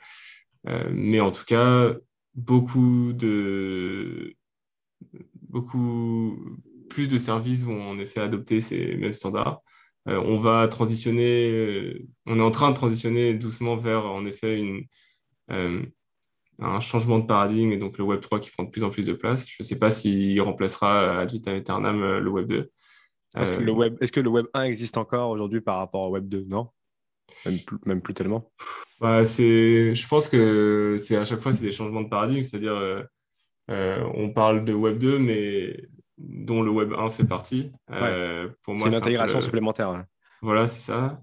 euh, 0.67 0.89
mais 0.91 1.19
en 1.19 1.31
tout 1.31 1.45
cas, 1.45 1.93
beaucoup 2.33 3.13
de, 3.13 4.35
beaucoup 5.49 6.37
plus 6.89 7.07
de 7.07 7.17
services 7.17 7.63
vont 7.63 7.89
en 7.89 7.99
effet 7.99 8.21
adopter 8.21 8.59
ces 8.59 8.95
mêmes 8.95 9.13
standards. 9.13 9.61
on 10.05 10.37
va 10.37 10.67
transitionner, 10.67 12.05
on 12.25 12.39
est 12.39 12.43
en 12.43 12.51
train 12.51 12.69
de 12.71 12.75
transitionner 12.75 13.33
doucement 13.33 13.75
vers 13.75 14.05
en 14.05 14.25
effet 14.25 14.61
un 16.59 16.79
changement 16.79 17.19
de 17.19 17.25
paradigme 17.25 17.71
et 17.71 17.77
donc 17.77 17.97
le 17.97 18.03
Web 18.03 18.21
3 18.21 18.39
qui 18.39 18.51
prend 18.51 18.63
de 18.63 18.69
plus 18.69 18.83
en 18.83 18.89
plus 18.89 19.05
de 19.05 19.13
place. 19.13 19.47
Je 19.47 19.57
ne 19.59 19.65
sais 19.65 19.79
pas 19.79 19.91
s'il 19.91 20.39
remplacera 20.41 21.19
ad 21.19 21.31
vitam 21.31 21.55
aeternam 21.55 22.01
euh, 22.01 22.19
le 22.19 22.29
Web 22.29 22.47
2. 22.47 22.71
Est-ce 23.35 23.51
que, 23.51 23.61
le 23.61 23.71
euh, 23.71 23.75
web, 23.75 23.97
est-ce 24.01 24.11
que 24.11 24.19
le 24.19 24.29
Web 24.29 24.45
1 24.53 24.63
existe 24.63 24.97
encore 24.97 25.29
aujourd'hui 25.29 25.61
par 25.61 25.77
rapport 25.77 26.03
au 26.03 26.09
Web 26.09 26.27
2 26.27 26.45
Non? 26.47 26.69
Même 27.85 28.01
plus, 28.01 28.13
tellement? 28.13 28.51
Bah, 28.99 29.25
c'est, 29.25 29.93
Je 29.93 30.07
pense 30.07 30.29
que 30.29 30.95
c'est 30.97 31.17
à 31.17 31.25
chaque 31.25 31.39
fois 31.39 31.53
c'est 31.53 31.65
des 31.65 31.71
changements 31.71 32.01
de 32.01 32.09
paradigme, 32.09 32.43
c'est-à-dire 32.43 32.75
euh, 33.71 34.03
on 34.13 34.29
parle 34.31 34.63
de 34.63 34.73
Web 34.73 34.97
2, 34.99 35.19
mais 35.19 35.87
dont 36.17 36.61
le 36.61 36.71
Web 36.71 36.93
1 36.93 37.09
fait 37.09 37.25
partie. 37.25 37.71
pour 37.87 38.75
moi, 38.75 38.83
c'est 38.83 38.89
une 38.89 38.95
intégration 38.95 39.41
supplémentaire. 39.41 40.05
Voilà, 40.41 40.67
c'est 40.67 40.91
ça. 40.91 41.21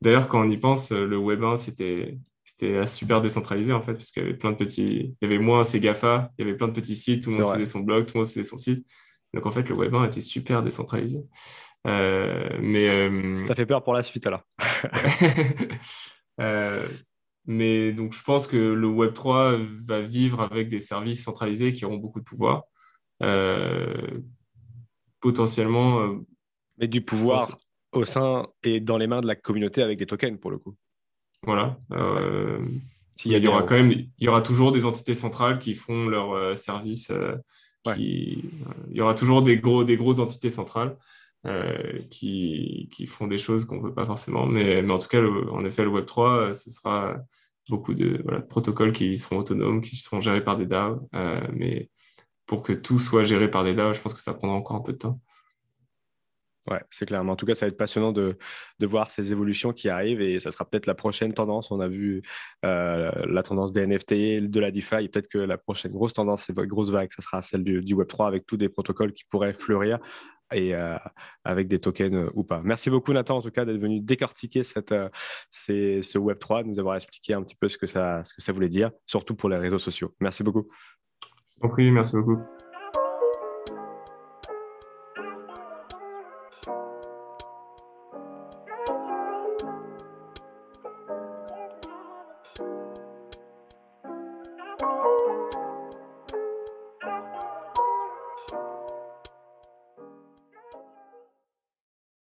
D'ailleurs, 0.00 0.28
quand 0.28 0.40
on 0.44 0.48
y 0.48 0.56
pense, 0.56 0.90
le 0.90 1.16
Web 1.16 1.44
1, 1.44 1.56
c'était 1.56 2.18
c'était 2.44 2.86
super 2.86 3.20
décentralisé 3.20 3.72
en 3.72 3.82
fait, 3.82 3.94
parce 3.94 4.10
qu'il 4.10 4.22
y 4.22 4.26
avait 4.26 4.36
plein 4.36 4.50
de 4.50 4.56
petits, 4.56 5.14
il 5.20 5.22
y 5.22 5.24
avait 5.24 5.38
moins 5.38 5.64
ces 5.64 5.80
GAFA, 5.80 6.30
il 6.38 6.44
y 6.44 6.48
avait 6.48 6.56
plein 6.56 6.68
de 6.68 6.72
petits 6.72 6.96
sites, 6.96 7.22
tout 7.22 7.30
le 7.30 7.36
monde 7.38 7.52
faisait 7.54 7.66
son 7.66 7.80
blog, 7.80 8.06
tout 8.06 8.14
le 8.16 8.20
monde 8.20 8.28
faisait 8.28 8.42
son 8.42 8.56
site. 8.56 8.86
Donc 9.34 9.46
en 9.46 9.50
fait, 9.50 9.68
le 9.68 9.74
Web 9.74 9.94
1 9.94 10.06
était 10.06 10.20
super 10.20 10.62
décentralisé. 10.62 11.24
Euh, 11.86 12.58
mais, 12.60 12.88
euh, 12.88 13.44
Ça 13.46 13.54
fait 13.54 13.66
peur 13.66 13.82
pour 13.82 13.94
la 13.94 14.02
suite 14.02 14.26
alors. 14.26 14.42
Euh, 16.40 16.88
mais 17.44 17.92
donc 17.92 18.14
je 18.14 18.22
pense 18.22 18.46
que 18.46 18.56
le 18.56 18.86
Web 18.86 19.12
3 19.12 19.58
va 19.84 20.00
vivre 20.00 20.40
avec 20.40 20.70
des 20.70 20.80
services 20.80 21.22
centralisés 21.22 21.74
qui 21.74 21.84
auront 21.84 21.98
beaucoup 21.98 22.20
de 22.20 22.24
pouvoir. 22.24 22.62
potentiellement. 25.20 26.16
mais 26.78 26.88
du 26.88 27.02
pouvoir 27.02 27.58
au 27.92 28.04
sein 28.04 28.46
et 28.62 28.80
dans 28.80 28.98
les 28.98 29.06
mains 29.06 29.20
de 29.20 29.26
la 29.26 29.36
communauté 29.36 29.82
avec 29.82 29.98
des 29.98 30.06
tokens 30.06 30.38
pour 30.40 30.50
le 30.50 30.58
coup. 30.58 30.74
Voilà. 31.44 31.78
Euh, 31.92 32.60
il 33.24 33.32
y, 33.32 33.46
aura 33.46 33.62
quand 33.62 33.74
même, 33.74 33.90
il 33.90 34.10
y 34.18 34.28
aura 34.28 34.42
toujours 34.42 34.72
des 34.72 34.84
entités 34.84 35.14
centrales 35.14 35.58
qui 35.58 35.74
font 35.74 36.06
leur 36.06 36.32
euh, 36.32 36.56
Euh, 37.88 37.94
il 37.98 38.96
y 38.96 39.00
aura 39.00 39.14
toujours 39.14 39.42
des 39.42 39.56
gros, 39.56 39.84
des 39.84 39.96
grosses 39.96 40.18
entités 40.18 40.50
centrales 40.50 40.96
qui, 42.08 42.88
qui, 42.92 43.06
font 43.08 43.26
des 43.26 43.38
choses 43.38 43.64
qu'on 43.64 43.78
ne 43.78 43.82
veut 43.82 43.94
pas 43.94 44.06
forcément. 44.06 44.46
Mais, 44.46 44.80
mais 44.80 44.92
en 44.92 44.98
tout 45.00 45.08
cas, 45.08 45.20
en 45.20 45.64
effet, 45.64 45.82
le 45.82 45.88
Web 45.88 46.06
3, 46.06 46.52
ce 46.52 46.70
sera 46.70 47.16
beaucoup 47.68 47.94
de, 47.94 48.24
protocoles 48.48 48.92
qui 48.92 49.16
seront 49.16 49.38
autonomes, 49.38 49.80
qui 49.80 49.96
seront 49.96 50.20
gérés 50.20 50.44
par 50.44 50.56
des 50.56 50.66
DAO. 50.66 51.08
mais 51.52 51.90
pour 52.46 52.62
que 52.62 52.72
tout 52.72 53.00
soit 53.00 53.24
géré 53.24 53.50
par 53.50 53.64
des 53.64 53.74
DAO, 53.74 53.92
je 53.92 54.00
pense 54.00 54.14
que 54.14 54.20
ça 54.20 54.34
prendra 54.34 54.56
encore 54.56 54.76
un 54.76 54.82
peu 54.82 54.92
de 54.92 54.98
temps. 54.98 55.20
Ouais, 56.70 56.80
c'est 56.90 57.06
clair. 57.06 57.28
en 57.28 57.34
tout 57.34 57.44
cas, 57.44 57.54
ça 57.54 57.66
va 57.66 57.70
être 57.70 57.76
passionnant 57.76 58.12
de, 58.12 58.36
voir 58.80 59.10
ces 59.10 59.32
évolutions 59.32 59.72
qui 59.72 59.88
arrivent 59.88 60.20
et 60.20 60.38
ça 60.38 60.52
sera 60.52 60.64
peut-être 60.64 60.86
la 60.86 60.94
prochaine 60.94 61.32
tendance. 61.32 61.72
On 61.72 61.80
a 61.80 61.88
vu 61.88 62.22
euh, 62.64 63.10
la 63.26 63.42
tendance 63.42 63.72
des 63.72 63.84
NFT, 63.84 64.48
de 64.48 64.60
la 64.60 64.70
DeFi 64.70 65.04
et 65.04 65.08
peut-être 65.08 65.28
que 65.28 65.38
la 65.38 65.58
prochaine 65.58 65.90
grosse 65.90 66.14
tendance, 66.14 66.44
c'est 66.46 66.56
grosse 66.56 66.90
vague, 66.90 67.10
ça 67.10 67.20
sera 67.22 67.42
celle 67.42 67.64
du, 67.64 67.96
Web3 67.96 68.28
avec 68.28 68.46
tous 68.46 68.56
des 68.56 68.68
protocoles 68.68 69.12
qui 69.12 69.24
pourraient 69.24 69.54
fleurir 69.54 69.98
et 70.52 70.74
euh, 70.74 70.96
avec 71.44 71.66
des 71.66 71.80
tokens 71.80 72.14
euh, 72.14 72.30
ou 72.34 72.44
pas. 72.44 72.62
Merci 72.62 72.90
beaucoup 72.90 73.12
Nathan 73.12 73.38
en 73.38 73.42
tout 73.42 73.50
cas 73.50 73.64
d'être 73.64 73.80
venu 73.80 74.00
décortiquer 74.00 74.62
ce 74.62 74.78
Web3, 76.18 76.62
de 76.62 76.68
nous 76.68 76.78
avoir 76.78 76.94
expliqué 76.94 77.34
un 77.34 77.42
petit 77.42 77.56
peu 77.56 77.68
ce 77.68 77.76
que, 77.76 77.88
ça, 77.88 78.22
ce 78.24 78.52
voulait 78.52 78.68
dire, 78.68 78.92
surtout 79.06 79.34
pour 79.34 79.48
les 79.48 79.56
réseaux 79.56 79.80
sociaux. 79.80 80.14
Merci 80.20 80.44
beaucoup. 80.44 80.68
Oui, 81.60 81.90
merci 81.90 82.16
beaucoup. 82.16 82.38